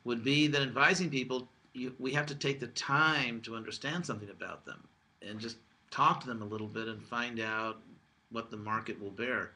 would 0.06 0.24
be 0.24 0.48
that 0.48 0.62
advising 0.62 1.10
people, 1.10 1.48
you, 1.74 1.94
we 2.00 2.14
have 2.14 2.26
to 2.28 2.36
take 2.36 2.60
the 2.60 2.68
time 2.68 3.42
to 3.42 3.56
understand 3.56 4.06
something 4.06 4.30
about 4.30 4.66
them 4.66 4.82
and 5.22 5.40
just 5.40 5.58
talk 5.92 6.22
to 6.22 6.28
them 6.28 6.42
a 6.42 6.46
little 6.46 6.68
bit 6.68 6.88
and 6.88 7.02
find 7.04 7.40
out 7.40 7.78
what 8.32 8.52
the 8.52 8.58
market 8.58 9.02
will 9.02 9.12
bear. 9.12 9.52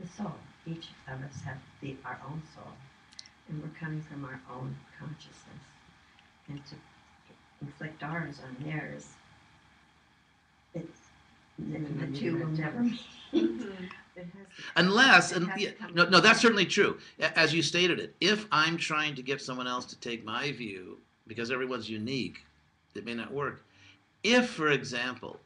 The 0.00 0.08
soul. 0.08 0.34
Each 0.66 0.88
of 1.08 1.20
us 1.22 1.40
have 1.44 1.58
the 1.82 1.94
our 2.04 2.18
own 2.26 2.42
soul, 2.54 2.72
and 3.48 3.62
we're 3.62 3.78
coming 3.78 4.00
from 4.02 4.24
our 4.24 4.40
own 4.50 4.74
consciousness, 4.98 5.62
and 6.48 6.60
to 6.66 6.74
inflict 7.60 8.02
ours 8.02 8.40
on 8.42 8.64
theirs, 8.64 9.08
it's 10.74 11.00
the, 11.58 11.78
the 11.78 12.18
two 12.18 12.38
will 12.38 12.46
never 12.48 12.80
meet. 12.82 13.00
It 13.32 13.50
has 14.16 14.26
to- 14.26 14.62
Unless, 14.76 15.32
and 15.32 15.50
yeah, 15.58 15.70
no, 15.92 16.08
no, 16.08 16.20
that's 16.20 16.40
certainly 16.40 16.64
true. 16.66 16.98
As 17.20 17.52
you 17.52 17.60
stated 17.62 17.98
it, 18.00 18.14
if 18.20 18.46
I'm 18.50 18.76
trying 18.78 19.14
to 19.16 19.22
get 19.22 19.42
someone 19.42 19.66
else 19.66 19.84
to 19.86 19.96
take 20.00 20.24
my 20.24 20.50
view 20.52 20.98
because 21.26 21.50
everyone's 21.50 21.90
unique, 21.90 22.42
it 22.94 23.04
may 23.04 23.14
not 23.14 23.32
work. 23.32 23.62
If, 24.24 24.48
for 24.50 24.70
example, 24.70 25.38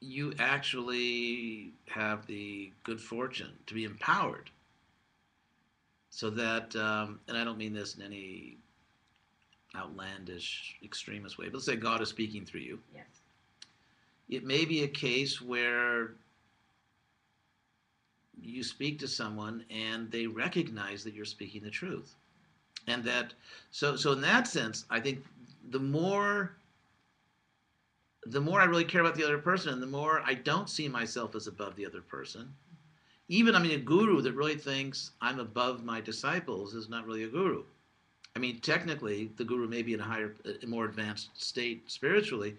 you 0.00 0.32
actually 0.38 1.72
have 1.88 2.26
the 2.26 2.72
good 2.84 3.00
fortune 3.00 3.52
to 3.66 3.74
be 3.74 3.84
empowered, 3.84 4.50
so 6.10 6.30
that, 6.30 6.74
um, 6.76 7.18
and 7.28 7.36
I 7.36 7.44
don't 7.44 7.58
mean 7.58 7.72
this 7.74 7.96
in 7.96 8.02
any 8.02 8.58
outlandish, 9.76 10.76
extremist 10.84 11.36
way, 11.36 11.46
but 11.46 11.54
let's 11.54 11.66
say 11.66 11.74
God 11.76 12.00
is 12.00 12.08
speaking 12.08 12.44
through 12.46 12.60
you 12.60 12.78
Yes. 12.94 13.06
it 14.28 14.44
may 14.44 14.64
be 14.64 14.84
a 14.84 14.88
case 14.88 15.42
where 15.42 16.12
you 18.40 18.62
speak 18.62 19.00
to 19.00 19.08
someone 19.08 19.64
and 19.70 20.10
they 20.12 20.26
recognize 20.28 21.02
that 21.04 21.14
you're 21.14 21.24
speaking 21.24 21.62
the 21.62 21.70
truth 21.70 22.14
and 22.86 23.02
that 23.04 23.34
so 23.72 23.96
so 23.96 24.12
in 24.12 24.20
that 24.20 24.46
sense 24.46 24.84
i 24.90 25.00
think 25.00 25.24
the 25.70 25.78
more 25.78 26.54
the 28.26 28.40
more 28.40 28.60
i 28.60 28.64
really 28.64 28.84
care 28.84 29.00
about 29.00 29.14
the 29.14 29.24
other 29.24 29.38
person 29.38 29.72
and 29.72 29.82
the 29.82 29.86
more 29.86 30.22
i 30.24 30.34
don't 30.34 30.70
see 30.70 30.88
myself 30.88 31.34
as 31.34 31.46
above 31.46 31.76
the 31.76 31.86
other 31.86 32.00
person 32.00 32.52
even 33.28 33.54
i 33.54 33.58
mean 33.58 33.72
a 33.72 33.82
guru 33.82 34.20
that 34.20 34.34
really 34.34 34.56
thinks 34.56 35.12
i'm 35.20 35.40
above 35.40 35.84
my 35.84 36.00
disciples 36.00 36.74
is 36.74 36.88
not 36.88 37.06
really 37.06 37.24
a 37.24 37.28
guru 37.28 37.62
i 38.36 38.38
mean 38.38 38.58
technically 38.60 39.30
the 39.36 39.44
guru 39.44 39.68
may 39.68 39.82
be 39.82 39.94
in 39.94 40.00
a 40.00 40.04
higher 40.04 40.34
a 40.62 40.66
more 40.66 40.84
advanced 40.84 41.30
state 41.34 41.90
spiritually 41.90 42.56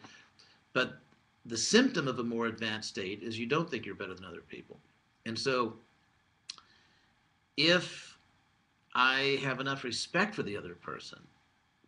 but 0.74 1.00
the 1.46 1.58
symptom 1.58 2.08
of 2.08 2.20
a 2.20 2.24
more 2.24 2.48
advanced 2.48 2.90
state 2.90 3.22
is 3.22 3.38
you 3.38 3.46
don't 3.46 3.70
think 3.70 3.86
you're 3.86 3.96
better 3.96 4.16
than 4.16 4.26
other 4.26 4.42
people. 4.42 4.80
And 5.26 5.38
so 5.38 5.74
if 7.56 8.18
I 8.94 9.40
have 9.44 9.60
enough 9.60 9.84
respect 9.84 10.34
for 10.34 10.44
the 10.44 10.58
other 10.58 10.76
person 10.76 11.20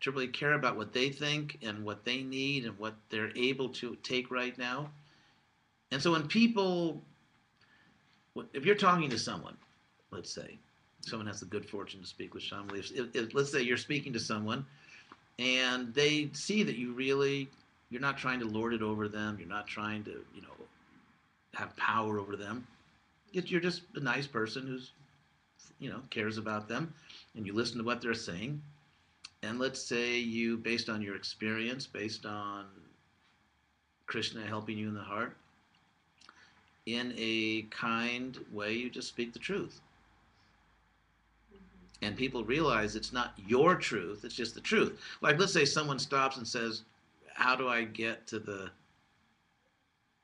to 0.02 0.12
really 0.12 0.28
care 0.28 0.54
about 0.54 0.78
what 0.78 0.94
they 0.94 1.10
think 1.10 1.58
and 1.62 1.84
what 1.84 2.06
they 2.06 2.22
need 2.22 2.66
and 2.66 2.78
what 2.78 2.96
they're 3.10 3.32
able 3.36 3.70
to 3.70 3.96
take 4.04 4.30
right 4.32 4.58
now. 4.58 4.90
And 5.92 6.02
so 6.02 6.12
when 6.12 6.28
people, 6.28 7.02
if 8.54 8.66
you're 8.66 8.76
talking 8.76 9.10
to 9.10 9.18
someone, 9.18 9.58
let's 10.12 10.32
say, 10.32 10.58
someone 11.02 11.28
has 11.28 11.40
the 11.40 11.46
good 11.46 11.68
fortune 11.68 12.02
to 12.02 12.08
speak 12.08 12.34
with 12.34 12.44
Shamali, 12.44 12.92
if, 12.92 13.16
if, 13.16 13.34
let's 13.34 13.52
say 13.52 13.62
you're 13.62 13.78
speaking 13.78 14.14
to 14.14 14.20
someone 14.20 14.66
and 15.40 15.94
they 15.94 16.30
see 16.34 16.64
that 16.64 16.78
you 16.78 16.94
really 16.94 17.50
you're 17.90 18.02
not 18.02 18.18
trying 18.18 18.40
to 18.40 18.46
lord 18.46 18.74
it 18.74 18.82
over 18.82 19.08
them. 19.08 19.38
You're 19.40 19.48
not 19.48 19.68
trying 19.68 20.04
to, 20.06 20.24
you 20.34 20.42
know, 20.42 20.48
have 21.54 21.76
power 21.78 22.20
over 22.20 22.36
them. 22.36 22.68
You're 23.32 23.62
just 23.62 23.84
a 23.96 24.00
nice 24.00 24.28
person 24.28 24.66
who's, 24.68 24.92
you 25.80 25.90
know, 25.90 26.02
cares 26.10 26.38
about 26.38 26.68
them, 26.68 26.94
and 27.36 27.46
you 27.46 27.54
listen 27.54 27.78
to 27.78 27.84
what 27.84 28.02
they're 28.02 28.14
saying. 28.14 28.62
And 29.44 29.60
let's 29.60 29.82
say 29.82 30.18
you, 30.18 30.58
based 30.58 30.90
on 30.90 31.02
your 31.02 31.16
experience, 31.16 31.86
based 31.86 32.26
on 32.26 32.66
Krishna 34.08 34.46
helping 34.46 34.78
you 34.78 34.88
in 34.88 34.94
the 34.94 35.02
heart, 35.02 35.36
in 36.86 37.14
a 37.18 37.64
kind 37.64 38.40
way, 38.52 38.74
you 38.74 38.90
just 38.90 39.10
speak 39.10 39.34
the 39.34 39.40
truth. 39.40 39.82
Mm-hmm. 41.54 42.06
And 42.06 42.18
people 42.18 42.44
realize 42.44 42.96
it's 42.96 43.14
not 43.14 43.34
your 43.46 43.76
truth, 43.76 44.24
it's 44.24 44.36
just 44.36 44.56
the 44.56 44.62
truth. 44.62 45.00
Like, 45.22 45.38
let's 45.40 45.54
say 45.54 45.66
someone 45.66 46.00
stops 46.00 46.38
and 46.38 46.48
says, 46.48 46.84
how 47.38 47.56
do 47.56 47.68
I 47.68 47.84
get 47.84 48.26
to 48.28 48.40
the 48.40 48.72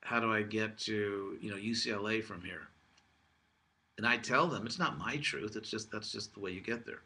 how 0.02 0.20
do 0.20 0.34
I 0.34 0.42
get 0.42 0.78
to 0.80 1.38
you 1.40 1.52
know 1.52 1.58
UCLA 1.58 2.24
from 2.24 2.42
here? 2.42 2.68
And 3.98 4.08
I 4.08 4.18
tell 4.18 4.48
them 4.48 4.66
it's 4.66 4.80
not 4.80 4.98
my 4.98 5.18
truth. 5.18 5.56
It's 5.56 5.70
just 5.70 5.92
that's 5.92 6.12
just 6.12 6.34
the 6.34 6.40
way 6.40 6.52
you 6.52 6.60
get 6.60 6.86
there. 6.86 7.02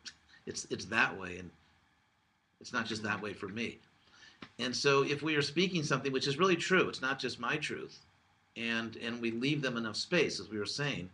It's 0.45 0.65
it's 0.69 0.85
that 0.85 1.19
way, 1.19 1.39
and 1.39 1.51
it's 2.61 2.73
not 2.73 2.85
just 2.85 3.03
that 3.03 3.21
way 3.21 3.33
for 3.33 3.47
me. 3.47 3.79
And 4.59 4.75
so 4.75 5.03
if 5.03 5.21
we 5.21 5.35
are 5.35 5.41
speaking 5.41 5.83
something 5.83 6.11
which 6.11 6.27
is 6.27 6.37
really 6.37 6.55
true, 6.55 6.89
it's 6.89 7.01
not 7.01 7.19
just 7.19 7.39
my 7.39 7.57
truth, 7.57 7.99
and 8.55 8.95
and 8.97 9.21
we 9.21 9.31
leave 9.31 9.61
them 9.61 9.77
enough 9.77 9.95
space, 9.95 10.39
as 10.39 10.49
we 10.49 10.59
were 10.59 10.65
saying, 10.65 11.09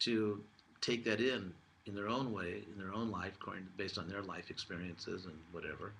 to 0.00 0.42
take 0.80 1.04
that 1.04 1.20
in 1.20 1.52
in 1.86 1.94
their 1.94 2.08
own 2.08 2.32
way, 2.32 2.62
in 2.72 2.78
their 2.78 2.94
own 2.94 3.10
life, 3.10 3.32
according 3.40 3.66
based 3.76 3.98
on 3.98 4.08
their 4.08 4.22
life 4.22 4.50
experiences 4.50 5.26
and 5.26 5.34
whatever 5.52 5.92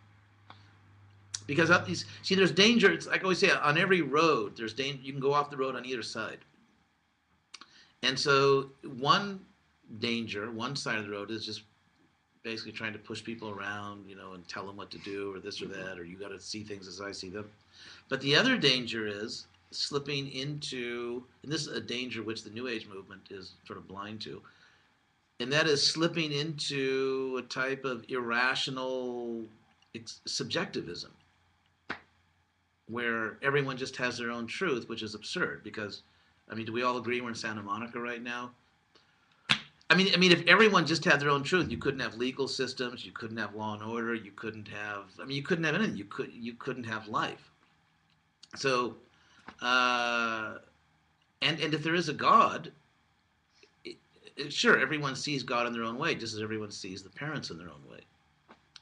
because 1.46 1.70
up 1.70 1.86
these 1.86 2.04
see 2.22 2.34
there's 2.34 2.52
danger 2.52 2.90
it's 2.90 3.06
like 3.06 3.20
i 3.20 3.22
always 3.22 3.38
say 3.38 3.50
on 3.50 3.76
every 3.78 4.02
road 4.02 4.56
there's 4.56 4.72
danger 4.72 5.00
you 5.02 5.12
can 5.12 5.20
go 5.20 5.32
off 5.32 5.50
the 5.50 5.56
road 5.56 5.76
on 5.76 5.84
either 5.84 6.02
side 6.02 6.38
and 8.02 8.18
so 8.18 8.70
one 8.98 9.40
danger 9.98 10.50
one 10.50 10.74
side 10.74 10.98
of 10.98 11.04
the 11.04 11.10
road 11.10 11.30
is 11.30 11.44
just 11.44 11.62
basically 12.44 12.72
trying 12.72 12.92
to 12.92 12.98
push 12.98 13.24
people 13.24 13.50
around, 13.50 14.04
you 14.08 14.14
know, 14.14 14.34
and 14.34 14.46
tell 14.46 14.66
them 14.66 14.76
what 14.76 14.90
to 14.90 14.98
do 14.98 15.34
or 15.34 15.40
this 15.40 15.60
or 15.60 15.64
mm-hmm. 15.64 15.82
that, 15.82 15.98
or 15.98 16.04
you 16.04 16.16
got 16.16 16.28
to 16.28 16.38
see 16.38 16.62
things 16.62 16.86
as 16.86 17.00
I 17.00 17.10
see 17.10 17.30
them. 17.30 17.50
But 18.08 18.20
the 18.20 18.36
other 18.36 18.56
danger 18.56 19.08
is 19.08 19.46
slipping 19.70 20.30
into, 20.30 21.24
and 21.42 21.50
this 21.50 21.62
is 21.62 21.76
a 21.76 21.80
danger 21.80 22.22
which 22.22 22.44
the 22.44 22.50
New 22.50 22.68
Age 22.68 22.86
movement 22.86 23.22
is 23.30 23.52
sort 23.66 23.78
of 23.78 23.88
blind 23.88 24.20
to, 24.20 24.40
and 25.40 25.52
that 25.52 25.66
is 25.66 25.84
slipping 25.84 26.30
into 26.30 27.36
a 27.38 27.42
type 27.42 27.84
of 27.84 28.04
irrational 28.08 29.42
subjectivism 30.26 31.10
where 32.88 33.38
everyone 33.42 33.76
just 33.76 33.96
has 33.96 34.18
their 34.18 34.30
own 34.30 34.46
truth, 34.46 34.88
which 34.88 35.02
is 35.02 35.14
absurd 35.14 35.62
because, 35.64 36.02
I 36.50 36.54
mean, 36.54 36.66
do 36.66 36.72
we 36.72 36.82
all 36.82 36.98
agree 36.98 37.20
we're 37.20 37.30
in 37.30 37.34
Santa 37.34 37.62
Monica 37.62 37.98
right 37.98 38.22
now? 38.22 38.50
I 39.94 39.96
mean, 39.96 40.08
I 40.12 40.16
mean, 40.16 40.32
if 40.32 40.44
everyone 40.48 40.86
just 40.86 41.04
had 41.04 41.20
their 41.20 41.30
own 41.30 41.44
truth, 41.44 41.70
you 41.70 41.78
couldn't 41.78 42.00
have 42.00 42.16
legal 42.16 42.48
systems, 42.48 43.06
you 43.06 43.12
couldn't 43.12 43.36
have 43.36 43.54
law 43.54 43.74
and 43.74 43.82
order, 43.84 44.12
you 44.12 44.32
couldn't 44.32 44.66
have. 44.66 45.04
I 45.22 45.24
mean, 45.24 45.36
you 45.36 45.42
couldn't 45.44 45.62
have 45.62 45.76
anything. 45.76 45.96
You 45.96 46.04
could, 46.06 46.32
you 46.32 46.54
couldn't 46.54 46.82
have 46.82 47.06
life. 47.06 47.52
So, 48.56 48.96
uh, 49.62 50.54
and 51.42 51.60
and 51.60 51.72
if 51.74 51.84
there 51.84 51.94
is 51.94 52.08
a 52.08 52.12
God, 52.12 52.72
it, 53.84 53.96
it, 54.36 54.52
sure, 54.52 54.80
everyone 54.80 55.14
sees 55.14 55.44
God 55.44 55.64
in 55.68 55.72
their 55.72 55.84
own 55.84 55.96
way, 55.96 56.16
just 56.16 56.34
as 56.34 56.42
everyone 56.42 56.72
sees 56.72 57.04
the 57.04 57.10
parents 57.10 57.50
in 57.50 57.58
their 57.58 57.68
own 57.68 57.88
way. 57.88 58.00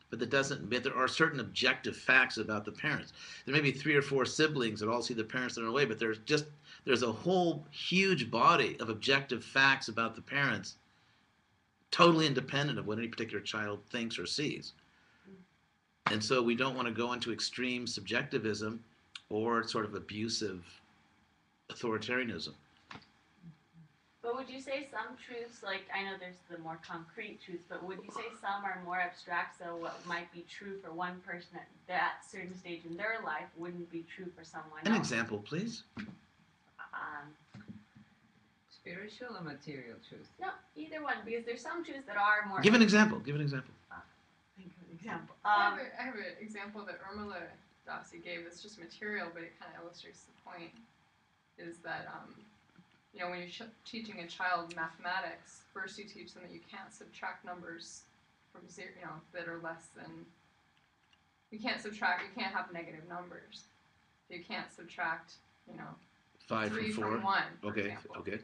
But 0.09 0.19
that 0.19 0.31
doesn't. 0.31 0.71
But 0.71 0.83
there 0.83 0.97
are 0.97 1.09
certain 1.09 1.41
objective 1.41 1.95
facts 1.95 2.39
about 2.39 2.65
the 2.65 2.73
parents. 2.73 3.13
There 3.45 3.55
may 3.55 3.61
be 3.61 3.73
three 3.73 3.97
or 3.97 4.03
four 4.03 4.25
siblings 4.25 4.81
that 4.81 4.89
all 4.89 5.03
see 5.03 5.13
the 5.13 5.25
parents 5.25 5.59
in 5.59 5.63
their 5.63 5.69
own 5.69 5.77
way, 5.77 5.85
but 5.85 5.99
there's 5.99 6.21
just 6.21 6.47
there's 6.87 7.03
a 7.03 7.13
whole 7.13 7.67
huge 7.71 8.31
body 8.31 8.79
of 8.81 8.89
objective 8.89 9.45
facts 9.45 9.89
about 9.89 10.15
the 10.15 10.23
parents 10.23 10.77
totally 11.93 12.27
independent 12.27 12.79
of 12.79 12.87
what 12.89 12.99
any 12.99 13.07
particular 13.07 13.41
child 13.41 13.79
thinks 13.91 14.19
or 14.19 14.27
sees. 14.27 14.73
And 16.11 16.23
so 16.23 16.43
we 16.43 16.57
don't 16.57 16.75
want 16.75 16.89
to 16.89 16.93
go 16.95 17.13
into 17.13 17.33
extreme 17.33 17.87
subjectivism 17.87 18.83
or 19.31 19.63
sort 19.67 19.85
of 19.85 19.95
abusive 19.95 20.65
authoritarianism. 21.71 22.53
But 24.23 24.37
would 24.37 24.49
you 24.49 24.61
say 24.61 24.89
some 24.91 25.17
truths, 25.27 25.63
like 25.65 25.83
I 25.95 26.05
know 26.05 26.13
there's 26.19 26.37
the 26.51 26.59
more 26.59 26.79
concrete 26.87 27.41
truths, 27.45 27.65
but 27.69 27.83
would 27.85 27.99
you 28.05 28.11
say 28.11 28.23
some 28.41 28.65
are 28.65 28.81
more 28.85 28.99
abstract? 28.99 29.59
So 29.59 29.77
what 29.77 29.95
might 30.07 30.33
be 30.33 30.45
true 30.49 30.79
for 30.83 30.93
one 30.93 31.21
person 31.27 31.51
at 31.55 31.67
that 31.89 32.25
certain 32.31 32.57
stage 32.57 32.83
in 32.89 32.97
their 32.97 33.17
life 33.25 33.47
wouldn't 33.57 33.91
be 33.91 34.05
true 34.15 34.27
for 34.37 34.45
someone 34.45 34.81
An 34.85 34.93
else. 34.93 34.99
example, 34.99 35.39
please. 35.39 35.83
Um, 35.99 37.65
Spiritual 38.83 39.37
or 39.39 39.43
material 39.43 39.95
truth? 40.09 40.27
no, 40.41 40.49
either 40.75 41.03
one, 41.03 41.15
because 41.25 41.45
there's 41.47 41.61
some 41.63 41.85
truths 41.85 42.03
that 42.07 42.17
are 42.17 42.49
more. 42.49 42.61
Give 42.61 42.75
an 42.75 42.83
example. 42.83 43.21
Give 43.21 43.37
an 43.37 43.41
example. 43.41 43.71
Think 44.57 44.73
of 44.75 44.89
an 44.91 44.95
example. 44.99 45.37
I 45.45 45.55
Um, 45.55 45.61
have, 45.63 45.79
a, 45.79 46.01
I 46.01 46.05
have 46.05 46.15
an 46.17 46.35
example 46.41 46.85
that 46.87 46.99
Urmila 47.07 47.43
Dasi 47.87 48.23
gave 48.23 48.43
that's 48.43 48.61
just 48.61 48.81
material, 48.81 49.29
but 49.33 49.45
it 49.45 49.53
kind 49.61 49.71
of 49.77 49.85
illustrates 49.85 50.23
the 50.25 50.33
point. 50.51 50.73
Is 51.59 51.77
that, 51.85 52.09
um, 52.13 52.35
you 53.15 53.21
know, 53.21 53.31
when 53.31 53.39
you're 53.39 53.49
sh- 53.49 53.71
teaching 53.85 54.19
a 54.19 54.27
child 54.27 54.75
mathematics, 54.75 55.61
first 55.73 55.97
you 55.99 56.05
teach 56.05 56.35
them 56.35 56.43
that 56.43 56.53
you 56.53 56.61
can't 56.69 56.93
subtract 56.93 57.45
numbers 57.45 58.03
from 58.53 58.69
zero, 58.69 58.89
you 58.99 59.07
know, 59.07 59.15
that 59.33 59.47
are 59.49 59.61
less 59.63 59.87
than. 59.95 60.27
You 61.53 61.61
can't 61.61 61.81
subtract, 61.81 62.23
you 62.23 62.43
can't 62.43 62.53
have 62.55 62.73
negative 62.73 63.07
numbers. 63.09 63.65
You 64.29 64.43
can't 64.43 64.73
subtract, 64.75 65.35
you 65.71 65.77
know, 65.77 65.95
Five 66.49 66.73
three 66.73 66.91
from 66.91 67.05
four. 67.05 67.13
from 67.13 67.23
one, 67.23 67.43
for 67.61 67.69
Okay. 67.69 67.81
example. 67.83 68.17
Okay. 68.19 68.39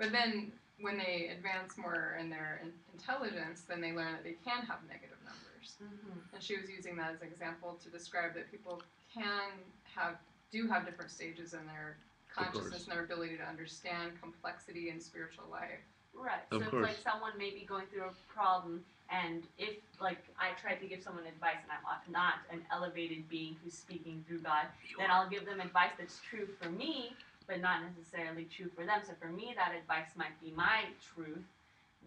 But 0.00 0.12
then 0.12 0.50
when 0.80 0.96
they 0.96 1.28
advance 1.28 1.76
more 1.76 2.16
in 2.18 2.30
their 2.30 2.62
in- 2.64 2.72
intelligence, 2.94 3.64
then 3.68 3.82
they 3.82 3.92
learn 3.92 4.12
that 4.12 4.24
they 4.24 4.36
can 4.42 4.64
have 4.64 4.78
negative 4.88 5.18
numbers. 5.22 5.76
mhm. 5.82 6.16
And 6.32 6.42
she 6.42 6.56
was 6.56 6.70
using 6.70 6.96
that 6.96 7.12
as 7.12 7.20
an 7.20 7.28
example 7.28 7.78
to 7.84 7.90
describe 7.90 8.34
that 8.34 8.50
people 8.50 8.82
can 9.12 9.52
have 9.84 10.16
do 10.50 10.66
have 10.66 10.84
different 10.84 11.10
stages 11.10 11.52
in 11.54 11.64
their 11.66 11.96
consciousness 12.34 12.84
and 12.84 12.92
their 12.92 13.04
ability 13.04 13.36
to 13.36 13.44
understand 13.44 14.18
complexity 14.20 14.88
in 14.88 15.00
spiritual 15.00 15.44
life. 15.50 15.78
Right. 16.14 16.42
Of 16.50 16.62
so 16.62 16.78
it's 16.78 16.88
like 16.88 16.98
someone 17.04 17.36
may 17.38 17.50
be 17.50 17.64
going 17.64 17.86
through 17.86 18.04
a 18.04 18.32
problem, 18.32 18.84
and 19.10 19.44
if 19.58 19.76
like 20.00 20.18
I 20.38 20.52
try 20.60 20.74
to 20.74 20.86
give 20.86 21.02
someone 21.02 21.26
advice, 21.26 21.58
and 21.62 21.70
I'm 21.70 22.12
not 22.12 22.34
an 22.50 22.64
elevated 22.72 23.28
being 23.28 23.56
who's 23.62 23.74
speaking 23.74 24.24
through 24.26 24.40
God, 24.40 24.66
then 24.98 25.10
I'll 25.10 25.28
give 25.28 25.44
them 25.46 25.60
advice 25.60 25.92
that's 25.98 26.18
true 26.28 26.48
for 26.60 26.68
me, 26.70 27.14
but 27.50 27.60
not 27.60 27.82
necessarily 27.82 28.44
true 28.44 28.70
for 28.76 28.86
them. 28.86 29.00
So 29.04 29.12
for 29.20 29.26
me, 29.26 29.52
that 29.56 29.74
advice 29.76 30.10
might 30.16 30.40
be 30.40 30.52
my 30.56 30.84
truth, 31.12 31.42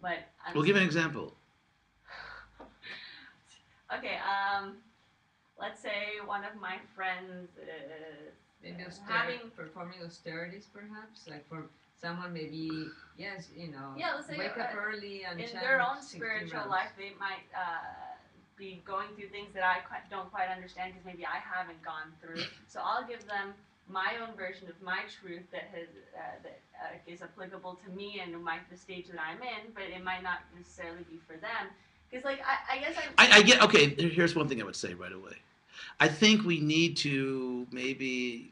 but 0.00 0.18
I'm 0.44 0.54
Well, 0.54 0.64
give 0.64 0.76
an 0.76 0.82
example. 0.82 1.34
Okay. 3.94 4.16
Um, 4.24 4.76
let's 5.60 5.80
say 5.80 6.18
one 6.24 6.42
of 6.42 6.58
my 6.60 6.78
friends. 6.96 7.50
Maybe 8.62 8.82
austerity, 8.82 9.36
having- 9.36 9.50
performing 9.50 10.02
austerities, 10.02 10.66
perhaps, 10.72 11.28
like 11.28 11.46
for 11.46 11.66
someone 12.00 12.32
maybe 12.32 12.88
yes, 13.18 13.50
you 13.54 13.68
know, 13.68 13.92
Yeah, 13.94 14.14
let's 14.14 14.26
say, 14.26 14.38
wake 14.38 14.56
up 14.58 14.72
uh, 14.74 14.80
early 14.80 15.24
and 15.24 15.38
in 15.38 15.52
their 15.52 15.82
own 15.82 16.00
spiritual 16.02 16.60
rounds. 16.60 16.70
life, 16.70 16.88
they 16.96 17.12
might 17.20 17.44
uh, 17.54 18.16
be 18.56 18.82
going 18.86 19.08
through 19.14 19.28
things 19.28 19.52
that 19.52 19.62
I 19.62 19.80
quite, 19.80 20.08
don't 20.10 20.32
quite 20.32 20.48
understand 20.48 20.94
because 20.94 21.04
maybe 21.04 21.26
I 21.26 21.38
haven't 21.38 21.80
gone 21.84 22.10
through. 22.22 22.42
So 22.66 22.80
I'll 22.82 23.06
give 23.06 23.26
them 23.28 23.52
my 23.88 24.14
own 24.22 24.34
version 24.36 24.68
of 24.68 24.80
my 24.82 25.00
truth 25.20 25.42
that 25.52 25.68
has 25.72 25.88
uh, 26.16 26.20
that 26.42 26.60
uh, 26.82 27.12
is 27.12 27.22
applicable 27.22 27.78
to 27.84 27.90
me 27.92 28.20
and 28.22 28.42
my 28.42 28.58
the 28.70 28.76
stage 28.76 29.06
that 29.08 29.20
I'm 29.20 29.42
in, 29.42 29.72
but 29.74 29.84
it 29.84 30.02
might 30.02 30.22
not 30.22 30.40
necessarily 30.56 31.04
be 31.10 31.20
for 31.26 31.36
them. 31.36 31.68
Because 32.10 32.24
like 32.24 32.40
I, 32.40 32.76
I 32.76 32.78
guess 32.80 32.96
I. 33.18 33.26
I, 33.26 33.38
I 33.38 33.42
get 33.42 33.62
okay. 33.62 33.88
Here's 33.88 34.34
one 34.34 34.48
thing 34.48 34.60
I 34.60 34.64
would 34.64 34.76
say 34.76 34.94
right 34.94 35.12
away. 35.12 35.34
I 36.00 36.08
think 36.08 36.44
we 36.44 36.60
need 36.60 36.96
to 36.98 37.66
maybe 37.70 38.50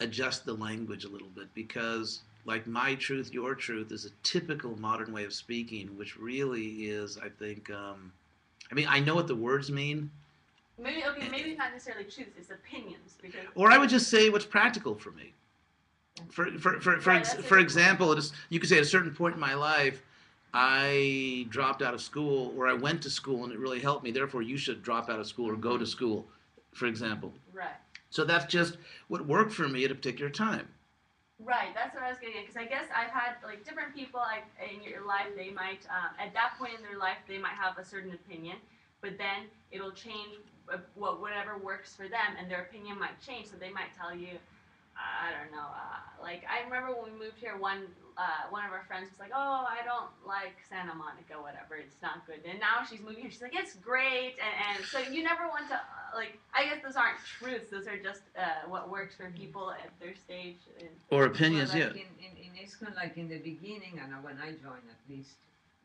adjust 0.00 0.44
the 0.44 0.54
language 0.54 1.04
a 1.04 1.08
little 1.08 1.28
bit 1.28 1.52
because, 1.54 2.20
like, 2.44 2.66
my 2.66 2.94
truth, 2.94 3.32
your 3.32 3.54
truth 3.54 3.92
is 3.92 4.04
a 4.04 4.10
typical 4.22 4.78
modern 4.78 5.12
way 5.12 5.24
of 5.24 5.32
speaking, 5.32 5.88
which 5.96 6.18
really 6.18 6.86
is, 6.86 7.18
I 7.18 7.28
think. 7.28 7.70
Um, 7.70 8.12
I 8.70 8.74
mean, 8.74 8.86
I 8.88 9.00
know 9.00 9.14
what 9.14 9.26
the 9.26 9.34
words 9.34 9.70
mean, 9.70 10.10
Maybe 10.78 11.04
okay, 11.04 11.28
maybe 11.28 11.54
not 11.56 11.72
necessarily 11.72 12.04
truths, 12.04 12.32
it's 12.38 12.50
opinions 12.50 13.16
because 13.20 13.40
or 13.54 13.70
I 13.70 13.78
would 13.78 13.88
just 13.88 14.08
say 14.08 14.30
what's 14.30 14.46
practical 14.46 14.94
for 14.94 15.10
me. 15.10 15.34
For 16.30 16.46
for 16.58 16.80
for 16.80 17.00
for, 17.00 17.10
Right, 17.10 17.20
ex- 17.20 17.34
for 17.34 17.58
example, 17.58 18.12
it 18.12 18.18
is, 18.18 18.32
you 18.48 18.60
could 18.60 18.68
say 18.68 18.76
at 18.76 18.82
a 18.82 18.86
certain 18.86 19.14
point 19.14 19.34
in 19.34 19.40
my 19.40 19.54
life, 19.54 20.02
I 20.54 21.46
dropped 21.50 21.82
out 21.82 21.94
of 21.94 22.00
school, 22.00 22.54
or 22.56 22.68
I 22.68 22.72
went 22.74 23.02
to 23.02 23.10
school 23.10 23.44
and 23.44 23.52
it 23.52 23.58
really 23.58 23.80
helped 23.80 24.04
me. 24.04 24.10
Therefore, 24.10 24.42
you 24.42 24.56
should 24.56 24.82
drop 24.82 25.10
out 25.10 25.18
of 25.20 25.26
school 25.26 25.50
or 25.50 25.56
go 25.56 25.76
to 25.76 25.86
school, 25.86 26.26
for 26.72 26.86
example. 26.86 27.32
right. 27.52 27.70
So 28.10 28.24
that's 28.24 28.46
just 28.46 28.78
what 29.08 29.26
worked 29.26 29.52
for 29.52 29.68
me 29.68 29.84
at 29.84 29.90
a 29.90 29.94
particular 29.94 30.30
time. 30.30 30.66
Right, 31.44 31.72
that's 31.74 31.94
what 31.94 32.02
I 32.02 32.08
was 32.08 32.18
getting 32.18 32.36
at. 32.38 32.46
Because 32.46 32.56
I 32.56 32.64
guess 32.64 32.86
I've 32.96 33.10
had 33.10 33.34
like 33.44 33.64
different 33.64 33.94
people 33.94 34.18
like 34.20 34.44
in 34.58 34.82
your 34.82 35.06
life. 35.06 35.26
They 35.36 35.50
might 35.50 35.86
um, 35.90 36.10
at 36.18 36.32
that 36.34 36.54
point 36.58 36.72
in 36.76 36.82
their 36.82 36.98
life 36.98 37.18
they 37.28 37.38
might 37.38 37.52
have 37.52 37.78
a 37.78 37.84
certain 37.84 38.12
opinion, 38.12 38.56
but 39.00 39.18
then 39.18 39.46
it'll 39.70 39.92
change 39.92 40.38
uh, 40.72 40.78
what 40.94 41.20
whatever 41.20 41.56
works 41.58 41.94
for 41.94 42.08
them, 42.08 42.36
and 42.38 42.50
their 42.50 42.62
opinion 42.62 42.98
might 42.98 43.20
change. 43.20 43.46
So 43.48 43.56
they 43.58 43.70
might 43.70 43.94
tell 43.96 44.14
you, 44.14 44.36
I 44.96 45.30
don't 45.32 45.52
know. 45.52 45.68
Uh, 45.68 46.22
like 46.22 46.44
I 46.50 46.64
remember 46.64 46.94
when 46.94 47.12
we 47.12 47.18
moved 47.18 47.38
here, 47.38 47.56
one 47.56 47.86
uh, 48.18 48.50
one 48.50 48.64
of 48.64 48.72
our 48.72 48.82
friends 48.88 49.08
was 49.10 49.18
like, 49.20 49.30
"Oh, 49.32 49.64
I 49.64 49.84
don't 49.86 50.10
like 50.26 50.58
Santa 50.68 50.94
Monica, 50.94 51.40
whatever. 51.40 51.76
It's 51.76 52.02
not 52.02 52.26
good." 52.26 52.40
And 52.44 52.58
now 52.58 52.82
she's 52.82 53.00
moving 53.00 53.22
here. 53.22 53.30
She's 53.30 53.42
like, 53.42 53.54
"It's 53.54 53.74
great," 53.74 54.34
and, 54.42 54.76
and 54.76 54.84
so 54.84 54.98
you 54.98 55.22
never 55.22 55.46
want 55.46 55.68
to 55.68 55.76
uh, 55.76 56.16
like. 56.16 56.38
I 56.52 56.64
guess 56.64 56.82
those 56.82 56.96
aren't 56.96 57.18
truths. 57.22 57.70
Those 57.70 57.86
are 57.86 57.96
just 57.96 58.22
uh, 58.36 58.66
what 58.66 58.90
works 58.90 59.14
for 59.14 59.30
people 59.30 59.70
at 59.70 59.90
their 60.00 60.14
stage. 60.16 60.58
Or 61.10 61.24
opinions, 61.24 61.70
well, 61.70 61.78
yeah. 61.78 61.86
like 61.86 61.96
in, 61.96 62.10
in, 62.18 62.32
in 62.44 62.66
ISKCON, 62.66 62.96
like 62.96 63.16
in 63.16 63.28
the 63.28 63.38
beginning, 63.38 64.00
and 64.02 64.10
when 64.24 64.38
I 64.42 64.50
joined 64.50 64.90
at 64.90 65.00
least, 65.08 65.38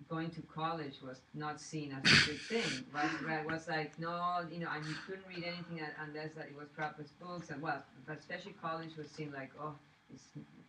going 0.10 0.30
to 0.32 0.42
college 0.54 0.96
was 1.06 1.22
not 1.34 1.60
seen 1.60 1.92
as 1.94 2.12
a 2.12 2.26
good 2.26 2.40
thing. 2.42 2.86
Right? 2.94 3.10
right? 3.26 3.46
Was 3.46 3.68
like, 3.68 3.98
no, 4.00 4.44
you 4.52 4.60
know, 4.60 4.68
and 4.74 4.86
you 4.86 4.96
couldn't 5.06 5.26
read 5.28 5.44
anything 5.44 5.80
unless 6.06 6.32
that 6.36 6.46
it 6.46 6.56
was 6.56 6.68
Prabhupada's 6.78 7.12
books, 7.22 7.50
and 7.50 7.62
well, 7.62 7.82
but 8.08 8.18
especially 8.18 8.54
college 8.62 8.96
was 8.98 9.08
seen 9.10 9.32
like, 9.34 9.52
oh, 9.60 9.74
it's 10.14 10.24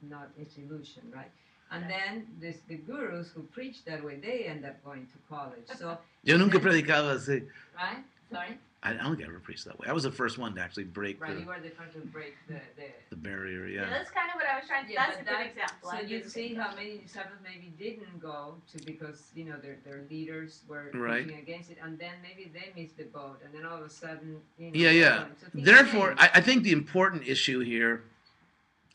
not, 0.09 0.29
it's 0.39 0.57
illusion, 0.57 1.03
right? 1.15 1.31
And 1.71 1.91
then 1.91 2.27
this, 2.41 2.59
the 2.69 2.77
gurus 2.77 3.31
who 3.35 3.43
preach 3.43 3.85
that 3.85 4.05
way, 4.05 4.17
they 4.17 4.45
end 4.45 4.65
up 4.65 4.83
going 4.85 5.07
to 5.07 5.19
college. 5.29 5.67
So, 5.79 5.99
Yo 6.25 6.37
nunca 6.37 6.59
predicaba 6.61 7.15
así. 7.15 7.47
right? 7.77 8.05
Sorry? 8.31 8.59
I 8.85 8.91
I 8.91 8.93
don't 8.95 9.17
think 9.17 9.23
I 9.27 9.31
ever 9.31 9.41
preached 9.41 9.65
that 9.65 9.79
way. 9.79 9.89
I 9.89 9.93
was 9.93 10.03
the 10.05 10.13
first 10.13 10.39
one 10.39 10.55
to 10.55 10.61
actually 10.61 10.85
break 10.85 11.21
Right, 11.21 11.31
you 11.31 11.41
the, 11.41 11.47
were 11.47 11.59
the 11.63 11.71
first 11.71 11.95
to 11.95 12.01
break 12.01 12.37
the, 12.49 12.55
the 12.77 12.87
the 13.11 13.17
barrier. 13.17 13.67
Yeah, 13.67 13.83
Yeah. 13.83 13.91
that's 13.91 14.11
kind 14.11 14.29
of 14.31 14.37
what 14.37 14.47
I 14.47 14.59
was 14.59 14.69
trying 14.69 14.87
to. 14.87 14.93
Yeah, 14.93 15.07
that's 15.07 15.21
a 15.21 15.25
but 15.25 15.31
good 15.31 15.39
that- 15.39 15.47
example. 15.51 15.91
So 15.91 16.01
you 16.01 16.23
see 16.23 16.55
how 16.55 16.69
that. 16.69 16.77
many 16.77 16.99
disciples 16.99 17.39
maybe 17.43 17.73
didn't 17.79 18.21
go 18.21 18.57
to 18.73 18.85
because 18.85 19.31
you 19.35 19.45
know 19.47 19.57
their 19.63 19.79
their 19.85 20.05
leaders 20.11 20.61
were 20.69 20.91
Right. 20.95 21.25
pushing 21.25 21.39
against 21.41 21.71
it, 21.71 21.79
and 21.83 21.99
then 21.99 22.13
maybe 22.23 22.51
they 22.53 22.73
missed 22.81 22.97
the 22.97 23.05
boat, 23.05 23.41
and 23.45 23.55
then 23.55 23.65
all 23.65 23.79
of 23.79 23.85
a 23.87 23.91
sudden, 23.91 24.37
you 24.59 24.67
know, 24.71 24.79
Yeah, 24.79 24.91
yeah. 24.91 25.25
So 25.41 25.47
Therefore. 25.55 26.15
I, 26.19 26.31
I 26.35 26.41
think 26.41 26.63
the 26.63 26.73
important 26.73 27.27
issue 27.27 27.61
here 27.61 28.03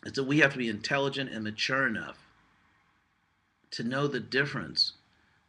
is 0.06 0.14
that 0.14 0.24
we 0.24 0.40
have 0.40 0.52
to 0.54 0.58
be 0.58 0.70
intelligent 0.70 1.30
and 1.32 1.44
mature 1.44 1.88
enough 1.88 2.18
to 3.72 3.84
know 3.84 4.08
the 4.08 4.20
difference 4.20 4.94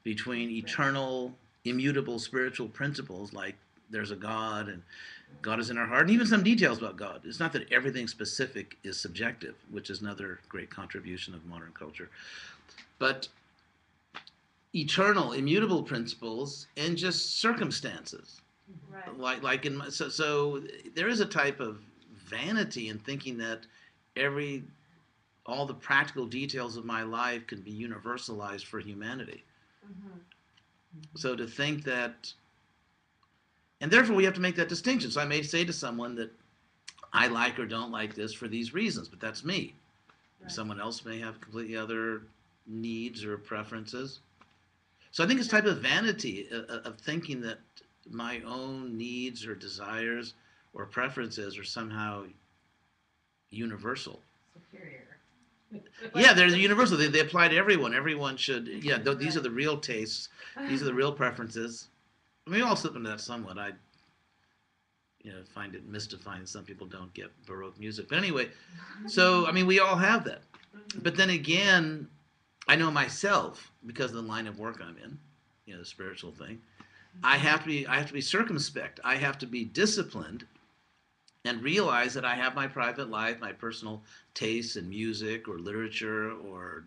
between 0.02 0.50
eternal 0.50 1.34
immutable 1.64 2.18
spiritual 2.18 2.68
principles 2.68 3.32
like 3.32 3.56
there's 3.90 4.10
a 4.10 4.16
God 4.16 4.68
and 4.68 4.82
God 5.42 5.60
is 5.60 5.70
in 5.70 5.78
our 5.78 5.86
heart, 5.86 6.02
and 6.02 6.10
even 6.10 6.26
some 6.26 6.42
details 6.42 6.78
about 6.78 6.96
God. 6.96 7.22
It's 7.24 7.40
not 7.40 7.52
that 7.52 7.70
everything 7.72 8.08
specific 8.08 8.76
is 8.82 9.00
subjective, 9.00 9.54
which 9.70 9.88
is 9.90 10.00
another 10.00 10.40
great 10.48 10.70
contribution 10.70 11.34
of 11.34 11.46
modern 11.46 11.72
culture, 11.72 12.10
but 12.98 13.28
eternal, 14.74 15.32
immutable 15.32 15.82
principles 15.82 16.66
and 16.76 16.96
just 16.96 17.40
circumstances. 17.40 18.40
Right. 18.90 19.18
Like, 19.18 19.42
like 19.42 19.66
in 19.66 19.76
my, 19.76 19.88
so, 19.88 20.08
so 20.08 20.62
there 20.94 21.08
is 21.08 21.20
a 21.20 21.26
type 21.26 21.60
of 21.60 21.80
vanity 22.26 22.88
in 22.88 22.98
thinking 22.98 23.38
that 23.38 23.60
every, 24.16 24.64
all 25.46 25.66
the 25.66 25.74
practical 25.74 26.26
details 26.26 26.76
of 26.76 26.84
my 26.84 27.02
life 27.02 27.46
can 27.46 27.60
be 27.60 27.72
universalized 27.72 28.66
for 28.66 28.78
humanity. 28.78 29.44
hmm 29.84 30.18
So 31.16 31.34
to 31.34 31.46
think 31.46 31.84
that, 31.84 32.32
and 33.80 33.90
therefore 33.90 34.16
we 34.16 34.24
have 34.24 34.34
to 34.34 34.40
make 34.40 34.56
that 34.56 34.68
distinction. 34.68 35.10
So 35.10 35.20
I 35.20 35.24
may 35.24 35.42
say 35.42 35.64
to 35.64 35.72
someone 35.72 36.14
that 36.16 36.30
I 37.12 37.26
like 37.28 37.58
or 37.58 37.66
don't 37.66 37.90
like 37.90 38.14
this 38.14 38.32
for 38.32 38.48
these 38.48 38.74
reasons, 38.74 39.08
but 39.08 39.20
that's 39.20 39.44
me. 39.44 39.74
Right. 40.40 40.50
Someone 40.50 40.80
else 40.80 41.04
may 41.04 41.18
have 41.18 41.40
completely 41.40 41.76
other 41.76 42.22
needs 42.66 43.24
or 43.24 43.36
preferences. 43.36 44.20
So 45.10 45.24
I 45.24 45.26
think 45.26 45.40
it's 45.40 45.48
type 45.48 45.64
of 45.64 45.78
vanity 45.78 46.46
uh, 46.52 46.72
uh, 46.72 46.80
of 46.84 46.98
thinking 46.98 47.40
that 47.42 47.58
my 48.08 48.40
own 48.46 48.96
needs 48.96 49.44
or 49.46 49.54
desires 49.54 50.34
or 50.72 50.86
preferences 50.86 51.58
are 51.58 51.64
somehow 51.64 52.24
universal. 53.50 54.20
Superior. 54.54 55.06
Yeah, 56.16 56.32
they're 56.32 56.48
universal. 56.48 56.96
They, 56.96 57.06
they 57.06 57.20
apply 57.20 57.46
to 57.46 57.56
everyone. 57.56 57.94
Everyone 57.94 58.36
should. 58.36 58.66
Yeah, 58.66 58.98
th- 58.98 59.18
these 59.18 59.36
are 59.36 59.40
the 59.40 59.50
real 59.50 59.78
tastes. 59.78 60.28
These 60.68 60.82
are 60.82 60.86
the 60.86 60.94
real 60.94 61.12
preferences. 61.12 61.86
I 62.46 62.50
mean, 62.50 62.60
we 62.60 62.66
all 62.66 62.76
slip 62.76 62.96
into 62.96 63.08
that 63.10 63.20
somewhat. 63.20 63.58
I, 63.58 63.72
you 65.22 65.32
know, 65.32 65.42
find 65.54 65.74
it 65.74 65.86
mystifying. 65.86 66.46
Some 66.46 66.64
people 66.64 66.86
don't 66.86 67.12
get 67.14 67.30
Baroque 67.46 67.78
music, 67.78 68.08
but 68.08 68.18
anyway. 68.18 68.50
So 69.06 69.46
I 69.46 69.52
mean, 69.52 69.66
we 69.66 69.80
all 69.80 69.96
have 69.96 70.24
that. 70.24 70.42
Mhm. 70.74 71.02
But 71.02 71.16
then 71.16 71.30
again, 71.30 72.08
I 72.68 72.76
know 72.76 72.90
myself 72.90 73.70
because 73.86 74.10
of 74.10 74.16
the 74.16 74.22
line 74.22 74.46
of 74.46 74.58
work 74.58 74.80
I'm 74.80 74.96
in, 74.98 75.18
you 75.66 75.74
know, 75.74 75.80
the 75.80 75.86
spiritual 75.86 76.32
thing. 76.32 76.60
I 77.22 77.36
have 77.36 77.60
to 77.62 77.66
be 77.66 77.86
I 77.86 77.96
have 77.98 78.06
to 78.08 78.12
be 78.12 78.20
circumspect. 78.20 79.00
I 79.04 79.16
have 79.16 79.38
to 79.38 79.46
be 79.46 79.64
disciplined 79.64 80.46
and 81.44 81.62
realize 81.62 82.14
that 82.14 82.24
I 82.24 82.34
have 82.34 82.54
my 82.54 82.66
private 82.66 83.10
life, 83.10 83.40
my 83.40 83.52
personal 83.52 84.02
tastes 84.34 84.76
in 84.76 84.88
music 84.88 85.48
or 85.48 85.58
literature 85.58 86.32
or 86.32 86.84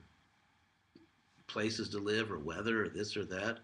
places 1.47 1.89
to 1.89 1.99
live 1.99 2.31
or 2.31 2.39
weather 2.39 2.85
or 2.85 2.89
this 2.89 3.17
or 3.17 3.25
that. 3.25 3.59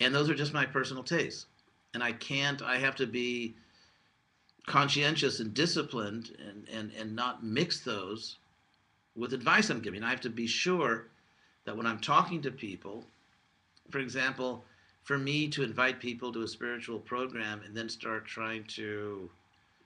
And 0.00 0.14
those 0.14 0.28
are 0.28 0.34
just 0.34 0.52
my 0.52 0.66
personal 0.66 1.02
tastes. 1.02 1.46
And 1.94 2.02
I 2.02 2.12
can't 2.12 2.62
I 2.62 2.78
have 2.78 2.96
to 2.96 3.06
be 3.06 3.54
conscientious 4.66 5.40
and 5.40 5.54
disciplined 5.54 6.36
and, 6.44 6.68
and, 6.68 6.92
and 6.98 7.14
not 7.14 7.44
mix 7.44 7.80
those 7.80 8.36
with 9.14 9.32
advice 9.32 9.70
I'm 9.70 9.80
giving. 9.80 10.02
I 10.02 10.10
have 10.10 10.20
to 10.22 10.30
be 10.30 10.46
sure 10.46 11.06
that 11.64 11.76
when 11.76 11.86
I'm 11.86 12.00
talking 12.00 12.42
to 12.42 12.50
people, 12.50 13.04
for 13.90 13.98
example, 13.98 14.64
for 15.04 15.16
me 15.16 15.48
to 15.48 15.62
invite 15.62 16.00
people 16.00 16.32
to 16.32 16.42
a 16.42 16.48
spiritual 16.48 16.98
program 16.98 17.62
and 17.64 17.76
then 17.76 17.88
start 17.88 18.26
trying 18.26 18.64
to 18.64 19.30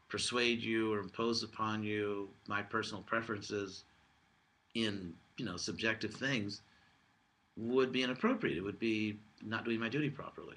persuade 0.09 0.63
you 0.63 0.93
or 0.93 0.99
impose 0.99 1.43
upon 1.43 1.83
you 1.83 2.29
my 2.49 2.63
personal 2.63 3.03
preferences 3.03 3.85
in 4.75 5.13
you 5.37 5.45
know 5.45 5.57
subjective 5.57 6.13
things 6.13 6.63
would 7.61 7.93
be 7.93 8.03
inappropriate. 8.03 8.57
It 8.57 8.63
would 8.63 8.79
be 8.79 9.19
not 9.45 9.65
doing 9.65 9.79
my 9.81 9.89
duty 9.89 10.11
properly. 10.11 10.57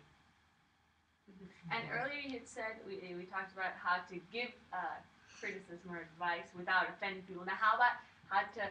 And 1.72 1.84
earlier 1.92 2.20
you 2.20 2.32
had 2.32 2.48
said 2.48 2.80
we, 2.88 3.16
we 3.16 3.24
talked 3.26 3.54
about 3.54 3.74
how 3.82 3.98
to 4.10 4.20
give 4.32 4.50
uh, 4.72 4.78
criticism 5.40 5.90
or 5.92 6.02
advice 6.02 6.48
without 6.58 6.88
offending 6.90 7.24
people. 7.24 7.46
Now, 7.46 7.58
how 7.60 7.76
about 7.76 8.00
how 8.30 8.42
to 8.56 8.70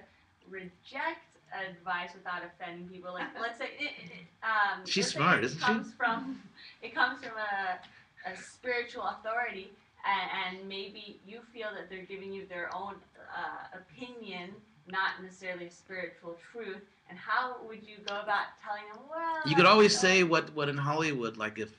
reject 0.49 1.37
advice 1.53 2.11
without 2.15 2.43
offending 2.45 2.89
people? 2.89 3.13
Like, 3.13 3.29
let's 3.41 3.59
say, 3.59 3.71
it, 3.79 3.93
it, 4.05 4.27
um, 4.43 4.85
She's 4.87 5.05
let's 5.05 5.13
say 5.13 5.19
smart, 5.19 5.39
it 5.39 5.45
isn't 5.47 5.59
she? 5.59 5.65
comes 5.65 5.93
From 5.95 6.41
it 6.81 6.95
comes 6.95 7.23
from 7.23 7.37
a, 7.37 8.31
a 8.31 8.37
spiritual 8.37 9.05
authority, 9.05 9.73
and, 10.07 10.59
and 10.61 10.69
maybe 10.69 11.21
you 11.27 11.41
feel 11.53 11.69
that 11.75 11.89
they're 11.91 12.07
giving 12.07 12.33
you 12.33 12.47
their 12.47 12.71
own 12.75 12.95
uh, 13.37 13.79
opinion, 13.79 14.51
not 14.87 15.23
necessarily 15.23 15.67
a 15.67 15.71
spiritual 15.71 16.37
truth. 16.53 16.83
And 17.09 17.19
how 17.19 17.57
would 17.67 17.83
you 17.87 17.97
go 18.07 18.15
about 18.21 18.47
telling 18.65 18.83
them? 18.93 19.03
Well, 19.11 19.43
You 19.47 19.55
could 19.55 19.67
always 19.67 19.95
know, 19.95 20.01
say 20.01 20.23
what 20.25 20.53
what 20.55 20.69
in 20.69 20.77
Hollywood, 20.77 21.37
like 21.37 21.59
if 21.59 21.71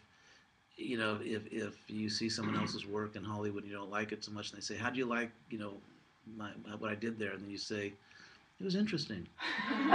you 0.77 0.97
know, 0.97 1.19
if 1.23 1.47
if 1.51 1.75
you 1.89 2.09
see 2.09 2.29
someone 2.29 2.55
else's 2.55 2.85
work 2.85 3.15
in 3.15 3.23
Hollywood 3.23 3.63
and 3.63 3.71
you 3.71 3.77
don't 3.77 3.89
like 3.91 4.11
it 4.11 4.23
so 4.23 4.31
much, 4.31 4.51
and 4.51 4.57
they 4.57 4.61
say, 4.63 4.75
"How 4.75 4.89
do 4.89 4.97
you 4.97 5.05
like, 5.05 5.31
you 5.49 5.57
know, 5.59 5.73
my, 6.37 6.49
what 6.77 6.91
I 6.91 6.95
did 6.95 7.17
there?" 7.19 7.31
and 7.31 7.41
then 7.43 7.49
you 7.49 7.57
say, 7.57 7.93
"It 8.59 8.63
was 8.63 8.75
interesting." 8.75 9.27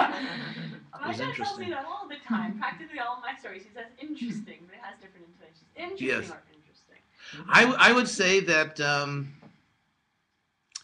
My 1.01 1.09
was 1.09 1.19
dad 1.19 1.35
tells 1.35 1.59
me 1.59 1.71
that 1.71 1.85
all 1.87 2.09
the 2.09 2.17
time. 2.27 2.59
Practically 2.65 2.99
all 2.99 3.21
my 3.21 3.39
stories, 3.39 3.63
he 3.63 3.69
says 3.73 3.87
interesting, 4.01 4.59
but 4.67 4.75
it 4.75 4.81
has 4.83 4.95
different 5.01 5.27
intonations. 5.29 5.69
Interesting 5.77 6.09
Yes. 6.09 6.31
or 6.31 6.43
interesting. 6.53 7.49
I, 7.49 7.61
w- 7.63 7.79
I 7.81 7.93
would 7.93 8.09
say 8.09 8.41
that, 8.41 8.81
um, 8.81 9.33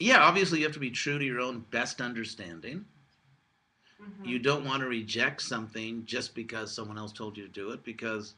yeah, 0.01 0.19
obviously 0.23 0.59
you 0.59 0.65
have 0.65 0.75
to 0.75 0.81
be 0.81 0.91
true 0.91 1.19
to 1.19 1.25
your 1.25 1.41
own 1.41 1.61
best 1.71 2.01
understanding. 2.01 2.85
Mhm. 4.01 4.27
You 4.27 4.39
don't 4.39 4.65
want 4.65 4.81
to 4.81 4.89
reject 4.89 5.43
something 5.43 6.05
just 6.05 6.35
because 6.35 6.73
someone 6.73 6.99
else 6.99 7.13
told 7.13 7.37
you 7.37 7.45
to 7.45 7.53
do 7.53 7.71
it, 7.71 7.85
because 7.85 8.35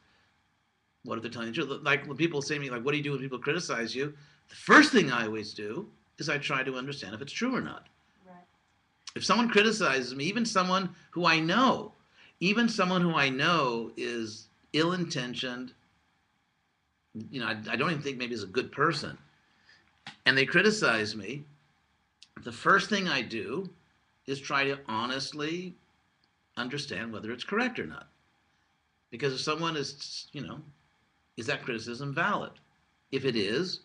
what 1.03 1.17
if 1.17 1.21
they're 1.21 1.31
telling 1.31 1.47
you 1.47 1.53
the 1.53 1.65
truth? 1.65 1.83
Like 1.83 2.05
when 2.05 2.17
people 2.17 2.41
say 2.41 2.55
to 2.55 2.59
me, 2.61 2.69
like, 2.69 2.83
what 2.83 2.91
do 2.91 2.97
you 2.97 3.03
do 3.03 3.11
when 3.11 3.19
people 3.21 3.39
criticize 3.39 3.95
you? 3.95 4.13
The 4.49 4.55
first 4.55 4.91
thing 4.91 5.11
I 5.11 5.25
always 5.25 5.53
do 5.53 5.89
is 6.17 6.29
I 6.29 6.37
try 6.37 6.63
to 6.63 6.75
understand 6.75 7.15
if 7.15 7.21
it's 7.21 7.33
true 7.33 7.55
or 7.55 7.61
not. 7.61 7.87
Right. 8.25 8.43
If 9.15 9.23
someone 9.25 9.49
criticizes 9.49 10.15
me, 10.15 10.25
even 10.25 10.45
someone 10.45 10.95
who 11.11 11.25
I 11.25 11.39
know, 11.39 11.93
even 12.39 12.69
someone 12.69 13.01
who 13.01 13.15
I 13.15 13.29
know 13.29 13.91
is 13.97 14.49
ill 14.73 14.93
intentioned, 14.93 15.73
you 17.31 17.39
know, 17.39 17.47
I, 17.47 17.57
I 17.69 17.75
don't 17.75 17.89
even 17.91 18.01
think 18.01 18.17
maybe 18.17 18.33
is 18.33 18.43
a 18.43 18.47
good 18.47 18.71
person, 18.71 19.17
and 20.27 20.37
they 20.37 20.45
criticize 20.45 21.15
me, 21.15 21.45
the 22.43 22.51
first 22.51 22.89
thing 22.89 23.07
I 23.07 23.21
do 23.21 23.69
is 24.25 24.41
try 24.41 24.65
to 24.65 24.77
honestly 24.85 25.73
understand 26.57 27.13
whether 27.13 27.31
it's 27.31 27.45
correct 27.45 27.79
or 27.79 27.85
not. 27.85 28.09
Because 29.09 29.33
if 29.33 29.39
someone 29.39 29.77
is, 29.77 30.27
you 30.33 30.41
know, 30.41 30.59
is 31.37 31.45
that 31.45 31.63
criticism 31.63 32.13
valid? 32.13 32.51
If 33.09 33.23
it 33.23 33.37
is, 33.37 33.79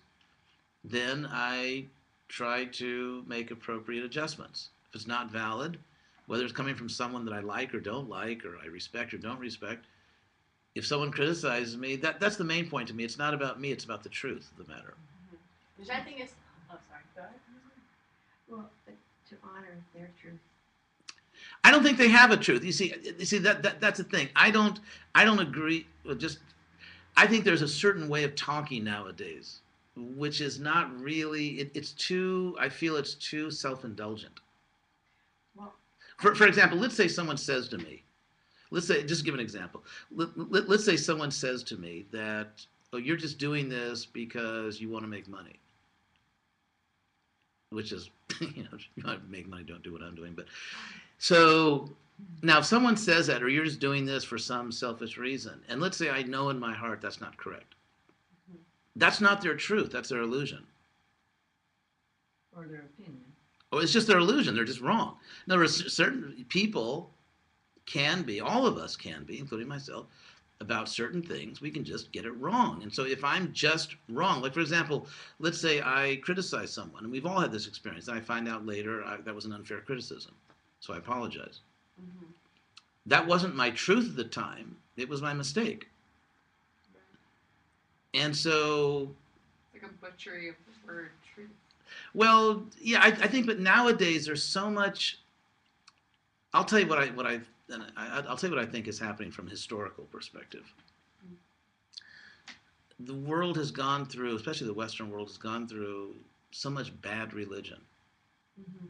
then 0.83 1.29
I 1.31 1.85
try 2.27 2.65
to 2.65 3.23
make 3.29 3.53
appropriate 3.53 4.05
adjustments. 4.05 4.71
If 4.89 4.97
it's 4.97 5.07
not 5.07 5.31
valid, 5.31 5.79
whether 6.27 6.43
it's 6.43 6.53
coming 6.53 6.75
from 6.75 6.89
someone 6.89 7.25
that 7.25 7.35
I 7.35 7.41
like 7.41 7.73
or 7.73 7.79
don't 7.79 8.11
like, 8.11 8.45
or 8.45 8.59
I 8.61 8.67
respect 8.67 9.15
or 9.15 9.19
don't 9.19 9.39
respect, 9.39 9.85
if 10.75 10.85
someone 10.85 11.13
criticizes 11.13 11.77
me, 11.77 11.95
that, 11.97 12.19
that's 12.19 12.37
the 12.37 12.43
main 12.43 12.69
point 12.69 12.89
to 12.89 12.95
me. 12.95 13.05
It's 13.05 13.17
not 13.19 13.33
about 13.33 13.61
me, 13.61 13.71
it's 13.71 13.85
about 13.85 14.03
the 14.03 14.09
truth 14.09 14.51
of 14.51 14.67
the 14.67 14.73
matter. 14.73 14.95
Which 15.77 15.91
I 15.91 16.01
think 16.01 16.21
is. 16.21 16.31
Oh, 16.71 16.77
sorry. 16.89 17.03
Go 17.17 17.23
ahead. 17.23 17.35
Well, 18.49 18.71
but 18.87 18.95
to 19.31 19.37
honor 19.43 19.77
their 19.95 20.11
truth. 20.21 20.39
I 21.65 21.71
don't 21.71 21.83
think 21.83 21.99
they 21.99 22.09
have 22.09 22.31
a 22.31 22.37
truth. 22.37 22.65
You 22.65 22.73
see, 22.73 22.95
you 23.19 23.25
see 23.25 23.39
that, 23.39 23.63
that 23.63 23.81
that's 23.81 23.99
the 23.99 24.05
thing. 24.05 24.29
I 24.37 24.51
don't 24.51 24.81
I 25.15 25.25
don't 25.25 25.41
agree 25.41 25.87
with 26.05 26.21
just 26.21 26.39
I 27.17 27.27
think 27.27 27.45
there's 27.45 27.63
a 27.63 27.69
certain 27.69 28.09
way 28.09 28.25
of 28.25 28.35
talking 28.35 28.85
nowadays 28.85 29.61
which 29.97 30.41
is 30.41 30.59
not 30.59 30.99
really 31.01 31.61
it, 31.61 31.71
it's 31.75 31.93
too 31.93 32.57
I 32.59 32.69
feel 32.69 32.97
it's 32.97 33.15
too 33.15 33.51
self-indulgent. 33.51 34.41
Well, 35.57 35.75
For 36.19 36.35
for 36.35 36.47
example, 36.47 36.79
let's 36.79 36.97
say 36.97 37.09
someone 37.09 37.37
says 37.37 37.69
to 37.69 37.79
me, 37.79 38.03
let's 38.71 38.87
say 38.87 39.05
just 39.05 39.25
give 39.25 39.35
an 39.35 39.41
example. 39.41 39.85
Let, 40.11 40.29
let, 40.51 40.69
let's 40.69 40.85
say 40.85 40.97
someone 40.97 41.31
says 41.31 41.63
to 41.65 41.77
me 41.77 42.07
that 42.13 42.65
oh 42.93 42.99
you're 42.99 43.17
just 43.17 43.39
doing 43.39 43.69
this 43.69 44.07
because 44.07 44.81
you 44.81 44.89
want 44.89 45.05
to 45.05 45.09
make 45.09 45.29
money. 45.29 45.61
Which 47.73 47.93
is 47.93 48.11
you 48.41 48.65
know, 48.65 48.79
you 48.95 49.03
want 49.05 49.23
to 49.23 49.31
make 49.31 49.49
money, 49.49 49.65
don't 49.65 49.83
do 49.83 49.93
what 49.93 50.03
I'm 50.03 50.15
doing, 50.15 50.35
but 50.35 50.47
so 51.19 51.91
now 52.43 52.59
if 52.59 52.65
someone 52.65 52.97
says 52.97 53.27
that, 53.27 53.43
or 53.43 53.49
you're 53.49 53.65
just 53.65 53.81
doing 53.81 54.05
this 54.05 54.25
for 54.25 54.39
some 54.39 54.71
selfish 54.71 55.17
reason, 55.17 55.61
and 55.69 55.81
let's 55.81 55.97
say 55.97 56.11
I 56.11 56.23
know 56.23 56.51
in 56.51 56.59
my 56.59 56.75
heart 56.75 57.01
that's 57.01 57.21
not 57.21 57.37
correct. 57.37 57.75
Mhm. 58.53 58.59
That's 58.97 59.21
not 59.21 59.41
their 59.41 59.57
truth. 59.57 59.91
That's 59.91 60.09
their 60.09 60.21
illusion. 60.21 60.67
Or 62.57 62.67
their 62.67 62.81
opinion. 62.83 63.25
Oh, 63.73 63.79
it's 63.79 63.93
just 63.93 64.07
their 64.07 64.19
illusion. 64.19 64.55
They're 64.55 64.65
just 64.65 64.83
wrong. 64.83 65.17
In 65.47 65.53
other 65.53 65.63
words, 65.63 65.93
certain 65.93 66.45
people 66.51 67.15
can 67.87 68.23
be, 68.23 68.41
all 68.41 68.67
of 68.67 68.77
us 68.77 68.97
can 68.97 69.25
be, 69.25 69.39
including 69.39 69.67
myself, 69.67 70.07
about 70.63 70.89
certain 70.89 71.23
things. 71.23 71.61
We 71.61 71.71
can 71.71 71.85
just 71.85 72.13
get 72.13 72.25
it 72.25 72.31
wrong. 72.39 72.83
And 72.83 72.95
so 72.95 73.05
if 73.05 73.23
I'm 73.25 73.53
just 73.53 73.97
wrong, 74.09 74.41
like 74.41 74.55
for 74.55 74.61
example, 74.61 75.07
let's 75.41 75.61
say 75.61 75.83
I 75.83 76.21
criticize 76.23 76.73
someone, 76.73 77.03
and 77.03 77.13
we've 77.13 77.27
all 77.27 77.41
had 77.41 77.53
this 77.53 77.67
experience, 77.67 78.09
and 78.09 78.17
I 78.17 78.21
find 78.23 78.49
out 78.49 78.65
later 78.65 79.05
I, 79.05 79.19
that 79.19 79.35
was 79.35 79.45
an 79.45 79.53
unfair 79.53 79.81
criticism. 79.81 80.33
So 80.81 80.95
I 80.95 80.99
apologize. 80.99 81.61
Mhm. 82.01 82.29
That 83.07 83.27
wasn't 83.27 83.57
my 83.57 83.71
truth 83.71 84.11
at 84.11 84.17
the 84.17 84.25
time. 84.25 84.77
It 84.97 85.09
was 85.09 85.21
my 85.21 85.35
mistake. 85.35 85.89
And 88.15 88.37
so 88.37 89.15
It's 89.75 89.83
like 89.83 89.91
a 89.91 89.95
butchery 89.95 90.49
of 90.49 90.55
the 90.67 90.93
word 90.93 91.11
truth. 91.35 91.49
Well, 92.15 92.65
yeah, 92.79 93.01
I, 93.01 93.07
I 93.07 93.27
think, 93.27 93.47
but 93.47 93.59
nowadays 93.59 94.27
there's 94.27 94.43
so 94.43 94.71
much. 94.71 95.19
I'll 96.55 96.65
tell 96.65 96.79
you 96.79 96.87
what 96.87 96.99
I 96.99 97.07
what 97.09 97.27
I, 97.27 97.41
and 97.73 97.85
I 97.97 98.23
I'll 98.29 98.37
tell 98.37 98.51
you 98.51 98.57
what 98.57 98.65
I 98.65 98.71
think 98.71 98.89
is 98.89 98.99
happening 98.99 99.31
from 99.31 99.47
a 99.47 99.51
historical 99.51 100.05
perspective. 100.05 100.73
The 103.01 103.15
world 103.15 103.57
has 103.57 103.71
gone 103.71 104.07
through, 104.07 104.37
especially 104.37 104.69
the 104.69 104.75
Western 104.75 105.11
world, 105.11 105.29
has 105.29 105.37
gone 105.37 105.67
through 105.67 106.15
so 106.53 106.71
much 106.71 106.93
bad 107.03 107.35
religion, 107.35 107.81
mm-hmm. 108.61 108.87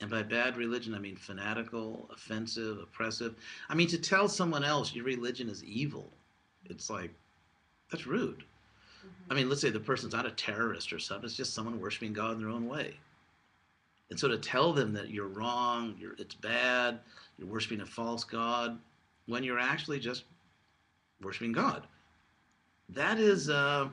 and 0.00 0.10
by 0.10 0.22
bad 0.22 0.56
religion 0.56 0.94
I 0.94 0.98
mean 0.98 1.16
fanatical, 1.16 2.08
offensive, 2.12 2.78
oppressive. 2.78 3.34
I 3.68 3.74
mean 3.74 3.88
to 3.88 3.98
tell 3.98 4.28
someone 4.28 4.64
else 4.64 4.94
your 4.94 5.04
religion 5.04 5.48
is 5.48 5.64
evil, 5.64 6.12
it's 6.66 6.90
like 6.90 7.10
that's 7.90 8.06
rude. 8.06 8.38
Mm-hmm. 8.38 9.32
I 9.32 9.34
mean, 9.34 9.48
let's 9.48 9.60
say 9.60 9.70
the 9.70 9.80
person's 9.80 10.12
not 10.12 10.26
a 10.26 10.30
terrorist 10.30 10.92
or 10.92 10.98
something. 10.98 11.24
It's 11.24 11.36
just 11.36 11.54
someone 11.54 11.80
worshiping 11.80 12.12
God 12.12 12.32
in 12.32 12.40
their 12.40 12.50
own 12.50 12.68
way. 12.68 12.96
And 14.10 14.18
so 14.18 14.28
to 14.28 14.38
tell 14.38 14.72
them 14.72 14.92
that 14.92 15.10
you're 15.10 15.28
wrong, 15.28 15.94
you're, 15.98 16.14
it's 16.18 16.34
bad, 16.34 17.00
you're 17.38 17.48
worshiping 17.48 17.80
a 17.80 17.86
false 17.86 18.24
God, 18.24 18.78
when 19.26 19.42
you're 19.42 19.58
actually 19.58 19.98
just 19.98 20.24
worshiping 21.22 21.52
God, 21.52 21.86
that 22.90 23.18
is, 23.18 23.48
uh, 23.48 23.88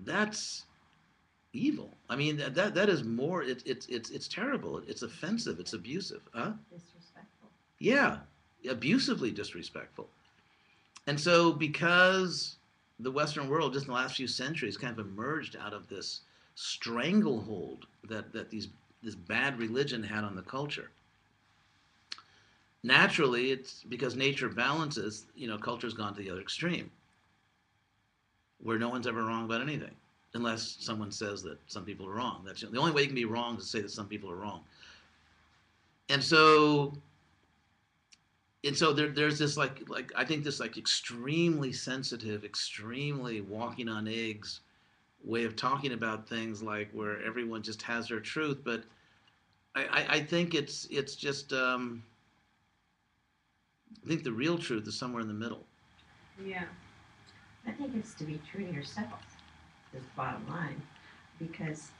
that's 0.00 0.64
evil. 1.52 1.96
I 2.08 2.16
mean, 2.16 2.36
that, 2.36 2.54
that, 2.54 2.74
that 2.74 2.88
is 2.88 3.02
more, 3.02 3.42
it, 3.42 3.62
it's, 3.66 3.86
it's, 3.86 4.10
it's 4.10 4.28
terrible. 4.28 4.82
It's 4.86 5.02
offensive. 5.02 5.58
It's 5.58 5.72
abusive. 5.72 6.22
Huh? 6.32 6.52
Disrespectful. 6.72 7.48
Yeah, 7.78 8.18
abusively 8.68 9.30
disrespectful. 9.30 10.08
And 11.06 11.18
so, 11.18 11.52
because 11.52 12.56
the 13.00 13.10
Western 13.10 13.48
world, 13.48 13.72
just 13.72 13.86
in 13.86 13.92
the 13.92 13.94
last 13.94 14.16
few 14.16 14.26
centuries, 14.26 14.76
kind 14.76 14.98
of 14.98 15.06
emerged 15.06 15.56
out 15.60 15.72
of 15.72 15.88
this 15.88 16.20
stranglehold 16.56 17.86
that, 18.08 18.32
that 18.32 18.50
these 18.50 18.68
this 19.02 19.14
bad 19.14 19.56
religion 19.58 20.02
had 20.02 20.24
on 20.24 20.34
the 20.34 20.42
culture. 20.42 20.90
Naturally, 22.82 23.52
it's 23.52 23.84
because 23.84 24.16
nature 24.16 24.48
balances. 24.48 25.26
You 25.36 25.46
know, 25.46 25.58
culture's 25.58 25.94
gone 25.94 26.14
to 26.14 26.22
the 26.22 26.30
other 26.30 26.40
extreme, 26.40 26.90
where 28.62 28.78
no 28.78 28.88
one's 28.88 29.06
ever 29.06 29.24
wrong 29.24 29.44
about 29.44 29.60
anything, 29.60 29.94
unless 30.34 30.76
someone 30.80 31.12
says 31.12 31.42
that 31.42 31.58
some 31.66 31.84
people 31.84 32.06
are 32.06 32.14
wrong. 32.14 32.42
That's 32.44 32.62
the 32.62 32.78
only 32.78 32.92
way 32.92 33.02
you 33.02 33.08
can 33.08 33.14
be 33.14 33.26
wrong 33.26 33.58
is 33.58 33.64
to 33.64 33.68
say 33.68 33.80
that 33.82 33.90
some 33.90 34.08
people 34.08 34.30
are 34.30 34.36
wrong. 34.36 34.62
And 36.08 36.22
so 36.22 36.94
and 38.64 38.76
so 38.76 38.92
there, 38.92 39.08
there's 39.08 39.38
this 39.38 39.56
like 39.56 39.88
like 39.88 40.10
I 40.16 40.24
think 40.24 40.42
this 40.42 40.58
like 40.58 40.78
extremely 40.78 41.72
sensitive, 41.72 42.44
extremely 42.44 43.42
walking 43.42 43.88
on 43.88 44.08
eggs 44.08 44.60
way 45.26 45.44
of 45.44 45.56
talking 45.56 45.92
about 45.92 46.28
things 46.28 46.62
like 46.62 46.88
where 46.92 47.22
everyone 47.24 47.60
just 47.62 47.82
has 47.82 48.08
their 48.08 48.20
truth, 48.20 48.60
but 48.64 48.84
I, 49.74 49.84
I, 49.84 50.06
I 50.16 50.20
think 50.20 50.54
it's 50.54 50.86
it's 50.90 51.16
just 51.16 51.52
um, 51.52 52.02
I 54.04 54.08
think 54.08 54.24
the 54.24 54.32
real 54.32 54.56
truth 54.56 54.86
is 54.86 54.96
somewhere 54.98 55.20
in 55.20 55.28
the 55.28 55.34
middle. 55.34 55.64
Yeah. 56.44 56.64
I 57.66 57.72
think 57.72 57.96
it's 57.96 58.14
to 58.14 58.24
be 58.24 58.40
true 58.50 58.64
to 58.64 58.72
yourself, 58.72 59.36
is 59.92 60.02
the 60.02 60.08
bottom 60.16 60.46
line. 60.48 60.80
Because, 61.38 61.90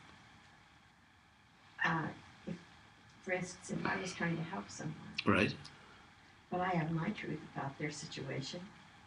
uh, 1.84 2.06
if, 2.46 2.54
for 3.22 3.32
instance, 3.32 3.70
if 3.70 3.84
I 3.84 4.00
was 4.00 4.12
trying 4.12 4.36
to 4.36 4.42
help 4.44 4.70
someone, 4.70 4.94
Right. 5.26 5.52
but 6.50 6.60
I 6.60 6.68
have 6.68 6.92
my 6.92 7.10
truth 7.10 7.40
about 7.56 7.76
their 7.78 7.90
situation, 7.90 8.60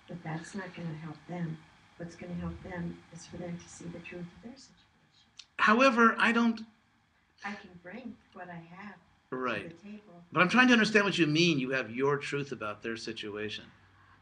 but 0.07 0.21
that's 0.23 0.53
not 0.53 0.75
going 0.75 0.89
to 0.89 0.95
help 0.95 1.15
them. 1.29 1.57
What's 1.99 2.15
going 2.15 2.33
to 2.33 2.39
help 2.39 2.63
them 2.63 2.97
is 3.13 3.25
for 3.25 3.37
them 3.37 3.59
to 3.61 3.69
see 3.69 3.85
the 3.85 3.99
truth 3.99 4.21
of 4.21 4.43
their 4.43 4.53
situation. 4.53 4.73
However, 5.57 6.15
I 6.17 6.31
don't 6.31 6.61
I 7.43 7.51
can 7.51 7.69
bring 7.83 8.15
what 8.33 8.47
I 8.49 8.61
have 8.75 8.95
right. 9.31 9.69
to 9.69 9.75
the 9.75 9.83
table. 9.83 10.23
But 10.31 10.41
I'm 10.41 10.49
trying 10.49 10.67
to 10.67 10.73
understand 10.73 11.05
what 11.05 11.17
you 11.17 11.27
mean. 11.27 11.59
You 11.59 11.71
have 11.71 11.91
your 11.91 12.17
truth 12.17 12.51
about 12.51 12.81
their 12.81 12.97
situation. 12.97 13.65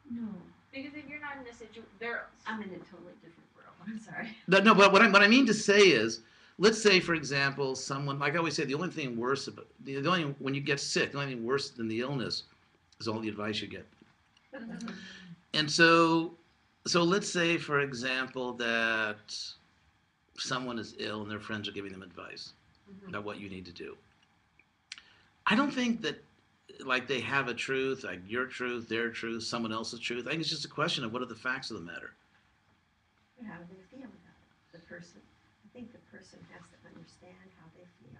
No, 0.09 0.27
Because 0.73 0.93
if 0.95 1.07
you're 1.09 1.19
not 1.19 1.37
in 1.39 1.47
a 1.47 1.53
situation, 1.53 1.83
they're 1.99 2.25
I'm 2.45 2.61
in 2.61 2.69
a 2.69 2.79
totally 2.79 3.13
different 3.21 3.49
world. 3.55 3.75
I'm 3.87 3.99
sorry. 3.99 4.29
No, 4.47 4.59
no, 4.59 4.73
but 4.73 4.91
what 4.91 5.01
I, 5.01 5.09
what 5.09 5.21
I 5.21 5.27
mean 5.27 5.45
to 5.47 5.53
say 5.53 5.79
is, 5.79 6.21
let's 6.57 6.81
say, 6.81 6.99
for 6.99 7.13
example, 7.13 7.75
someone, 7.75 8.19
like 8.19 8.33
I 8.33 8.37
always 8.37 8.55
say, 8.55 8.65
the 8.65 8.75
only 8.75 8.89
thing 8.89 9.17
worse 9.17 9.47
about, 9.47 9.67
the, 9.83 9.99
the 9.99 10.09
only, 10.09 10.35
when 10.39 10.53
you 10.53 10.61
get 10.61 10.79
sick, 10.79 11.11
the 11.11 11.19
only 11.19 11.33
thing 11.33 11.45
worse 11.45 11.69
than 11.69 11.87
the 11.87 11.99
illness 12.01 12.43
is 12.99 13.07
all 13.07 13.19
the 13.19 13.29
advice 13.29 13.61
you 13.61 13.67
get. 13.67 13.85
And 15.53 15.69
so, 15.69 16.33
so 16.89 17.03
let's 17.03 17.31
say, 17.31 17.57
for 17.57 17.79
example, 17.81 18.53
that 18.53 19.35
someone 20.37 20.77
is 20.77 20.95
ill 20.99 21.21
and 21.21 21.31
their 21.31 21.39
friends 21.39 21.67
are 21.67 21.71
giving 21.71 21.91
them 21.91 22.03
advice 22.03 22.53
mm-hmm. 22.89 23.09
about 23.09 23.23
what 23.23 23.39
you 23.39 23.49
need 23.49 23.65
to 23.65 23.71
do. 23.71 23.97
I 25.45 25.55
don't 25.55 25.71
think 25.71 26.01
that, 26.01 26.21
like, 26.85 27.07
they 27.07 27.19
have 27.21 27.47
a 27.47 27.53
truth, 27.53 28.03
like 28.03 28.19
your 28.27 28.45
truth, 28.45 28.89
their 28.89 29.09
truth, 29.09 29.43
someone 29.43 29.71
else's 29.71 29.99
truth. 29.99 30.27
I 30.27 30.31
think 30.31 30.41
it's 30.41 30.49
just 30.49 30.65
a 30.65 30.69
question 30.69 31.03
of 31.03 31.13
what 31.13 31.21
are 31.21 31.25
the 31.25 31.35
facts 31.35 31.71
of 31.71 31.77
the 31.77 31.83
matter. 31.83 32.11
How 33.45 33.57
do 33.57 33.65
they 33.69 33.97
feel 33.97 34.05
about 34.05 34.37
it? 34.37 34.71
The 34.73 34.79
person, 34.79 35.21
I 35.65 35.67
think 35.73 35.91
the 35.91 36.03
person 36.11 36.39
has 36.51 36.61
to 36.61 36.77
understand 36.87 37.47
how 37.57 37.65
they 37.77 37.85
feel 38.01 38.17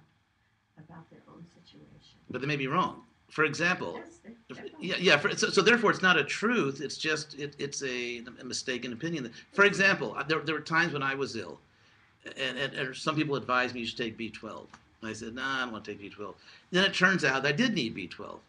about 0.77 1.09
their 1.09 1.21
own 1.27 1.45
situation. 1.53 2.17
But 2.29 2.41
they 2.41 2.47
may 2.47 2.55
be 2.55 2.67
wrong. 2.67 3.03
For 3.29 3.43
example, 3.43 3.95
Yes, 3.97 4.19
they- 4.23 4.29
If- 4.49 4.57
definitely. 4.57 4.87
Yeah, 4.87 4.95
yeah. 4.99 5.17
For, 5.17 5.35
so, 5.35 5.49
so 5.49 5.61
therefore, 5.61 5.91
it's 5.91 6.01
not 6.01 6.17
a 6.17 6.23
truth. 6.23 6.81
It's 6.81 6.97
just 6.97 7.37
it, 7.39 7.55
it's 7.59 7.83
a, 7.83 8.23
a 8.39 8.43
mistaken 8.43 8.93
opinion. 8.93 9.31
For 9.53 9.65
example, 9.65 10.17
there, 10.27 10.39
there 10.39 10.55
were 10.55 10.61
times 10.61 10.93
when 10.93 11.03
I 11.03 11.15
was 11.15 11.35
ill, 11.35 11.59
and, 12.39 12.57
and, 12.57 12.73
and 12.73 12.95
some 12.95 13.15
people 13.15 13.35
advised 13.35 13.73
me 13.75 13.81
you 13.81 13.87
should 13.87 13.97
take 13.97 14.17
B12. 14.17 14.65
And 15.01 15.09
I 15.09 15.13
said, 15.13 15.35
Nah, 15.35 15.57
I 15.57 15.59
don't 15.61 15.71
want 15.71 15.85
to 15.85 15.93
take 15.95 16.01
B12. 16.01 16.33
Then 16.71 16.83
it 16.83 16.93
turns 16.93 17.23
out 17.23 17.45
I 17.45 17.51
did 17.51 17.73
need 17.73 17.95
B12. 17.95 18.39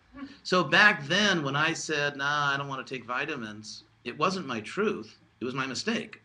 So 0.42 0.64
back 0.64 1.06
then, 1.06 1.44
when 1.44 1.54
I 1.54 1.72
said, 1.72 2.16
Nah, 2.16 2.52
I 2.52 2.56
don't 2.56 2.68
want 2.68 2.84
to 2.84 2.94
take 2.94 3.04
vitamins, 3.04 3.84
it 4.04 4.18
wasn't 4.18 4.46
my 4.46 4.60
truth. 4.60 5.16
It 5.40 5.44
was 5.44 5.54
my 5.54 5.66
mistake. 5.66 6.20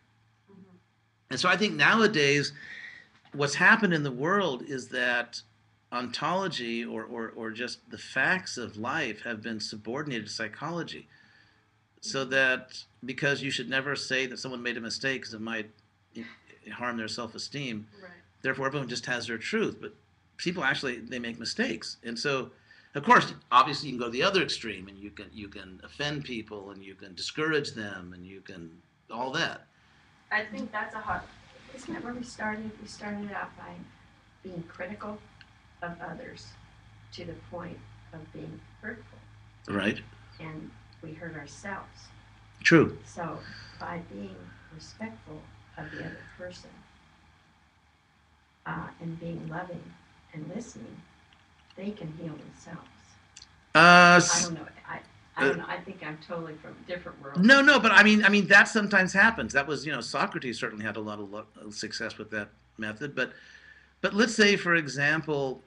Mm-hmm. 0.51 0.61
And 1.31 1.39
so 1.39 1.49
I 1.49 1.57
think 1.57 1.73
nowadays, 1.73 2.53
what's 3.33 3.55
happened 3.55 3.93
in 3.93 4.03
the 4.03 4.11
world 4.11 4.63
is 4.63 4.87
that 4.89 5.41
ontology 5.93 6.83
or, 6.83 7.03
or, 7.03 7.31
or 7.35 7.51
just 7.51 7.89
the 7.91 7.97
facts 7.97 8.57
of 8.57 8.75
life 8.77 9.21
have 9.21 9.41
been 9.41 9.59
subordinated 9.59 10.27
to 10.27 10.33
psychology. 10.33 11.07
So 12.01 12.25
that 12.25 12.83
because 13.05 13.41
you 13.41 13.51
should 13.51 13.69
never 13.69 13.95
say 13.95 14.25
that 14.25 14.39
someone 14.39 14.61
made 14.61 14.75
a 14.75 14.81
mistake 14.81 15.21
because 15.21 15.33
it 15.33 15.39
might 15.39 15.69
eh, 16.17 16.23
harm 16.73 16.97
their 16.97 17.07
self 17.07 17.33
esteem, 17.33 17.87
right. 18.01 18.11
therefore 18.41 18.67
everyone 18.67 18.89
just 18.89 19.05
has 19.05 19.27
their 19.27 19.37
truth. 19.37 19.77
But 19.79 19.93
people 20.35 20.65
actually 20.65 20.97
they 20.97 21.19
make 21.19 21.39
mistakes. 21.39 21.97
And 22.03 22.19
so 22.19 22.49
of 22.95 23.03
course 23.03 23.33
obviously 23.51 23.89
you 23.89 23.93
can 23.93 23.99
go 23.99 24.05
to 24.07 24.11
the 24.11 24.23
other 24.23 24.43
extreme 24.43 24.89
and 24.89 24.97
you 24.97 25.11
can 25.11 25.27
you 25.31 25.47
can 25.47 25.79
offend 25.83 26.25
people 26.25 26.71
and 26.71 26.83
you 26.83 26.95
can 26.95 27.15
discourage 27.15 27.71
them 27.71 28.11
and 28.13 28.25
you 28.25 28.41
can 28.41 28.69
all 29.09 29.31
that. 29.31 29.67
I 30.29 30.43
think 30.43 30.71
that's 30.73 30.95
a 30.95 30.99
hard. 30.99 31.21
Isn't 31.73 31.93
that 31.93 32.03
where 32.03 32.13
we 32.13 32.23
started? 32.23 32.69
We 32.81 32.87
started 32.87 33.31
out 33.31 33.55
by 33.55 33.73
being 34.43 34.63
critical 34.67 35.17
of 35.83 35.95
others 36.01 36.47
to 37.13 37.25
the 37.25 37.33
point 37.51 37.77
of 38.13 38.31
being 38.33 38.59
hurtful, 38.81 39.19
Right? 39.67 39.99
and 40.39 40.71
we 41.01 41.13
hurt 41.13 41.35
ourselves. 41.35 42.07
True. 42.63 42.97
So 43.05 43.37
by 43.79 44.01
being 44.11 44.35
respectful 44.73 45.39
of 45.77 45.91
the 45.91 45.99
other 45.99 46.17
person 46.37 46.69
uh, 48.65 48.87
and 49.01 49.19
being 49.19 49.47
loving 49.49 49.83
and 50.33 50.49
listening, 50.55 50.95
they 51.75 51.91
can 51.91 52.13
heal 52.19 52.33
themselves. 52.33 52.87
Uh, 53.75 54.21
I 54.21 54.39
don't 54.43 54.53
know. 54.53 54.67
I, 54.87 54.99
I 55.35 55.47
don't 55.47 55.57
know. 55.57 55.65
I 55.67 55.77
think 55.79 56.03
I'm 56.05 56.17
totally 56.25 56.53
from 56.61 56.75
a 56.83 56.87
different 56.87 57.21
world. 57.21 57.43
No, 57.43 57.61
no, 57.61 57.79
but 57.79 57.91
I 57.91 58.03
mean, 58.03 58.23
I 58.23 58.29
mean 58.29 58.47
that 58.47 58.67
sometimes 58.67 59.13
happens. 59.13 59.51
That 59.53 59.67
was, 59.67 59.85
you 59.85 59.91
know, 59.91 60.01
Socrates 60.01 60.59
certainly 60.59 60.85
had 60.85 60.95
a 60.95 61.01
lot 61.01 61.19
of 61.19 61.73
success 61.73 62.17
with 62.17 62.29
that 62.31 62.49
method. 62.77 63.15
But, 63.15 63.33
but 64.01 64.13
let's 64.13 64.35
say, 64.35 64.55
for 64.55 64.75
example, 64.75 65.61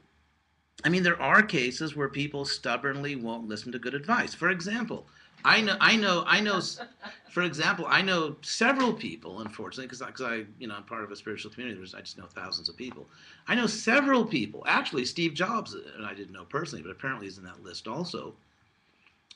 I 0.84 0.88
mean, 0.88 1.02
there 1.02 1.20
are 1.20 1.42
cases 1.42 1.96
where 1.96 2.08
people 2.08 2.44
stubbornly 2.44 3.16
won't 3.16 3.48
listen 3.48 3.72
to 3.72 3.78
good 3.78 3.94
advice. 3.94 4.34
For 4.34 4.50
example, 4.50 5.06
I 5.44 5.60
know, 5.60 5.76
I 5.80 5.96
know, 5.96 6.24
I 6.26 6.40
know. 6.40 6.60
For 7.30 7.42
example, 7.42 7.84
I 7.86 8.00
know 8.00 8.36
several 8.40 8.94
people, 8.94 9.40
unfortunately, 9.40 9.86
because 9.86 10.00
because 10.00 10.22
I, 10.22 10.44
you 10.58 10.66
know, 10.66 10.74
I'm 10.74 10.84
part 10.84 11.04
of 11.04 11.10
a 11.10 11.16
spiritual 11.16 11.50
community. 11.50 11.76
There's, 11.76 11.94
I 11.94 12.00
just 12.00 12.16
know 12.16 12.24
thousands 12.24 12.70
of 12.70 12.76
people. 12.76 13.06
I 13.46 13.54
know 13.54 13.66
several 13.66 14.24
people. 14.24 14.64
Actually, 14.66 15.04
Steve 15.04 15.34
Jobs, 15.34 15.74
and 15.74 16.06
I 16.06 16.14
didn't 16.14 16.32
know 16.32 16.44
personally, 16.44 16.82
but 16.82 16.90
apparently 16.90 17.26
he's 17.26 17.36
in 17.36 17.44
that 17.44 17.62
list 17.62 17.86
also, 17.86 18.34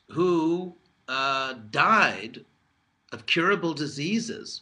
who 0.09 0.73
uh, 1.07 1.53
died 1.69 2.43
of 3.11 3.25
curable 3.27 3.73
diseases 3.73 4.61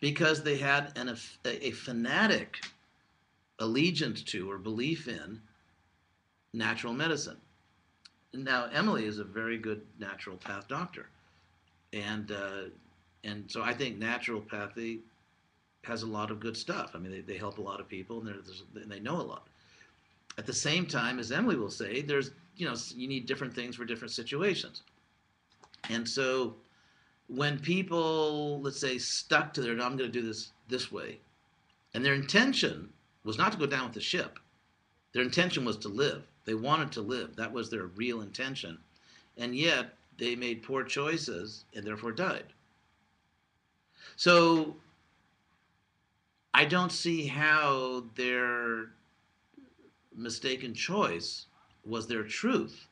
because 0.00 0.42
they 0.42 0.58
had 0.58 0.92
an, 0.96 1.08
a, 1.08 1.66
a 1.66 1.70
fanatic 1.70 2.58
allegiance 3.58 4.22
to 4.22 4.50
or 4.50 4.58
belief 4.58 5.08
in 5.08 5.40
natural 6.52 6.92
medicine. 6.92 7.36
Now, 8.32 8.68
Emily 8.72 9.06
is 9.06 9.18
a 9.18 9.24
very 9.24 9.58
good 9.58 9.82
naturopath 9.98 10.68
doctor, 10.68 11.06
and 11.92 12.30
uh, 12.32 12.64
and 13.24 13.50
so 13.50 13.62
I 13.62 13.72
think 13.72 13.98
naturopathy 13.98 15.00
has 15.84 16.02
a 16.02 16.06
lot 16.06 16.30
of 16.30 16.40
good 16.40 16.56
stuff. 16.56 16.90
I 16.94 16.98
mean, 16.98 17.12
they, 17.12 17.20
they 17.20 17.36
help 17.36 17.58
a 17.58 17.62
lot 17.62 17.80
of 17.80 17.88
people, 17.88 18.20
and, 18.20 18.28
and 18.74 18.90
they 18.90 19.00
know 19.00 19.20
a 19.20 19.22
lot. 19.22 19.46
At 20.38 20.44
the 20.44 20.52
same 20.52 20.84
time, 20.86 21.18
as 21.18 21.32
Emily 21.32 21.56
will 21.56 21.70
say, 21.70 22.02
there's 22.02 22.32
you 22.56 22.66
know 22.66 22.74
you 22.94 23.08
need 23.08 23.26
different 23.26 23.54
things 23.54 23.76
for 23.76 23.84
different 23.84 24.12
situations, 24.12 24.82
and 25.88 26.06
so 26.06 26.56
when 27.28 27.58
people 27.58 28.60
let's 28.60 28.80
say 28.80 28.98
stuck 28.98 29.52
to 29.54 29.60
their 29.60 29.74
no, 29.74 29.84
I'm 29.84 29.96
going 29.96 30.10
to 30.10 30.20
do 30.20 30.26
this 30.26 30.50
this 30.68 30.92
way, 30.92 31.18
and 31.94 32.04
their 32.04 32.14
intention 32.14 32.90
was 33.24 33.38
not 33.38 33.52
to 33.52 33.58
go 33.58 33.66
down 33.66 33.84
with 33.84 33.94
the 33.94 34.00
ship, 34.00 34.38
their 35.12 35.22
intention 35.22 35.64
was 35.64 35.76
to 35.78 35.88
live. 35.88 36.22
They 36.46 36.54
wanted 36.54 36.92
to 36.92 37.02
live. 37.02 37.36
That 37.36 37.52
was 37.52 37.68
their 37.68 37.86
real 37.86 38.22
intention, 38.22 38.78
and 39.36 39.54
yet 39.54 39.94
they 40.16 40.34
made 40.34 40.62
poor 40.62 40.82
choices 40.84 41.64
and 41.74 41.84
therefore 41.84 42.12
died. 42.12 42.46
So 44.16 44.76
I 46.54 46.64
don't 46.64 46.92
see 46.92 47.26
how 47.26 48.04
their 48.14 48.92
mistaken 50.14 50.72
choice 50.72 51.46
was 51.84 52.06
their 52.06 52.22
truth. 52.22 52.86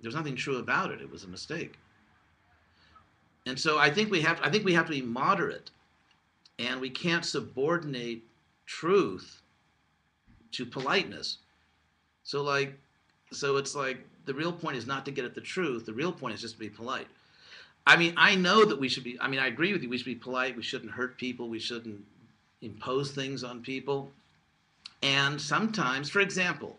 There's 0.00 0.16
nothing 0.16 0.34
true 0.34 0.56
about 0.56 0.90
it. 0.90 1.00
It 1.00 1.10
was 1.10 1.24
a 1.24 1.28
mistake. 1.28 1.78
And 3.46 3.58
so 3.58 3.78
I 3.78 3.90
think 3.90 4.10
we 4.10 4.20
have 4.22 4.40
I 4.42 4.50
think 4.50 4.64
we 4.64 4.72
have 4.74 4.86
to 4.86 4.92
be 4.92 5.02
moderate 5.02 5.70
and 6.58 6.80
we 6.80 6.90
can't 6.90 7.24
subordinate 7.24 8.22
truth 8.66 9.42
to 10.52 10.66
politeness. 10.66 11.38
So 12.26 12.42
like 12.42 12.76
so 13.32 13.56
it's 13.56 13.74
like 13.74 13.98
the 14.26 14.34
real 14.34 14.52
point 14.52 14.76
is 14.76 14.86
not 14.86 15.04
to 15.06 15.12
get 15.12 15.24
at 15.24 15.34
the 15.34 15.40
truth. 15.40 15.86
The 15.86 15.92
real 15.92 16.12
point 16.12 16.34
is 16.34 16.40
just 16.40 16.54
to 16.54 16.60
be 16.60 16.68
polite. 16.68 17.06
I 17.86 17.96
mean, 17.96 18.14
I 18.16 18.34
know 18.34 18.64
that 18.64 18.78
we 18.78 18.88
should 18.88 19.04
be 19.04 19.16
I 19.20 19.28
mean, 19.28 19.38
I 19.38 19.46
agree 19.46 19.72
with 19.72 19.82
you. 19.82 19.88
We 19.88 19.96
should 19.96 20.06
be 20.06 20.16
polite. 20.16 20.56
We 20.56 20.62
shouldn't 20.62 20.90
hurt 20.90 21.16
people. 21.16 21.48
We 21.48 21.60
shouldn't 21.60 22.04
impose 22.62 23.12
things 23.12 23.44
on 23.44 23.62
people. 23.62 24.10
And 25.02 25.40
sometimes, 25.40 26.10
for 26.10 26.18
example, 26.18 26.76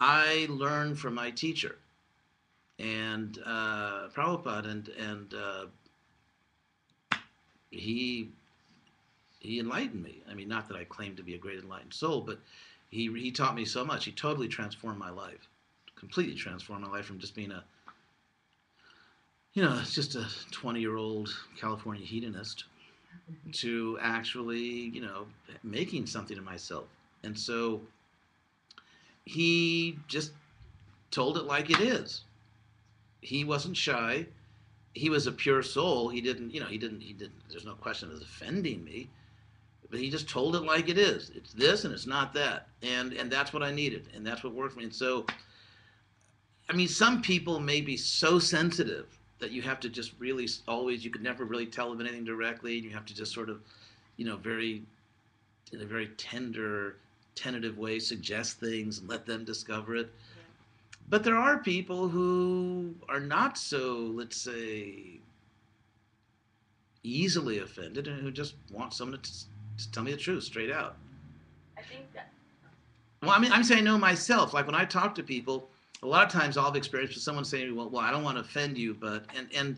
I 0.00 0.48
learn 0.50 0.96
from 0.96 1.14
my 1.14 1.30
teacher, 1.30 1.76
and 2.80 3.38
uh, 3.46 4.08
Prabhupada, 4.08 4.68
and 4.68 4.88
and 4.88 5.34
uh, 5.34 5.66
he 7.70 8.30
he 9.38 9.60
enlightened 9.60 10.02
me. 10.02 10.22
I 10.28 10.34
mean, 10.34 10.48
not 10.48 10.66
that 10.68 10.76
I 10.76 10.82
claim 10.84 11.14
to 11.16 11.22
be 11.22 11.34
a 11.34 11.38
great 11.38 11.60
enlightened 11.60 11.94
soul, 11.94 12.20
but 12.20 12.40
he 12.90 13.12
he 13.18 13.30
taught 13.30 13.54
me 13.54 13.64
so 13.64 13.84
much. 13.84 14.04
He 14.04 14.12
totally 14.12 14.48
transformed 14.48 14.98
my 14.98 15.10
life, 15.10 15.48
completely 15.96 16.34
transformed 16.34 16.84
my 16.84 16.90
life 16.90 17.06
from 17.06 17.18
just 17.18 17.34
being 17.34 17.52
a 17.52 17.64
you 19.54 19.62
know 19.62 19.80
just 19.84 20.14
a 20.14 20.26
20 20.50 20.80
year 20.80 20.96
old 20.96 21.34
California 21.58 22.04
hedonist 22.04 22.64
mm-hmm. 23.30 23.50
to 23.50 23.98
actually 24.00 24.60
you 24.60 25.00
know 25.00 25.26
making 25.62 26.06
something 26.06 26.38
of 26.38 26.44
myself. 26.44 26.86
And 27.24 27.38
so 27.38 27.80
he 29.24 29.98
just 30.08 30.32
told 31.10 31.36
it 31.36 31.44
like 31.44 31.70
it 31.70 31.80
is. 31.80 32.22
He 33.20 33.44
wasn't 33.44 33.76
shy. 33.76 34.26
He 34.94 35.10
was 35.10 35.26
a 35.26 35.32
pure 35.32 35.62
soul. 35.62 36.08
He 36.08 36.20
didn't, 36.20 36.54
you 36.54 36.60
know, 36.60 36.66
he 36.66 36.78
didn't, 36.78 37.00
he 37.00 37.12
didn't, 37.12 37.48
there's 37.50 37.66
no 37.66 37.74
question 37.74 38.10
of 38.10 38.22
offending 38.22 38.84
me. 38.84 39.10
But 39.90 40.00
he 40.00 40.10
just 40.10 40.28
told 40.28 40.54
it 40.54 40.60
like 40.60 40.88
it 40.88 40.98
is. 40.98 41.30
It's 41.34 41.52
this 41.52 41.84
and 41.84 41.94
it's 41.94 42.06
not 42.06 42.34
that. 42.34 42.68
And 42.82 43.12
and 43.14 43.30
that's 43.30 43.52
what 43.52 43.62
I 43.62 43.72
needed. 43.72 44.08
And 44.14 44.26
that's 44.26 44.44
what 44.44 44.52
worked 44.54 44.74
for 44.74 44.78
me. 44.80 44.84
And 44.84 44.94
so 44.94 45.26
I 46.68 46.74
mean, 46.74 46.88
some 46.88 47.22
people 47.22 47.60
may 47.60 47.80
be 47.80 47.96
so 47.96 48.38
sensitive 48.38 49.06
that 49.38 49.50
you 49.50 49.62
have 49.62 49.80
to 49.80 49.88
just 49.88 50.12
really 50.18 50.48
always 50.66 51.04
you 51.04 51.10
could 51.10 51.22
never 51.22 51.44
really 51.44 51.66
tell 51.66 51.90
them 51.90 52.00
anything 52.00 52.24
directly 52.24 52.76
and 52.76 52.84
you 52.84 52.90
have 52.90 53.06
to 53.06 53.14
just 53.14 53.32
sort 53.32 53.48
of, 53.48 53.60
you 54.16 54.26
know, 54.26 54.36
very 54.36 54.82
in 55.72 55.80
a 55.80 55.86
very 55.86 56.08
tender 56.16 56.96
tentative 57.34 57.78
way 57.78 57.98
suggest 57.98 58.58
things 58.58 58.98
and 58.98 59.08
let 59.08 59.24
them 59.24 59.44
discover 59.44 59.94
it. 59.94 60.06
Yeah. 60.06 60.42
But 61.08 61.24
there 61.24 61.36
are 61.36 61.58
people 61.58 62.08
who 62.08 62.94
are 63.08 63.20
not 63.20 63.56
so, 63.56 64.10
let's 64.14 64.36
say, 64.36 65.20
easily 67.04 67.60
offended 67.60 68.08
and 68.08 68.20
who 68.20 68.30
just 68.30 68.54
want 68.72 68.92
someone 68.92 69.20
to, 69.20 69.30
to 69.78 69.90
tell 69.90 70.02
me 70.02 70.10
the 70.12 70.16
truth 70.16 70.44
straight 70.44 70.70
out. 70.70 70.96
I 71.76 71.82
think 71.82 72.12
that 72.14 72.30
Well, 73.22 73.30
I 73.32 73.38
mean, 73.38 73.52
I'm 73.52 73.64
saying 73.64 73.84
no 73.84 73.98
myself. 73.98 74.54
Like 74.54 74.66
when 74.66 74.74
I 74.74 74.84
talk 74.84 75.14
to 75.16 75.22
people, 75.22 75.68
a 76.02 76.06
lot 76.06 76.24
of 76.26 76.32
times 76.32 76.56
I'll 76.56 76.66
have 76.66 76.76
experience 76.76 77.14
with 77.14 77.22
someone 77.22 77.44
saying, 77.44 77.74
"Well, 77.74 77.88
well, 77.88 78.02
I 78.02 78.10
don't 78.10 78.22
want 78.24 78.36
to 78.36 78.42
offend 78.42 78.78
you, 78.78 78.94
but," 78.94 79.24
and 79.36 79.48
and 79.54 79.76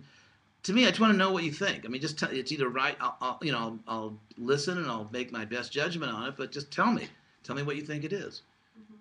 to 0.65 0.73
me, 0.73 0.85
I 0.87 0.89
just 0.91 1.01
want 1.01 1.13
to 1.13 1.19
know 1.19 1.33
what 1.33 1.45
you 1.45 1.53
think. 1.53 1.85
I 1.87 1.89
mean, 1.89 2.01
just 2.03 2.19
tell, 2.19 2.31
it's 2.31 2.53
either 2.53 2.69
right, 2.69 2.97
I'll, 3.01 3.17
I'll 3.21 3.39
you 3.43 3.53
know, 3.53 3.59
I'll, 3.59 3.79
I'll 3.89 4.19
listen 4.39 4.79
and 4.79 4.87
I'll 4.89 5.09
make 5.13 5.33
my 5.33 5.45
best 5.45 5.73
judgment 5.73 6.13
on 6.13 6.29
it, 6.29 6.35
but 6.37 6.53
just 6.53 6.71
tell 6.73 6.93
me, 6.93 7.09
tell 7.45 7.57
me 7.57 7.63
what 7.63 7.77
you 7.77 7.83
think 7.83 8.05
it 8.05 8.13
is. 8.13 8.43
Mhm. 8.79 8.97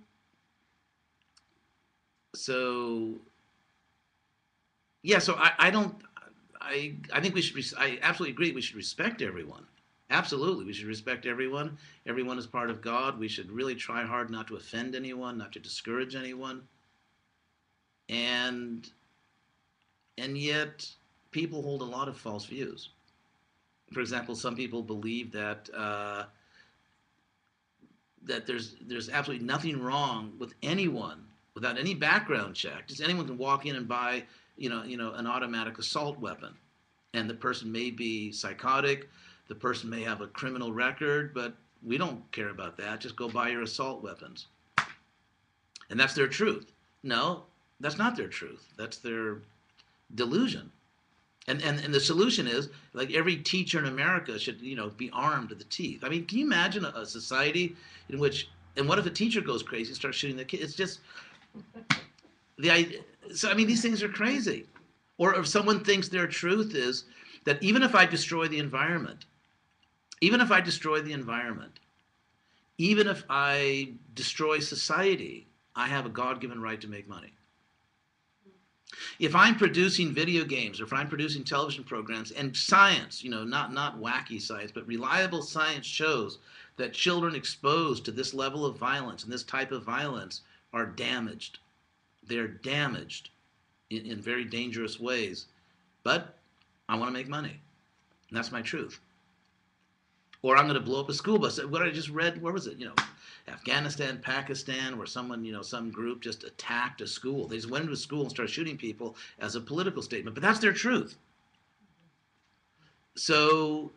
So, 2.36 3.20
yeah, 5.04 5.20
so 5.20 5.36
I, 5.36 5.52
I 5.58 5.70
don't, 5.72 5.96
I, 6.62 6.96
I 7.14 7.22
think 7.22 7.36
we 7.36 7.42
should, 7.42 7.64
I 7.78 8.00
absolutely 8.02 8.34
agree. 8.34 8.52
We 8.52 8.62
should 8.62 8.76
respect 8.76 9.22
everyone. 9.22 9.66
Absolutely, 10.12 10.66
we 10.66 10.74
should 10.74 10.88
respect 10.88 11.26
everyone. 11.26 11.78
Everyone 12.08 12.40
is 12.40 12.48
part 12.48 12.70
of 12.70 12.82
God. 12.82 13.20
We 13.20 13.28
should 13.28 13.52
really 13.52 13.76
try 13.76 14.04
hard 14.04 14.30
not 14.32 14.48
to 14.48 14.56
offend 14.56 14.96
anyone, 14.96 15.38
not 15.38 15.52
to 15.54 15.60
discourage 15.60 16.16
anyone. 16.16 16.64
And, 18.10 18.90
and 20.18 20.36
yet, 20.36 20.90
people 21.32 21.62
hold 21.62 21.82
a 21.82 21.86
lot 21.86 22.08
of 22.08 22.18
false 22.18 22.46
views. 22.46 22.90
For 23.94 24.00
example, 24.00 24.36
some 24.36 24.56
people 24.56 24.82
believe 24.82 25.32
that 25.32 25.70
uh, 25.76 26.26
that 28.24 28.46
there's 28.46 28.76
there's 28.82 29.10
absolutely 29.10 29.46
nothing 29.46 29.82
wrong 29.82 30.34
with 30.40 30.54
anyone 30.62 31.26
without 31.56 31.78
any 31.78 31.94
background 31.94 32.56
check. 32.56 32.88
Just 32.88 33.02
anyone 33.02 33.26
can 33.26 33.38
walk 33.38 33.66
in 33.66 33.76
and 33.76 33.88
buy 33.88 34.24
you 34.58 34.70
know 34.70 34.84
you 34.84 34.98
know 34.98 35.14
an 35.14 35.26
automatic 35.26 35.80
assault 35.80 36.20
weapon, 36.20 36.54
and 37.14 37.30
the 37.30 37.34
person 37.34 37.72
may 37.72 37.90
be 37.90 38.32
psychotic, 38.32 39.10
the 39.50 39.56
person 39.56 39.90
may 39.90 40.04
have 40.04 40.22
a 40.22 40.28
criminal 40.28 40.72
record, 40.72 41.34
but 41.34 41.54
we 41.84 41.98
don't 41.98 42.32
care 42.32 42.50
about 42.50 42.78
that. 42.78 43.02
Just 43.02 43.18
go 43.18 43.28
buy 43.28 43.50
your 43.50 43.64
assault 43.64 44.02
weapons, 44.02 44.48
and 45.90 46.00
that's 46.00 46.14
their 46.14 46.28
truth. 46.28 46.72
No, 47.04 47.44
that's 47.80 47.98
not 47.98 48.16
their 48.16 48.28
truth. 48.28 48.66
That's 48.78 48.98
their 48.98 49.40
delusion. 50.16 50.72
And, 51.48 51.64
and, 51.64 51.80
and 51.80 51.92
the 51.94 52.00
solution 52.00 52.48
is 52.48 52.70
like 52.94 53.12
every 53.12 53.38
teacher 53.38 53.80
in 53.80 53.86
America 53.86 54.38
should 54.38 54.62
you 54.62 54.76
know 54.76 54.90
be 54.90 55.10
armed 55.12 55.50
to 55.50 55.56
the 55.56 55.64
teeth. 55.66 56.04
I 56.04 56.10
mean, 56.10 56.26
can 56.26 56.38
you 56.38 56.46
imagine 56.46 56.86
a, 56.86 56.90
a 56.90 57.06
society 57.06 57.76
in 58.10 58.20
which 58.20 58.50
and 58.78 58.88
what 58.88 59.00
if 59.00 59.06
a 59.06 59.10
teacher 59.12 59.42
goes 59.42 59.64
crazy 59.64 59.90
and 59.90 59.96
starts 59.96 60.18
shooting 60.18 60.38
the 60.38 60.46
kids? 60.46 60.64
It's 60.64 60.76
just 60.76 61.00
the 62.60 62.70
idea. 62.70 63.00
So 63.34 63.50
I 63.50 63.56
mean, 63.56 63.68
these 63.68 63.82
things 63.82 64.04
are 64.04 64.10
crazy. 64.10 64.68
Or 65.18 65.36
if 65.36 65.48
someone 65.48 65.84
thinks 65.84 66.08
their 66.08 66.28
truth 66.28 66.76
is 66.76 67.06
that 67.46 67.62
even 67.64 67.84
if 67.84 67.96
I 67.96 68.06
destroy 68.06 68.48
the 68.48 68.60
environment, 68.60 69.26
even 70.22 70.42
if 70.42 70.52
I 70.52 70.62
destroy 70.62 71.02
the 71.02 71.14
environment, 71.14 71.80
even 72.78 73.08
if 73.08 73.24
I 73.30 73.94
destroy 74.16 74.60
society, 74.60 75.48
I 75.76 75.88
have 75.88 76.06
a 76.06 76.10
God-given 76.10 76.62
right 76.62 76.80
to 76.82 76.88
make 76.88 77.08
money. 77.08 77.34
If 79.20 79.36
I'm 79.36 79.56
producing 79.56 80.14
video 80.14 80.44
games 80.44 80.82
or 80.82 80.86
if 80.86 80.94
I'm 80.94 81.08
producing 81.08 81.44
television 81.44 81.84
programs 81.84 82.32
and 82.32 82.56
science, 82.56 83.24
you 83.24 83.30
know, 83.30 83.44
not 83.44 83.72
not 83.72 84.00
wacky 84.00 84.42
science, 84.42 84.72
but 84.72 84.88
reliable 84.88 85.42
science 85.42 85.86
shows 85.86 86.40
that 86.78 86.94
children 86.94 87.36
exposed 87.36 88.06
to 88.06 88.12
this 88.12 88.34
level 88.34 88.66
of 88.66 88.78
violence 88.78 89.24
and 89.24 89.32
this 89.32 89.44
type 89.44 89.72
of 89.72 89.84
violence 89.84 90.42
are 90.74 90.86
damaged. 90.86 91.60
They're 92.28 92.48
damaged 92.48 93.30
in, 93.90 94.06
in 94.06 94.22
very 94.22 94.46
dangerous 94.46 95.00
ways. 95.00 95.48
But 96.04 96.36
I 96.88 96.96
want 96.96 97.10
to 97.10 97.14
make 97.14 97.28
money. 97.28 97.60
And 98.30 98.38
that's 98.38 98.52
my 98.52 98.62
truth. 98.62 99.00
Or 100.42 100.56
I'm 100.56 100.66
going 100.66 100.76
to 100.76 100.80
blow 100.80 101.02
up 101.02 101.10
a 101.10 101.14
school 101.14 101.38
bus. 101.38 101.62
What 101.64 101.82
I 101.82 101.90
just 101.90 102.10
read, 102.10 102.42
where 102.42 102.54
was 102.54 102.68
it? 102.68 102.78
You 102.78 102.86
know, 102.86 102.96
Afghanistan, 103.50 104.20
Pakistan, 104.22 104.98
where 104.98 105.08
someone, 105.08 105.44
you 105.44 105.52
know, 105.52 105.62
some 105.62 105.92
group 105.92 106.22
just 106.22 106.44
attacked 106.44 107.02
a 107.02 107.08
school. 107.08 107.48
They 107.48 107.58
just 107.58 107.70
went 107.70 107.82
into 107.84 107.94
a 107.94 107.98
school 107.98 108.22
and 108.22 108.30
started 108.30 108.52
shooting 108.54 108.78
people 108.78 109.16
as 109.40 109.56
a 109.56 109.62
political 109.62 110.02
statement, 110.02 110.36
but 110.36 110.44
that's 110.44 110.60
their 110.60 110.74
truth. 110.74 111.18
So 113.16 113.92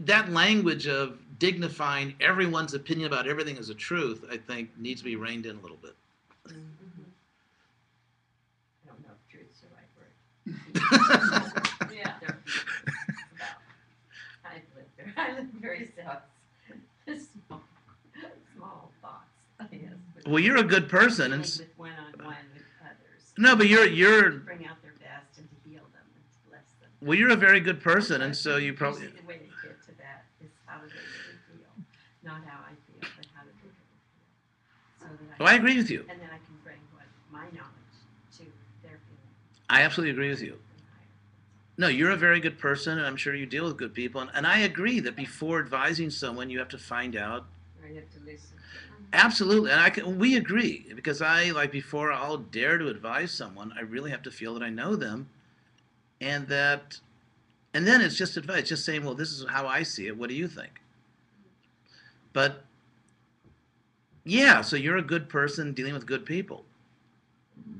that 0.00 0.30
language 0.30 0.86
of 0.86 1.18
dignifying 1.38 2.14
everyone's 2.20 2.72
opinion 2.74 3.06
about 3.06 3.28
everything 3.28 3.58
as 3.58 3.68
a 3.68 3.74
truth, 3.74 4.24
I 4.30 4.36
think, 4.38 4.70
needs 4.78 5.00
to 5.00 5.04
be 5.04 5.16
reined 5.16 5.44
in 5.44 5.56
a 5.56 5.60
little 5.60 5.76
bit. 5.76 5.94
Mm-hmm. 6.48 6.56
I 8.84 8.88
don't 8.88 9.02
know 9.02 9.12
if 9.12 9.28
truth's 9.30 9.60
the 9.60 9.68
right 9.76 9.90
word. 9.98 11.92
yeah. 11.94 12.14
There- 12.20 12.38
I 14.44 14.54
live 14.76 14.86
there, 14.96 15.14
I 15.16 15.32
live 15.36 15.51
very 15.62 15.88
south, 15.96 16.22
small, 17.48 17.62
small 18.56 18.92
thoughts, 19.00 19.72
yes. 19.72 19.92
but 20.14 20.28
well, 20.32 20.40
you're 20.40 20.56
a 20.58 20.62
good 20.64 20.88
person, 20.88 21.32
and 21.32 21.44
dealing 21.44 21.44
s- 21.44 21.58
With 21.60 21.68
one-on-one 21.78 22.36
with 22.54 22.62
others. 22.82 23.32
no, 23.38 23.56
but 23.56 23.68
you're 23.68 23.86
you're 23.86 24.30
Bring 24.30 24.66
out 24.66 24.82
their 24.82 24.92
best 25.00 25.38
and 25.38 25.48
to 25.48 25.68
heal 25.68 25.82
them 25.94 26.06
and 26.14 26.24
to 26.24 26.48
bless 26.50 26.66
them. 26.80 26.90
Well, 27.00 27.18
you're 27.18 27.30
a 27.30 27.36
very 27.36 27.60
good 27.60 27.80
person, 27.82 28.22
and 28.22 28.36
so 28.36 28.56
you 28.56 28.74
probably. 28.74 29.02
Usually 29.02 29.20
the 29.20 29.26
way 29.28 29.34
to 29.38 29.66
get 29.68 29.80
to 29.86 29.92
that 29.98 30.24
is 30.44 30.50
how 30.66 30.78
do 30.80 30.86
they 30.88 31.00
really 31.00 31.38
feel, 31.48 31.70
not 32.24 32.42
how 32.46 32.60
I 32.66 32.74
feel, 32.90 33.00
but 33.16 33.26
how 33.34 33.42
do 33.42 33.50
they 33.62 33.68
really 33.68 33.76
feel. 33.78 35.00
So 35.00 35.06
that 35.28 35.36
Oh, 35.40 35.44
I 35.46 35.54
agree 35.54 35.76
with 35.76 35.90
you. 35.90 36.04
And 36.10 36.20
then 36.20 36.28
I 36.30 36.38
can 36.44 36.56
bring 36.64 36.80
what 36.92 37.06
my 37.30 37.46
knowledge 37.56 37.96
to 38.38 38.44
their 38.82 38.98
feeling. 39.08 39.34
I 39.70 39.82
absolutely 39.82 40.10
agree 40.12 40.30
with 40.30 40.42
you. 40.42 40.58
No, 41.78 41.88
you're 41.88 42.10
a 42.10 42.16
very 42.16 42.38
good 42.38 42.58
person, 42.58 42.98
and 42.98 43.06
I'm 43.06 43.16
sure 43.16 43.34
you 43.34 43.46
deal 43.46 43.64
with 43.64 43.78
good 43.78 43.94
people. 43.94 44.20
And, 44.20 44.30
and 44.34 44.46
I 44.46 44.60
agree 44.60 45.00
that 45.00 45.16
before 45.16 45.58
advising 45.58 46.10
someone, 46.10 46.50
you 46.50 46.58
have 46.58 46.68
to 46.68 46.78
find 46.78 47.16
out. 47.16 47.46
You 47.88 47.96
have 47.96 48.10
to 48.10 48.20
listen. 48.24 48.56
Absolutely, 49.14 49.70
and 49.70 49.80
I 49.80 49.90
can, 49.90 50.18
we 50.18 50.36
agree 50.36 50.86
because 50.94 51.20
I 51.20 51.50
like 51.50 51.70
before 51.70 52.12
I'll 52.12 52.38
dare 52.38 52.78
to 52.78 52.88
advise 52.88 53.30
someone, 53.30 53.72
I 53.76 53.82
really 53.82 54.10
have 54.10 54.22
to 54.22 54.30
feel 54.30 54.54
that 54.54 54.62
I 54.62 54.70
know 54.70 54.96
them, 54.96 55.28
and 56.22 56.48
that, 56.48 56.98
and 57.74 57.86
then 57.86 58.00
it's 58.00 58.16
just 58.16 58.38
advice, 58.38 58.68
just 58.68 58.86
saying, 58.86 59.04
well, 59.04 59.14
this 59.14 59.30
is 59.30 59.44
how 59.50 59.66
I 59.66 59.82
see 59.82 60.06
it. 60.06 60.16
What 60.16 60.30
do 60.30 60.34
you 60.34 60.48
think? 60.48 60.80
But 62.32 62.64
yeah, 64.24 64.62
so 64.62 64.76
you're 64.76 64.96
a 64.96 65.02
good 65.02 65.28
person 65.28 65.74
dealing 65.74 65.92
with 65.92 66.06
good 66.06 66.24
people, 66.24 66.64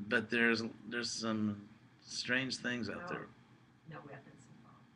but 0.08 0.28
there's 0.28 0.62
there's 0.90 1.10
some 1.10 1.62
strange 2.04 2.56
things 2.56 2.90
out 2.90 3.08
there. 3.08 3.26
No 3.92 4.00
weapons 4.08 4.42
involved. 4.48 4.88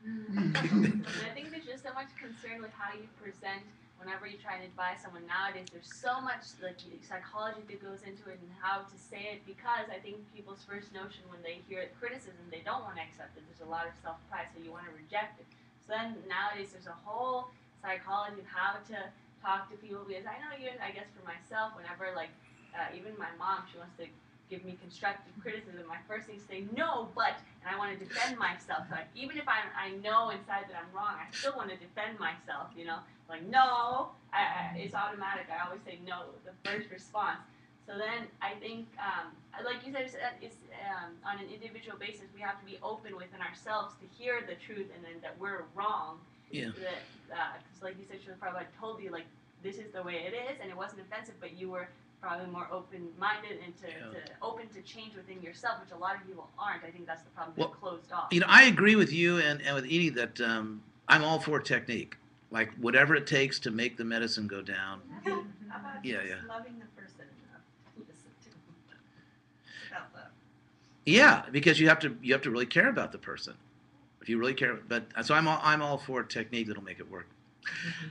And 1.04 1.24
I 1.28 1.32
think 1.36 1.52
there's 1.52 1.68
just 1.68 1.84
so 1.84 1.92
much 1.92 2.08
concern 2.16 2.64
with 2.64 2.72
how 2.72 2.96
you 2.96 3.04
present 3.20 3.60
whenever 4.00 4.24
you 4.24 4.40
try 4.40 4.56
and 4.56 4.64
advise 4.64 5.04
someone 5.04 5.24
nowadays. 5.28 5.68
There's 5.72 5.92
so 5.92 6.20
much 6.20 6.56
like 6.64 6.80
psychology 7.04 7.64
that 7.68 7.80
goes 7.80 8.04
into 8.08 8.28
it 8.32 8.40
and 8.40 8.52
how 8.60 8.84
to 8.88 8.96
say 8.96 9.36
it 9.36 9.44
because 9.44 9.88
I 9.92 10.00
think 10.00 10.20
people's 10.32 10.64
first 10.64 10.92
notion 10.96 11.28
when 11.28 11.40
they 11.44 11.60
hear 11.68 11.84
criticism, 12.00 12.40
they 12.48 12.64
don't 12.64 12.84
want 12.84 12.96
to 12.96 13.04
accept 13.04 13.36
it. 13.36 13.44
There's 13.48 13.64
a 13.64 13.70
lot 13.70 13.84
of 13.84 13.92
self 14.00 14.16
pride, 14.32 14.48
so 14.52 14.64
you 14.64 14.72
want 14.72 14.88
to 14.88 14.94
reject 14.96 15.40
it. 15.40 15.48
So 15.84 15.92
then 15.96 16.16
nowadays 16.28 16.72
there's 16.72 16.88
a 16.88 16.98
whole 17.04 17.52
psychology 17.84 18.40
of 18.40 18.48
how 18.48 18.80
to 18.92 18.98
talk 19.44 19.68
to 19.70 19.76
people 19.76 20.04
because 20.08 20.24
I 20.24 20.40
know 20.40 20.56
even 20.56 20.80
I 20.80 20.90
guess 20.90 21.08
for 21.12 21.24
myself, 21.28 21.76
whenever 21.76 22.12
like 22.16 22.32
uh, 22.72 22.92
even 22.92 23.16
my 23.16 23.32
mom, 23.40 23.64
she 23.68 23.76
wants 23.80 23.96
to 24.00 24.08
give 24.50 24.64
me 24.64 24.76
constructive 24.80 25.32
criticism. 25.42 25.82
My 25.88 25.98
first 26.08 26.26
thing 26.26 26.36
is 26.36 26.42
say 26.48 26.64
no, 26.76 27.08
but 27.14 27.34
and 27.64 27.74
I 27.74 27.78
want 27.78 27.98
to 27.98 27.98
defend 27.98 28.38
myself. 28.38 28.86
Like, 28.90 29.08
even 29.14 29.38
if 29.38 29.48
I 29.48 29.66
I 29.74 29.90
know 30.02 30.30
inside 30.30 30.70
that 30.70 30.76
I'm 30.78 30.90
wrong, 30.94 31.18
I 31.18 31.26
still 31.34 31.54
want 31.56 31.70
to 31.70 31.76
defend 31.76 32.18
myself. 32.18 32.70
You 32.76 32.86
know, 32.86 32.98
like 33.28 33.42
no, 33.46 34.10
I, 34.32 34.74
I, 34.74 34.78
it's 34.78 34.94
automatic. 34.94 35.46
I 35.50 35.66
always 35.66 35.82
say 35.84 35.98
no, 36.06 36.30
the 36.44 36.54
first 36.68 36.90
response. 36.90 37.40
So 37.86 37.94
then 37.94 38.26
I 38.42 38.58
think, 38.58 38.90
um, 38.98 39.30
like 39.62 39.86
you 39.86 39.92
said, 39.92 40.10
it's, 40.10 40.18
uh, 40.18 40.34
it's 40.42 40.58
um, 40.90 41.14
on 41.22 41.38
an 41.38 41.46
individual 41.46 41.96
basis. 41.96 42.26
We 42.34 42.42
have 42.42 42.58
to 42.58 42.66
be 42.66 42.78
open 42.82 43.14
within 43.14 43.38
ourselves 43.38 43.94
to 44.02 44.06
hear 44.10 44.42
the 44.42 44.58
truth, 44.58 44.90
and 44.90 45.04
then 45.06 45.22
that 45.22 45.38
we're 45.38 45.62
wrong. 45.74 46.18
Yeah. 46.50 46.74
That, 46.82 47.62
because 47.62 47.82
like 47.82 47.94
you 47.98 48.04
said, 48.06 48.18
Srila 48.22 48.38
Prabhupada 48.42 48.66
told 48.78 49.02
you 49.02 49.10
like 49.10 49.26
this 49.62 49.78
is 49.78 49.92
the 49.94 50.02
way 50.02 50.26
it 50.26 50.34
is, 50.34 50.58
and 50.60 50.70
it 50.70 50.76
wasn't 50.76 51.02
offensive, 51.02 51.34
but 51.40 51.56
you 51.56 51.70
were 51.70 51.88
probably 52.20 52.46
more 52.46 52.66
open-minded 52.72 53.58
and 53.64 53.76
to, 53.78 53.86
Yeah. 53.88 54.24
to 54.24 54.32
open 54.42 54.68
to 54.68 54.82
change 54.82 55.14
within 55.14 55.42
yourself, 55.42 55.80
which 55.80 55.92
a 55.92 55.96
lot 55.96 56.16
of 56.16 56.26
people 56.26 56.48
aren't. 56.58 56.82
I 56.84 56.90
think 56.90 57.06
that's 57.06 57.22
the 57.22 57.30
problem. 57.30 57.54
Well, 57.56 57.68
They're 57.68 57.76
closed 57.76 58.12
off. 58.12 58.28
You 58.32 58.40
know, 58.40 58.46
I 58.48 58.64
agree 58.64 58.96
with 58.96 59.12
you 59.12 59.38
and, 59.38 59.60
and 59.62 59.74
with 59.74 59.84
Edie 59.84 60.08
that 60.10 60.40
um, 60.40 60.82
I'm 61.08 61.22
all 61.22 61.38
for 61.38 61.60
technique, 61.60 62.16
like 62.50 62.72
whatever 62.74 63.14
it 63.14 63.26
takes 63.26 63.58
to 63.60 63.70
make 63.70 63.96
the 63.96 64.04
medicine 64.04 64.46
go 64.46 64.62
down. 64.62 65.00
How 65.24 65.32
about 65.80 66.04
Yeah, 66.04 66.16
just 66.16 66.28
yeah. 66.28 66.34
loving 66.48 66.78
the 66.78 66.86
person 67.00 67.20
enough 67.20 67.62
to 67.94 68.00
listen 68.00 68.30
to 68.44 68.50
them? 69.90 70.22
Yeah, 71.04 71.44
because 71.52 71.78
you 71.78 71.88
have 71.88 72.00
to 72.00 72.16
you 72.22 72.32
have 72.32 72.42
to 72.42 72.50
really 72.50 72.66
care 72.66 72.88
about 72.88 73.12
the 73.12 73.18
person. 73.18 73.54
If 74.20 74.28
you 74.28 74.38
really 74.38 74.54
care, 74.54 74.74
but 74.88 75.04
so 75.24 75.34
I'm 75.34 75.46
all, 75.46 75.60
I'm 75.62 75.80
all 75.80 75.98
for 75.98 76.24
technique 76.24 76.66
that'll 76.66 76.82
make 76.82 76.98
it 76.98 77.08
work. 77.08 77.28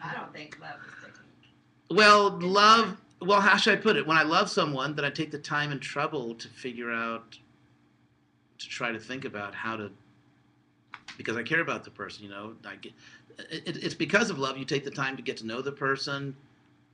I 0.02 0.14
don't 0.14 0.32
think 0.32 0.58
love 0.62 0.78
is 0.88 0.94
technique. 1.04 1.54
Well, 1.90 2.30
love. 2.40 2.98
Well, 3.26 3.42
how 3.42 3.58
should 3.58 3.78
I 3.78 3.82
put 3.82 3.98
it? 3.98 4.06
When 4.06 4.18
I 4.18 4.24
love 4.24 4.50
someone, 4.50 4.96
then 4.96 5.04
I 5.04 5.10
take 5.10 5.32
the 5.32 5.40
time 5.40 5.72
and 5.72 5.82
trouble 5.82 6.36
to 6.36 6.48
figure 6.48 6.92
out, 6.92 7.38
to 8.60 8.70
try 8.70 8.92
to 8.92 9.00
think 9.00 9.26
about 9.26 9.56
how 9.56 9.76
to, 9.76 9.92
because 11.18 11.36
I 11.36 11.44
care 11.44 11.62
about 11.62 11.84
the 11.84 11.92
person. 11.92 12.24
You 12.24 12.30
know, 12.30 12.54
I 12.66 12.76
get. 12.76 12.94
It, 13.50 13.84
it's 13.84 13.96
because 13.96 14.30
of 14.30 14.40
love. 14.40 14.58
You 14.58 14.66
take 14.66 14.86
the 14.86 14.92
time 14.92 15.18
to 15.18 15.24
get 15.24 15.38
to 15.38 15.46
know 15.46 15.62
the 15.62 15.72
person. 15.72 16.36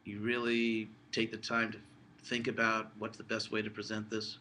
You 0.06 0.20
really 0.20 0.90
take 1.12 1.32
the 1.32 1.38
time 1.38 1.72
to 1.72 1.78
think 2.24 2.48
about 2.48 2.92
what's 2.98 3.18
the 3.18 3.24
best 3.24 3.52
way 3.52 3.62
to 3.62 3.70
present 3.70 4.10
this. 4.10 4.38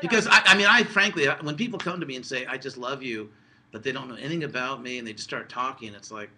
Because 0.00 0.26
um, 0.26 0.32
I, 0.32 0.42
I 0.46 0.56
mean, 0.56 0.66
I 0.66 0.82
frankly, 0.82 1.26
when 1.42 1.56
people 1.56 1.78
come 1.78 2.00
to 2.00 2.06
me 2.06 2.16
and 2.16 2.26
say, 2.26 2.46
"I 2.46 2.56
just 2.56 2.76
love 2.76 3.02
you," 3.02 3.30
but 3.70 3.82
they 3.82 3.92
don't 3.92 4.08
know 4.08 4.16
anything 4.16 4.44
about 4.44 4.82
me, 4.82 4.98
and 4.98 5.06
they 5.06 5.12
just 5.12 5.28
start 5.28 5.48
talking, 5.48 5.94
it's 5.94 6.10
like, 6.10 6.30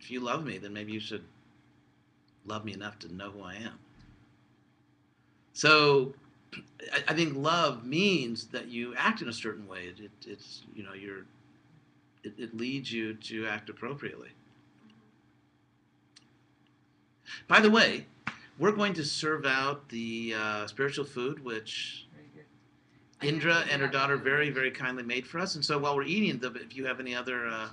if 0.00 0.10
you 0.10 0.20
love 0.20 0.44
me, 0.44 0.58
then 0.58 0.72
maybe 0.72 0.92
you 0.92 1.00
should 1.00 1.24
love 2.46 2.64
me 2.64 2.72
enough 2.72 2.98
to 3.00 3.14
know 3.14 3.30
who 3.30 3.42
I 3.42 3.54
am. 3.54 3.78
So, 5.52 6.14
I, 6.92 7.02
I 7.08 7.14
think 7.14 7.36
love 7.36 7.84
means 7.84 8.46
that 8.48 8.68
you 8.68 8.94
act 8.96 9.22
in 9.22 9.28
a 9.28 9.32
certain 9.32 9.66
way. 9.66 9.84
It, 9.84 10.00
it, 10.04 10.10
it's 10.26 10.62
you 10.74 10.82
know, 10.82 10.94
you're, 10.94 11.26
it, 12.24 12.34
it 12.38 12.56
leads 12.56 12.92
you 12.92 13.14
to 13.14 13.46
act 13.46 13.68
appropriately. 13.68 14.30
By 17.48 17.60
the 17.60 17.70
way, 17.70 18.06
we're 18.58 18.72
going 18.72 18.94
to 18.94 19.04
serve 19.04 19.46
out 19.46 19.88
the 19.88 20.34
uh, 20.36 20.66
spiritual 20.66 21.04
food, 21.04 21.42
which 21.44 22.06
Indra 23.22 23.64
and 23.70 23.80
her 23.80 23.88
daughter 23.88 24.16
very, 24.16 24.50
very 24.50 24.70
kindly 24.70 25.02
made 25.02 25.26
for 25.26 25.38
us. 25.38 25.54
And 25.54 25.64
so 25.64 25.78
while 25.78 25.96
we're 25.96 26.02
eating, 26.02 26.38
the, 26.38 26.52
if 26.54 26.76
you 26.76 26.84
have 26.86 27.00
any 27.00 27.14
other, 27.14 27.46
uh, 27.48 27.68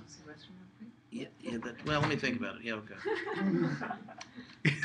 yeah, 1.10 1.26
yeah, 1.40 1.58
that, 1.58 1.84
well, 1.86 2.00
let 2.00 2.08
me 2.08 2.16
think 2.16 2.38
about 2.38 2.56
it. 2.56 2.62
Yeah, 2.62 2.74
okay. 2.74 2.94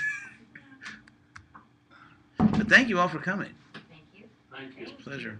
But 2.38 2.69
thank 2.69 2.89
you 2.89 2.99
all 2.99 3.09
for 3.09 3.19
coming. 3.19 3.53
Thank 3.89 4.03
you. 4.13 4.26
Thank 4.51 4.78
you. 4.78 4.84
It's 4.84 4.91
a 4.91 5.03
pleasure. 5.03 5.38